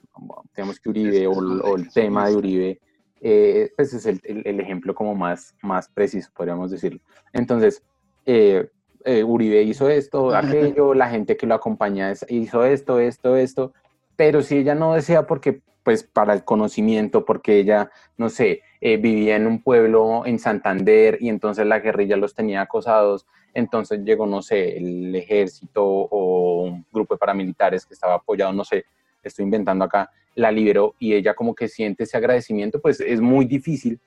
digamos 0.56 0.80
que 0.80 0.90
Uribe 0.90 1.28
o, 1.28 1.76
el 1.76 1.92
tema 1.92 2.28
de 2.28 2.36
Uribe, 2.36 2.80
eh, 3.22 3.72
pues 3.76 3.94
es 3.94 4.08
el, 4.08 4.20
el, 4.24 4.60
ejemplo 4.60 4.96
como 4.96 5.14
más, 5.14 5.56
más 5.62 5.88
preciso, 5.88 6.32
podríamos 6.36 6.72
decirlo. 6.72 7.00
Entonces, 7.34 7.84
Uribe 8.26 9.62
hizo 9.62 9.88
esto, 9.88 10.34
aquello, 10.34 10.96
la 10.96 11.10
gente 11.10 11.38
que 11.38 11.46
lo 11.46 11.54
acompaña 11.54 12.12
hizo 12.28 12.66
esto, 12.66 13.00
esto, 13.00 13.36
esto, 13.36 13.74
pero 14.16 14.42
si 14.42 14.58
ella 14.58 14.74
no 14.74 14.96
desea 14.96 15.28
porque 15.28 15.62
pues 15.84 16.04
para 16.04 16.34
el 16.34 16.44
conocimiento, 16.44 17.26
porque 17.26 17.60
ella, 17.60 17.92
no 18.18 18.30
sé, 18.30 18.64
vivía 18.82 19.36
en 19.36 19.46
un 19.46 19.62
pueblo 19.62 20.26
en 20.26 20.40
Santander 20.40 21.20
y 21.22 21.30
entonces 21.30 21.68
la 21.68 21.80
guerrilla 21.80 22.18
los 22.18 22.34
tenía 22.34 22.62
acosados, 22.62 23.28
entonces 23.56 24.02
llegó, 24.04 24.28
no 24.28 24.42
sé, 24.42 24.78
el 24.78 25.16
ejército 25.16 25.84
o 25.84 26.64
un 26.64 26.86
grupo 26.92 27.16
de 27.16 27.20
paramilitares 27.20 27.86
que 27.86 27.94
estaba 27.94 28.16
apoyado, 28.16 28.52
no 28.54 28.66
sé, 28.66 28.86
estoy 29.24 29.46
inventando 29.46 29.86
acá, 29.86 30.12
la 30.36 30.52
liberó 30.52 30.94
y 31.00 31.14
ella 31.14 31.34
como 31.34 31.56
que 31.56 31.70
siente 31.70 32.04
ese 32.04 32.18
agradecimiento, 32.18 32.82
pues 32.82 33.00
es 33.00 33.22
muy 33.22 33.46
difícil 33.46 34.00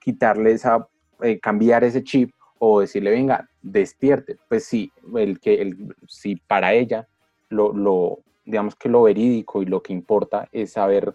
quitarle 0.00 0.52
esa, 0.52 0.86
eh, 1.22 1.38
cambiar 1.38 1.84
ese 1.84 2.02
chip 2.02 2.32
o 2.58 2.80
decirle, 2.80 3.10
venga, 3.10 3.48
despierte. 3.62 4.38
Pues 4.48 4.64
sí, 4.64 4.90
el 5.16 5.38
que, 5.38 5.62
el, 5.62 5.94
si 6.08 6.34
para 6.34 6.74
ella 6.74 7.06
lo, 7.48 7.72
lo, 7.72 8.18
digamos 8.44 8.74
que 8.74 8.88
lo 8.88 9.04
verídico 9.04 9.62
y 9.62 9.66
lo 9.66 9.82
que 9.82 9.92
importa 9.92 10.48
es 10.50 10.72
saber, 10.72 11.14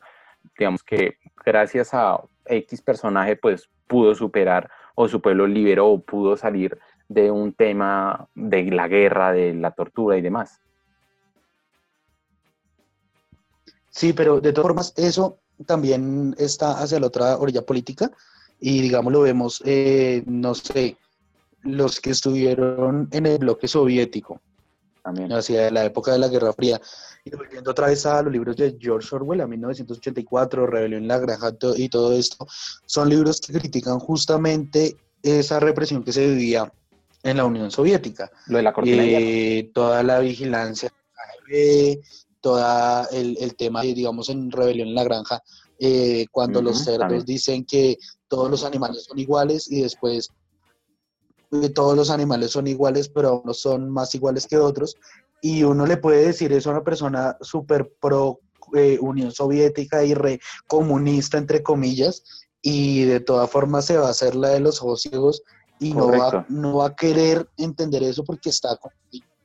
digamos 0.58 0.82
que 0.82 1.18
gracias 1.46 1.94
a 1.94 2.22
X 2.46 2.82
personaje, 2.82 3.36
pues 3.36 3.70
pudo 3.88 4.16
superar 4.16 4.70
o 4.96 5.10
su 5.10 5.22
pueblo 5.22 5.46
liberó 5.46 5.90
o 5.90 6.02
pudo 6.02 6.38
salir 6.38 6.80
de 7.14 7.30
un 7.30 7.54
tema 7.54 8.28
de 8.36 8.64
la 8.72 8.88
guerra, 8.88 9.32
de 9.34 9.54
la 9.54 9.72
tortura 9.72 10.18
y 10.18 10.22
demás. 10.22 10.60
Sí, 13.90 14.14
pero 14.14 14.40
de 14.40 14.54
todas 14.54 14.68
formas 14.68 14.94
eso 14.96 15.40
también 15.66 16.34
está 16.38 16.82
hacia 16.82 17.00
la 17.00 17.08
otra 17.08 17.38
orilla 17.38 17.66
política 17.66 18.10
y 18.60 18.82
digamos 18.82 19.12
lo 19.12 19.22
vemos, 19.22 19.62
eh, 19.66 20.24
no 20.26 20.56
sé, 20.56 20.98
los 21.64 22.00
que 22.00 22.12
estuvieron 22.12 23.10
en 23.12 23.26
el 23.26 23.40
bloque 23.40 23.68
soviético, 23.68 24.40
también. 25.04 25.32
hacia 25.34 25.70
la 25.72 25.84
época 25.84 26.14
de 26.14 26.20
la 26.20 26.30
Guerra 26.30 26.54
Fría. 26.54 26.80
Y 27.26 27.36
volviendo 27.36 27.72
otra 27.72 27.88
vez 27.88 28.06
a 28.06 28.22
los 28.22 28.32
libros 28.32 28.56
de 28.56 28.78
George 28.80 29.14
Orwell, 29.14 29.42
a 29.42 29.48
1984, 29.48 30.66
Rebelión 30.66 31.04
en 31.04 31.08
la 31.08 31.20
Granja 31.20 31.52
y 31.76 31.90
todo 31.90 32.14
esto, 32.14 32.48
son 32.86 33.10
libros 33.10 33.42
que 33.42 33.54
critican 33.54 34.00
justamente 34.00 34.96
esa 35.22 35.60
represión 35.60 36.04
que 36.04 36.14
se 36.14 36.26
vivía 36.28 36.72
en 37.24 37.38
la 37.38 37.46
Unión 37.46 37.72
Soviética. 37.72 38.32
Lo 38.48 38.58
de 38.58 38.64
la 38.64 38.74
cortina 38.74 39.04
eh, 39.04 39.70
Toda 39.74 40.04
la 40.04 40.20
vigilancia, 40.20 40.92
todo 42.40 43.08
el, 43.12 43.38
el, 43.40 43.56
tema, 43.56 43.82
digamos, 43.82 44.30
en 44.30 44.52
Rebelión 44.52 44.90
en 44.90 44.96
la 44.96 45.04
Granja, 45.04 45.44
eh, 45.80 46.26
cuando 46.32 46.62
los 46.62 46.84
cerdos 46.84 47.26
dicen 47.26 47.66
que 47.66 47.98
todos 48.28 48.50
los 48.50 48.64
animales 48.64 49.06
son 49.06 49.20
iguales 49.20 49.70
y 49.72 49.82
después 49.82 50.30
eh, 51.52 51.70
todos 51.70 51.96
los 51.96 52.10
animales 52.10 52.52
son 52.52 52.68
iguales, 52.68 53.10
pero 53.10 53.42
unos 53.42 53.60
son 53.60 53.90
más 53.90 54.14
iguales 54.16 54.48
que 54.48 54.58
otros. 54.58 54.96
Y 55.42 55.64
uno 55.64 55.86
le 55.86 55.98
puede 55.98 56.26
decir 56.26 56.54
eso 56.54 56.70
a 56.70 56.74
una 56.74 56.84
persona 56.84 57.38
súper 57.42 57.92
pro 58.00 58.40
Unión 59.02 59.32
Soviética 59.34 60.06
y 60.06 60.14
re 60.14 60.40
comunista, 60.66 61.38
entre 61.38 61.62
comillas, 61.62 62.24
y 62.62 63.04
de 63.04 63.20
todas 63.20 63.50
formas 63.50 63.86
se 63.86 63.98
va 63.98 64.08
a 64.08 64.12
hacer 64.12 64.36
la 64.36 64.50
de 64.50 64.62
los 64.62 64.82
ojos 64.82 65.02
ciegos 65.02 65.42
y 65.82 65.94
no 65.94 66.08
va, 66.10 66.46
no 66.48 66.78
va 66.78 66.88
a 66.88 66.96
querer 66.96 67.50
entender 67.58 68.04
eso 68.04 68.24
porque 68.24 68.52
está 68.52 68.78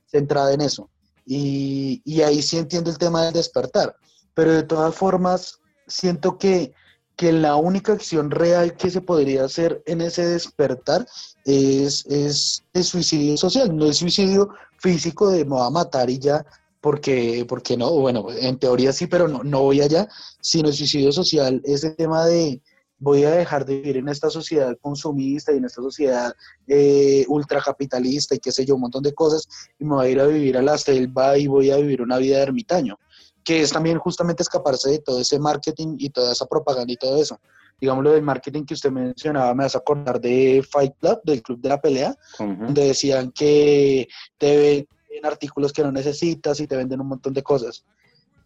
centrada 0.06 0.52
en 0.52 0.60
eso. 0.60 0.88
Y, 1.24 2.20
ahí 2.22 2.42
sí 2.42 2.58
entiendo 2.58 2.90
el 2.90 2.98
tema 2.98 3.24
del 3.24 3.32
despertar, 3.32 3.96
pero 4.34 4.52
de 4.52 4.62
todas 4.62 4.94
formas 4.94 5.58
siento 5.88 6.38
que 6.38 6.72
que 7.16 7.32
la 7.32 7.56
única 7.56 7.94
acción 7.94 8.30
real 8.30 8.76
que 8.76 8.90
se 8.90 9.00
podría 9.00 9.44
hacer 9.44 9.82
en 9.86 10.02
ese 10.02 10.26
despertar 10.26 11.06
es, 11.46 12.04
es 12.04 12.62
el 12.74 12.84
suicidio 12.84 13.38
social, 13.38 13.74
no 13.74 13.86
el 13.86 13.94
suicidio 13.94 14.50
físico 14.76 15.30
de 15.30 15.46
me 15.46 15.52
voy 15.52 15.66
a 15.66 15.70
matar 15.70 16.10
y 16.10 16.18
ya, 16.18 16.44
porque, 16.82 17.46
porque 17.48 17.74
no, 17.74 17.90
bueno, 17.92 18.26
en 18.30 18.58
teoría 18.58 18.92
sí, 18.92 19.06
pero 19.06 19.28
no, 19.28 19.42
no 19.42 19.62
voy 19.62 19.80
allá, 19.80 20.06
sino 20.42 20.68
el 20.68 20.74
suicidio 20.74 21.10
social, 21.10 21.62
ese 21.64 21.92
tema 21.92 22.26
de 22.26 22.60
voy 22.98 23.24
a 23.24 23.30
dejar 23.30 23.64
de 23.64 23.76
vivir 23.76 23.98
en 23.98 24.08
esta 24.08 24.30
sociedad 24.30 24.76
consumista 24.80 25.52
y 25.52 25.58
en 25.58 25.66
esta 25.66 25.82
sociedad 25.82 26.32
eh, 26.66 27.24
ultracapitalista 27.28 28.34
y 28.34 28.38
qué 28.38 28.52
sé 28.52 28.64
yo, 28.64 28.74
un 28.74 28.82
montón 28.82 29.02
de 29.02 29.12
cosas, 29.12 29.48
y 29.78 29.84
me 29.84 29.94
voy 29.96 30.06
a 30.06 30.10
ir 30.10 30.20
a 30.20 30.26
vivir 30.26 30.56
a 30.56 30.62
la 30.62 30.78
selva 30.78 31.36
y 31.36 31.46
voy 31.46 31.70
a 31.70 31.76
vivir 31.76 32.02
una 32.02 32.18
vida 32.18 32.36
de 32.36 32.42
ermitaño 32.42 32.98
que 33.46 33.62
es 33.62 33.70
también 33.70 33.98
justamente 33.98 34.42
escaparse 34.42 34.90
de 34.90 34.98
todo 34.98 35.20
ese 35.20 35.38
marketing 35.38 35.94
y 36.00 36.10
toda 36.10 36.32
esa 36.32 36.46
propaganda 36.46 36.92
y 36.92 36.96
todo 36.96 37.22
eso. 37.22 37.38
Digamos, 37.80 38.02
lo 38.02 38.10
del 38.10 38.22
marketing 38.22 38.64
que 38.64 38.74
usted 38.74 38.90
mencionaba, 38.90 39.54
me 39.54 39.64
hace 39.64 39.78
acordar 39.78 40.20
de 40.20 40.66
Fight 40.68 40.94
Club, 40.98 41.20
del 41.22 41.42
Club 41.42 41.60
de 41.60 41.68
la 41.68 41.80
Pelea, 41.80 42.16
donde 42.38 42.88
decían 42.88 43.30
que 43.30 44.08
te 44.36 44.88
venden 45.10 45.26
artículos 45.26 45.72
que 45.72 45.84
no 45.84 45.92
necesitas 45.92 46.58
y 46.58 46.66
te 46.66 46.76
venden 46.76 47.00
un 47.00 47.06
montón 47.06 47.32
de 47.34 47.44
cosas. 47.44 47.84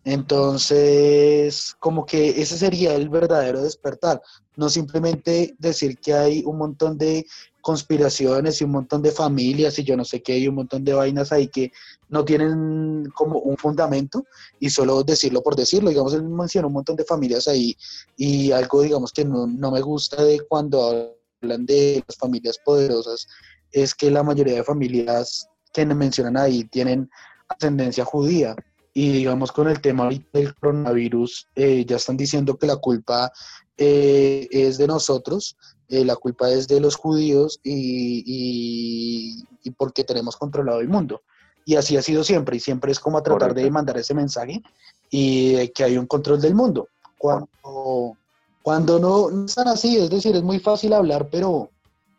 Entonces, 0.05 1.77
como 1.79 2.07
que 2.07 2.41
ese 2.41 2.57
sería 2.57 2.95
el 2.95 3.11
verdadero 3.11 3.63
despertar, 3.63 4.23
no 4.57 4.71
simplemente 4.71 5.55
decir 5.59 5.99
que 5.99 6.15
hay 6.15 6.43
un 6.47 6.57
montón 6.57 6.97
de 6.97 7.27
conspiraciones 7.61 8.61
y 8.61 8.65
un 8.65 8.71
montón 8.71 9.03
de 9.03 9.11
familias 9.11 9.79
y 9.79 9.85
yo 9.85 9.97
no 9.97 10.05
sé 10.05 10.23
qué, 10.23 10.39
y 10.39 10.49
un 10.49 10.55
montón 10.55 10.85
de 10.85 10.95
vainas 10.95 11.33
ahí 11.33 11.49
que 11.49 11.71
no 12.09 12.25
tienen 12.25 13.11
como 13.15 13.41
un 13.41 13.59
fundamento 13.59 14.25
y 14.59 14.71
solo 14.71 15.03
decirlo 15.03 15.43
por 15.43 15.55
decirlo. 15.55 15.91
Digamos, 15.91 16.15
él 16.15 16.23
menciona 16.23 16.69
un 16.69 16.73
montón 16.75 16.97
de 16.97 17.05
familias 17.05 17.47
ahí 17.47 17.77
y 18.17 18.53
algo, 18.53 18.83
digamos, 18.83 19.13
que 19.13 19.25
no, 19.25 19.47
no 19.47 19.71
me 19.71 19.83
gusta 19.83 20.25
de 20.25 20.41
cuando 20.49 21.15
hablan 21.43 21.67
de 21.67 22.03
las 22.07 22.17
familias 22.17 22.59
poderosas 22.65 23.27
es 23.73 23.95
que 23.95 24.11
la 24.11 24.23
mayoría 24.23 24.55
de 24.55 24.65
familias 24.65 25.49
que 25.73 25.87
mencionan 25.87 26.37
ahí 26.37 26.65
tienen 26.65 27.09
ascendencia 27.49 28.05
judía 28.05 28.57
y 28.93 29.13
digamos 29.13 29.53
con 29.53 29.69
el 29.69 29.81
tema 29.81 30.09
del 30.33 30.55
coronavirus 30.55 31.49
eh, 31.55 31.85
ya 31.87 31.97
están 31.97 32.17
diciendo 32.17 32.57
que 32.57 32.67
la 32.67 32.77
culpa 32.77 33.33
eh, 33.77 34.49
es 34.51 34.79
de 34.79 34.87
nosotros 34.87 35.57
eh, 35.91 36.05
la 36.05 36.15
culpa 36.15 36.49
es 36.49 36.69
de 36.69 36.81
los 36.81 36.95
judíos 36.95 37.59
y, 37.65 39.45
porque 39.77 40.05
tenemos 40.05 40.37
controlado 40.37 40.81
el 40.81 40.89
mundo. 40.89 41.23
Y 41.67 41.75
así 41.75 41.97
ha 41.97 42.03
sido 42.03 42.23
siempre, 42.23 42.57
y 42.57 42.61
siempre 42.61 42.93
es 42.93 43.01
como 43.01 43.19
a 43.19 43.23
tratar 43.25 43.55
de 43.55 43.69
mandar 43.71 43.99
ese 43.99 44.15
mensaje 44.15 44.63
y 45.11 45.53
de 45.55 45.73
que 45.73 45.83
hay 45.83 45.99
un 45.99 46.07
control 46.07 46.41
del 46.41 46.55
mundo. 46.55 46.89
Cuando, 47.19 48.17
cuando 48.63 49.01
no, 49.01 49.31
no 49.31 49.47
están 49.47 49.67
así, 49.67 49.97
es 49.97 50.11
decir, 50.11 50.37
es 50.37 50.45
muy 50.45 50.61
fácil 50.61 50.93
hablar, 50.93 51.29
pero, 51.29 51.71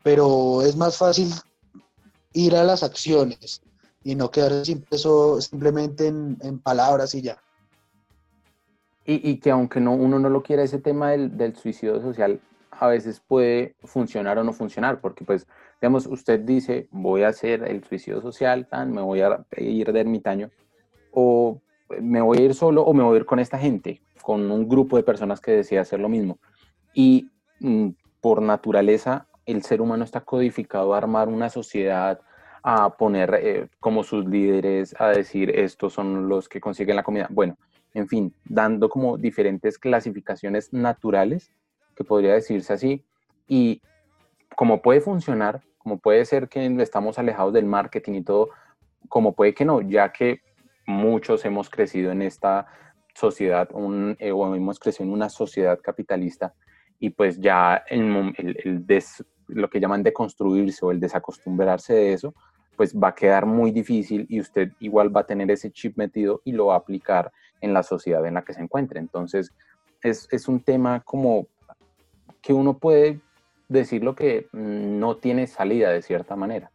pero 0.04 0.62
es 0.64 0.76
más 0.76 0.98
fácil 0.98 1.34
ir 2.34 2.56
a 2.58 2.66
las 2.66 2.84
acciones 2.84 3.62
y 4.04 4.16
no 4.16 4.32
quedar 4.32 4.52
simplemente 4.66 6.08
en, 6.08 6.38
en 6.42 6.60
palabras 6.60 7.14
y 7.16 7.22
ya. 7.22 7.38
Y, 9.04 9.38
que 9.38 9.52
aunque 9.52 9.82
no, 9.82 9.94
uno 9.94 10.20
no 10.20 10.30
lo 10.30 10.44
quiera, 10.44 10.64
ese 10.64 10.80
tema 10.80 11.12
del, 11.12 11.36
del 11.36 11.56
suicidio 11.56 12.00
social 12.02 12.40
a 12.72 12.88
veces 12.88 13.20
puede 13.20 13.76
funcionar 13.84 14.38
o 14.38 14.44
no 14.44 14.54
funcionar, 14.54 15.02
porque 15.02 15.26
pues, 15.26 15.48
digamos, 15.82 16.08
usted 16.08 16.40
dice, 16.40 16.88
voy 16.92 17.24
a 17.24 17.30
hacer 17.30 17.64
el 17.64 17.84
suicidio 17.84 18.22
social, 18.22 18.68
tan, 18.68 18.92
me 18.92 19.02
voy 19.02 19.22
a 19.22 19.46
ir 19.58 19.92
de 19.92 20.00
ermitaño, 20.00 20.50
o 21.12 21.62
me 22.00 22.22
voy 22.22 22.38
a 22.38 22.42
ir 22.42 22.54
solo 22.54 22.84
o 22.84 22.94
me 22.94 23.04
voy 23.04 23.16
a 23.16 23.20
ir 23.20 23.26
con 23.26 23.40
esta 23.40 23.58
gente, 23.58 24.02
con 24.22 24.50
un 24.50 24.70
grupo 24.70 24.98
de 24.98 25.04
personas 25.04 25.42
que 25.42 25.52
decía 25.52 25.82
hacer 25.82 26.00
lo 26.00 26.10
mismo. 26.10 26.40
Y 26.94 27.30
mm, 27.60 27.90
por 28.22 28.42
naturaleza, 28.42 29.28
el 29.46 29.64
ser 29.64 29.82
humano 29.82 30.04
está 30.04 30.22
codificado 30.22 30.94
a 30.94 30.98
armar 30.98 31.28
una 31.28 31.50
sociedad, 31.50 32.22
a 32.64 32.90
poner 32.98 33.34
eh, 33.42 33.68
como 33.80 34.04
sus 34.04 34.26
líderes, 34.26 34.96
a 35.00 35.10
decir, 35.10 35.50
estos 35.50 35.94
son 35.94 36.30
los 36.30 36.48
que 36.48 36.62
consiguen 36.62 36.96
la 36.96 37.04
comida. 37.04 37.28
Bueno, 37.30 37.58
en 37.94 38.08
fin, 38.08 38.34
dando 38.46 38.90
como 38.90 39.18
diferentes 39.18 39.78
clasificaciones 39.78 40.72
naturales 40.72 41.52
podría 42.04 42.34
decirse 42.34 42.74
así, 42.74 43.04
y 43.48 43.82
como 44.56 44.82
puede 44.82 45.02
funcionar, 45.02 45.62
como 45.78 46.00
puede 46.00 46.26
ser 46.26 46.48
que 46.48 46.66
estamos 46.82 47.18
alejados 47.18 47.54
del 47.54 47.66
marketing 47.66 48.14
y 48.14 48.24
todo, 48.24 48.50
como 49.10 49.34
puede 49.34 49.54
que 49.54 49.66
no, 49.66 49.82
ya 49.82 50.12
que 50.12 50.42
muchos 50.86 51.44
hemos 51.46 51.70
crecido 51.70 52.12
en 52.12 52.22
esta 52.22 52.68
sociedad 53.14 53.70
eh, 54.20 54.32
o 54.32 54.56
hemos 54.56 54.80
crecido 54.80 55.06
en 55.06 55.14
una 55.14 55.30
sociedad 55.30 55.80
capitalista 55.82 56.54
y 57.00 57.10
pues 57.10 57.40
ya 57.40 57.84
el, 57.90 58.34
el, 58.38 58.86
lo 59.48 59.70
que 59.70 59.80
llaman 59.80 60.04
deconstruirse 60.04 60.86
o 60.86 60.92
el 60.92 61.00
desacostumbrarse 61.00 61.94
de 61.94 62.14
eso, 62.14 62.34
pues 62.82 62.96
va 62.96 63.10
a 63.10 63.14
quedar 63.14 63.46
muy 63.46 63.70
difícil 63.70 64.26
y 64.28 64.40
usted 64.40 64.72
igual 64.80 65.16
va 65.16 65.22
a 65.22 65.28
tener 65.28 65.52
ese 65.52 65.70
chip 65.70 65.98
metido 65.98 66.42
y 66.44 66.52
lo 66.52 66.66
va 66.66 66.74
a 66.74 66.78
aplicar 66.78 67.32
en 67.60 67.76
la 67.76 67.84
sociedad 67.84 68.26
en 68.26 68.34
la 68.34 68.42
que 68.42 68.56
se 68.56 68.62
encuentre. 68.62 69.00
Entonces, 69.00 69.52
es, 70.02 70.28
es 70.32 70.48
un 70.48 70.62
tema 70.62 71.02
como 71.02 71.46
que 72.42 72.54
uno 72.54 72.80
puede 72.80 73.22
decir 73.70 74.04
lo 74.04 74.16
que 74.16 74.48
no 74.52 75.16
tiene 75.16 75.46
salida 75.46 75.92
de 75.92 76.02
cierta 76.02 76.36
manera, 76.36 76.72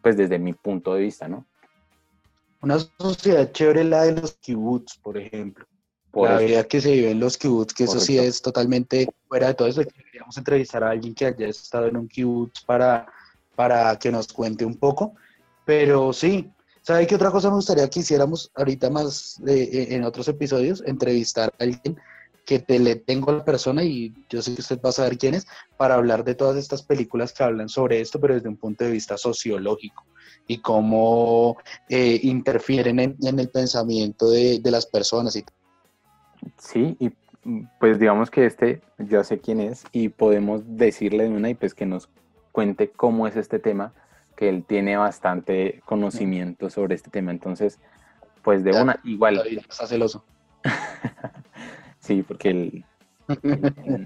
pues 0.00 0.16
desde 0.16 0.38
mi 0.38 0.54
punto 0.54 0.94
de 0.94 1.02
vista, 1.02 1.28
¿no? 1.28 1.44
Una 2.62 2.78
sociedad 2.78 3.52
chévere 3.52 3.84
la 3.84 4.04
de 4.04 4.12
los 4.12 4.32
kibbutz, 4.32 4.96
por 4.96 5.18
ejemplo. 5.18 5.66
la 6.14 6.38
vida 6.38 6.64
que 6.64 6.80
se 6.80 6.92
vive 6.92 7.10
en 7.10 7.20
los 7.20 7.36
kibbutz, 7.36 7.74
que 7.74 7.84
eso 7.84 8.00
sí 8.00 8.16
es 8.16 8.40
totalmente 8.40 9.10
fuera 9.28 9.48
de 9.48 9.54
todo 9.54 9.68
eso. 9.68 9.82
Queríamos 9.84 10.38
entrevistar 10.38 10.82
a 10.84 10.88
alguien 10.88 11.14
que 11.14 11.26
haya 11.26 11.48
estado 11.48 11.88
en 11.88 11.98
un 11.98 12.08
kibbutz 12.08 12.64
para, 12.64 13.12
para 13.54 13.98
que 13.98 14.10
nos 14.10 14.32
cuente 14.32 14.64
un 14.64 14.78
poco. 14.78 15.16
Pero 15.70 16.12
sí, 16.12 16.50
¿sabe 16.82 17.06
qué 17.06 17.14
otra 17.14 17.30
cosa 17.30 17.48
me 17.48 17.54
gustaría 17.54 17.88
que 17.88 18.00
hiciéramos 18.00 18.50
ahorita 18.56 18.90
más 18.90 19.40
en 19.46 20.02
otros 20.02 20.26
episodios? 20.26 20.82
Entrevistar 20.84 21.52
a 21.60 21.62
alguien 21.62 21.96
que 22.44 22.58
te 22.58 22.80
le 22.80 22.96
tengo 22.96 23.30
a 23.30 23.34
la 23.34 23.44
persona 23.44 23.84
y 23.84 24.12
yo 24.28 24.42
sé 24.42 24.52
que 24.52 24.62
usted 24.62 24.80
va 24.84 24.88
a 24.88 24.94
saber 24.94 25.16
quién 25.16 25.34
es, 25.34 25.46
para 25.76 25.94
hablar 25.94 26.24
de 26.24 26.34
todas 26.34 26.56
estas 26.56 26.82
películas 26.82 27.32
que 27.32 27.44
hablan 27.44 27.68
sobre 27.68 28.00
esto, 28.00 28.18
pero 28.18 28.34
desde 28.34 28.48
un 28.48 28.56
punto 28.56 28.82
de 28.82 28.90
vista 28.90 29.16
sociológico 29.16 30.02
y 30.48 30.58
cómo 30.58 31.56
eh, 31.88 32.18
interfieren 32.24 32.98
en, 32.98 33.16
el 33.20 33.48
pensamiento 33.48 34.28
de, 34.28 34.60
las 34.64 34.86
personas. 34.86 35.36
Y 35.36 35.44
sí, 36.58 36.96
y 36.98 37.12
pues 37.78 38.00
digamos 38.00 38.28
que 38.28 38.44
este, 38.44 38.80
yo 38.98 39.22
sé 39.22 39.38
quién 39.38 39.60
es 39.60 39.84
y 39.92 40.08
podemos 40.08 40.62
decirle 40.66 41.28
de 41.28 41.30
una 41.30 41.48
y 41.48 41.54
pues 41.54 41.74
que 41.74 41.86
nos 41.86 42.08
cuente 42.50 42.90
cómo 42.90 43.28
es 43.28 43.36
este 43.36 43.60
tema, 43.60 43.94
que 44.40 44.48
él 44.48 44.64
tiene 44.66 44.96
bastante 44.96 45.82
conocimiento 45.84 46.70
sobre 46.70 46.94
este 46.94 47.10
tema. 47.10 47.30
Entonces, 47.30 47.78
pues 48.42 48.64
de 48.64 48.70
una, 48.70 48.98
igual. 49.04 49.42
Está 49.46 49.86
celoso. 49.86 50.24
Sí, 52.02 52.22
porque 52.22 52.48
él, 52.48 52.82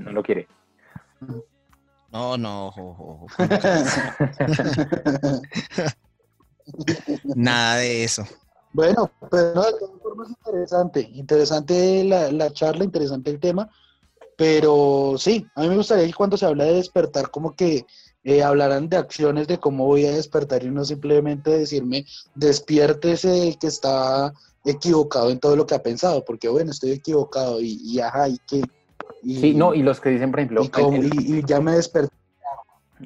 no 0.00 0.10
lo 0.10 0.24
quiere. 0.24 0.48
No, 2.10 2.36
no. 2.36 2.74
Nada 7.36 7.76
de 7.76 8.02
eso. 8.02 8.24
Bueno, 8.72 9.08
pero 9.30 9.44
de 9.44 9.52
todas 9.52 9.74
formas 10.02 10.30
interesante, 10.30 11.08
interesante 11.12 12.02
la, 12.02 12.32
la, 12.32 12.52
charla, 12.52 12.82
interesante 12.82 13.30
el 13.30 13.38
tema, 13.38 13.70
pero 14.36 15.14
sí, 15.16 15.46
a 15.54 15.60
mí 15.62 15.68
me 15.68 15.76
gustaría 15.76 16.04
que 16.04 16.12
cuando 16.12 16.36
se 16.36 16.46
habla 16.46 16.64
de 16.64 16.74
despertar, 16.74 17.30
como 17.30 17.54
que 17.54 17.86
eh, 18.24 18.42
hablaran 18.42 18.88
de 18.88 18.96
acciones 18.96 19.46
de 19.46 19.58
cómo 19.58 19.86
voy 19.86 20.06
a 20.06 20.12
despertar 20.12 20.64
y 20.64 20.70
no 20.70 20.84
simplemente 20.84 21.50
decirme, 21.50 22.06
despiértese 22.34 23.56
que 23.60 23.66
está 23.66 24.32
equivocado 24.64 25.30
en 25.30 25.38
todo 25.38 25.56
lo 25.56 25.66
que 25.66 25.74
ha 25.74 25.82
pensado, 25.82 26.24
porque 26.24 26.48
bueno, 26.48 26.70
estoy 26.70 26.92
equivocado 26.92 27.60
y, 27.60 27.78
y 27.84 28.00
ajá, 28.00 28.28
y 28.28 28.38
que... 28.46 28.62
sí, 29.22 29.54
no, 29.54 29.74
y 29.74 29.82
los 29.82 30.00
que 30.00 30.08
dicen, 30.08 30.30
por 30.30 30.40
ejemplo... 30.40 30.62
Y, 30.64 31.44
ya 31.44 31.60
me 31.60 31.72
desperté. 31.72 32.14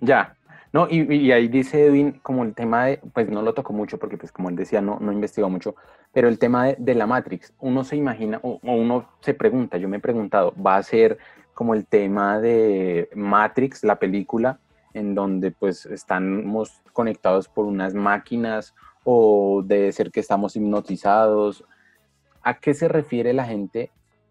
Ya, 0.01 0.37
no, 0.73 0.87
y, 0.89 1.33
ahí 1.33 1.49
dice 1.49 1.87
Edwin 1.87 2.21
como 2.23 2.45
el 2.45 2.55
tema 2.55 2.87
de, 2.87 3.01
pues 3.13 3.29
no 3.29 3.43
lo 3.43 3.55
tocó 3.55 3.73
mucho 3.73 3.99
porque 3.99 4.19
pues 4.19 4.31
como 4.31 4.51
él 4.51 4.57
decía, 4.57 4.81
no, 4.81 4.99
no 5.01 5.13
investigó 5.13 5.49
mucho, 5.49 5.75
pero 6.13 6.29
el 6.29 6.39
tema 6.39 6.67
de, 6.67 6.95
la 6.95 7.07
Matrix, 7.07 7.53
uno 7.59 7.83
se 7.85 7.97
imagina 7.97 8.39
o, 8.43 8.61
uno 8.63 9.09
se 9.21 9.35
pregunta, 9.35 9.79
yo 9.79 9.89
me 9.89 9.97
he 9.97 10.01
preguntado, 10.01 10.55
va 10.65 10.77
a 10.77 10.83
ser 10.83 11.19
como 11.55 11.75
el 11.75 11.87
tema 11.87 12.39
de 12.39 13.09
Matrix, 13.17 13.83
la 13.83 13.99
película, 13.99 14.61
en 14.95 15.15
donde 15.15 15.51
pues 15.51 15.87
estamos 15.87 16.83
conectados 16.93 17.49
por 17.49 17.67
unas 17.67 17.95
máquinas 17.95 18.75
o 19.05 19.63
debe 19.65 19.93
ser 19.93 20.11
que 20.11 20.21
estamos 20.21 20.57
hipnotizados. 20.57 21.65
¿A 22.43 22.59
qué 22.59 22.75
se 22.75 22.89
refiere 22.89 23.33
la 23.33 23.45
gente 23.45 23.91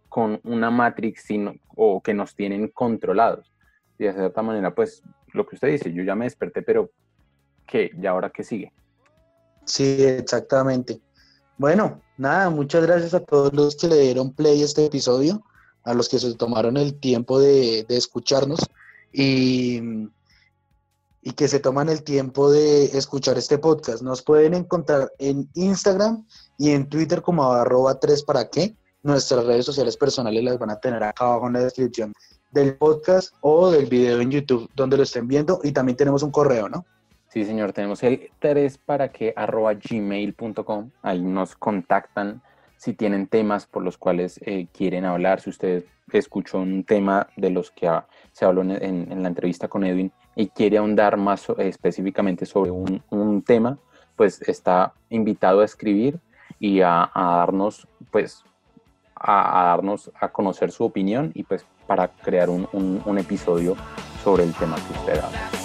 con 0.10 0.40
una 0.44 0.72
Matrix 0.72 1.24
sino, 1.24 1.56
o 1.76 2.02
que 2.02 2.14
nos 2.14 2.36
tienen 2.36 2.68
controlados? 2.70 3.54
Y 4.00 4.06
de 4.06 4.14
cierta 4.14 4.42
manera, 4.42 4.74
pues 4.74 5.04
lo 5.34 5.46
que 5.46 5.56
usted 5.56 5.70
dice, 5.70 5.94
yo 5.94 6.04
ya 6.04 6.16
me 6.16 6.26
desperté, 6.26 6.62
pero 6.62 6.92
¿qué? 7.66 7.92
¿Y 8.00 8.06
ahora 8.06 8.30
qué 8.30 8.44
sigue? 8.44 8.72
Sí, 9.66 10.04
exactamente. 10.04 11.02
Bueno, 11.58 12.02
nada, 12.18 12.50
muchas 12.50 12.86
gracias 12.86 13.14
a 13.14 13.20
todos 13.20 13.54
los 13.54 13.76
que 13.76 13.88
le 13.88 14.00
dieron 14.00 14.34
play 14.34 14.62
a 14.62 14.66
este 14.66 14.86
episodio, 14.86 15.44
a 15.84 15.94
los 15.94 16.08
que 16.08 16.20
se 16.20 16.36
tomaron 16.36 16.78
el 16.78 17.00
tiempo 17.00 17.40
de, 17.40 17.84
de 17.88 17.98
escucharnos 17.98 18.60
y, 19.12 19.82
y 21.28 21.34
que 21.34 21.50
se 21.50 21.60
toman 21.60 21.90
el 21.90 22.04
tiempo 22.04 22.50
de 22.50 22.86
escuchar 22.86 23.38
este 23.38 23.58
podcast. 23.58 24.02
Nos 24.02 24.22
pueden 24.22 24.54
encontrar 24.54 25.12
en 25.20 25.50
Instagram 25.56 26.26
y 26.58 26.72
en 26.72 26.88
Twitter 26.88 27.22
como 27.22 27.52
arroba 27.52 28.00
3 28.00 28.24
para 28.24 28.50
qué. 28.50 28.78
Nuestras 29.04 29.44
redes 29.44 29.66
sociales 29.66 29.98
personales 29.98 30.42
las 30.42 30.58
van 30.58 30.70
a 30.70 30.80
tener 30.80 31.04
acá 31.04 31.26
abajo 31.26 31.48
en 31.48 31.54
la 31.54 31.60
descripción 31.60 32.14
del 32.52 32.78
podcast 32.78 33.34
o 33.42 33.70
del 33.70 33.88
video 33.88 34.22
en 34.22 34.32
YouTube 34.32 34.70
donde 34.74 34.96
lo 34.96 35.04
estén 35.04 35.28
viendo 35.28 35.60
y 35.64 35.74
también 35.74 35.98
tenemos 35.98 36.24
un 36.24 36.32
correo, 36.32 36.70
¿no? 36.70 36.86
Sí, 37.28 37.44
señor, 37.44 37.74
tenemos 37.74 38.02
el 38.04 38.32
3 38.40 38.78
para 38.78 39.10
que 39.10 39.34
arroba 39.36 39.74
gmail.com. 39.74 40.92
Ahí 41.02 41.22
nos 41.22 41.58
contactan 41.58 42.42
si 42.78 42.94
tienen 42.94 43.28
temas 43.28 43.66
por 43.66 43.84
los 43.84 43.98
cuales 43.98 44.40
eh, 44.46 44.68
quieren 44.72 45.04
hablar. 45.04 45.42
Si 45.42 45.50
usted 45.50 45.84
escuchó 46.14 46.60
un 46.60 46.86
tema 46.86 47.28
de 47.36 47.50
los 47.50 47.70
que 47.72 47.92
se 48.32 48.46
habló 48.46 48.62
en, 48.62 49.22
la 49.22 49.28
entrevista 49.28 49.68
con 49.68 49.84
Edwin 49.84 50.10
y 50.38 50.48
quiere 50.48 50.78
ahondar 50.78 51.18
más 51.18 51.50
específicamente 51.58 52.46
sobre 52.46 52.70
un, 52.70 53.44
tema, 53.46 53.80
pues 54.16 54.42
está 54.44 54.94
invitado 55.10 55.62
a 55.62 55.66
escribir 55.66 56.20
y 56.60 56.82
a, 56.82 57.10
darnos, 57.14 57.88
pues, 58.12 58.44
a, 59.16 59.64
darnos 59.66 60.12
a 60.20 60.30
conocer 60.30 60.72
su 60.72 60.86
opinión 60.86 61.32
y 61.34 61.44
pues 61.44 61.66
para 61.88 62.08
crear 62.10 62.50
un, 62.50 63.18
episodio 63.18 63.76
sobre 64.24 64.44
el 64.44 64.54
tema 64.54 64.76
que 64.76 65.00
usted 65.00 65.20
habla. 65.20 65.57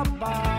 Message 0.00 0.12
in 0.12 0.16
a 0.16 0.18
box. 0.18 0.49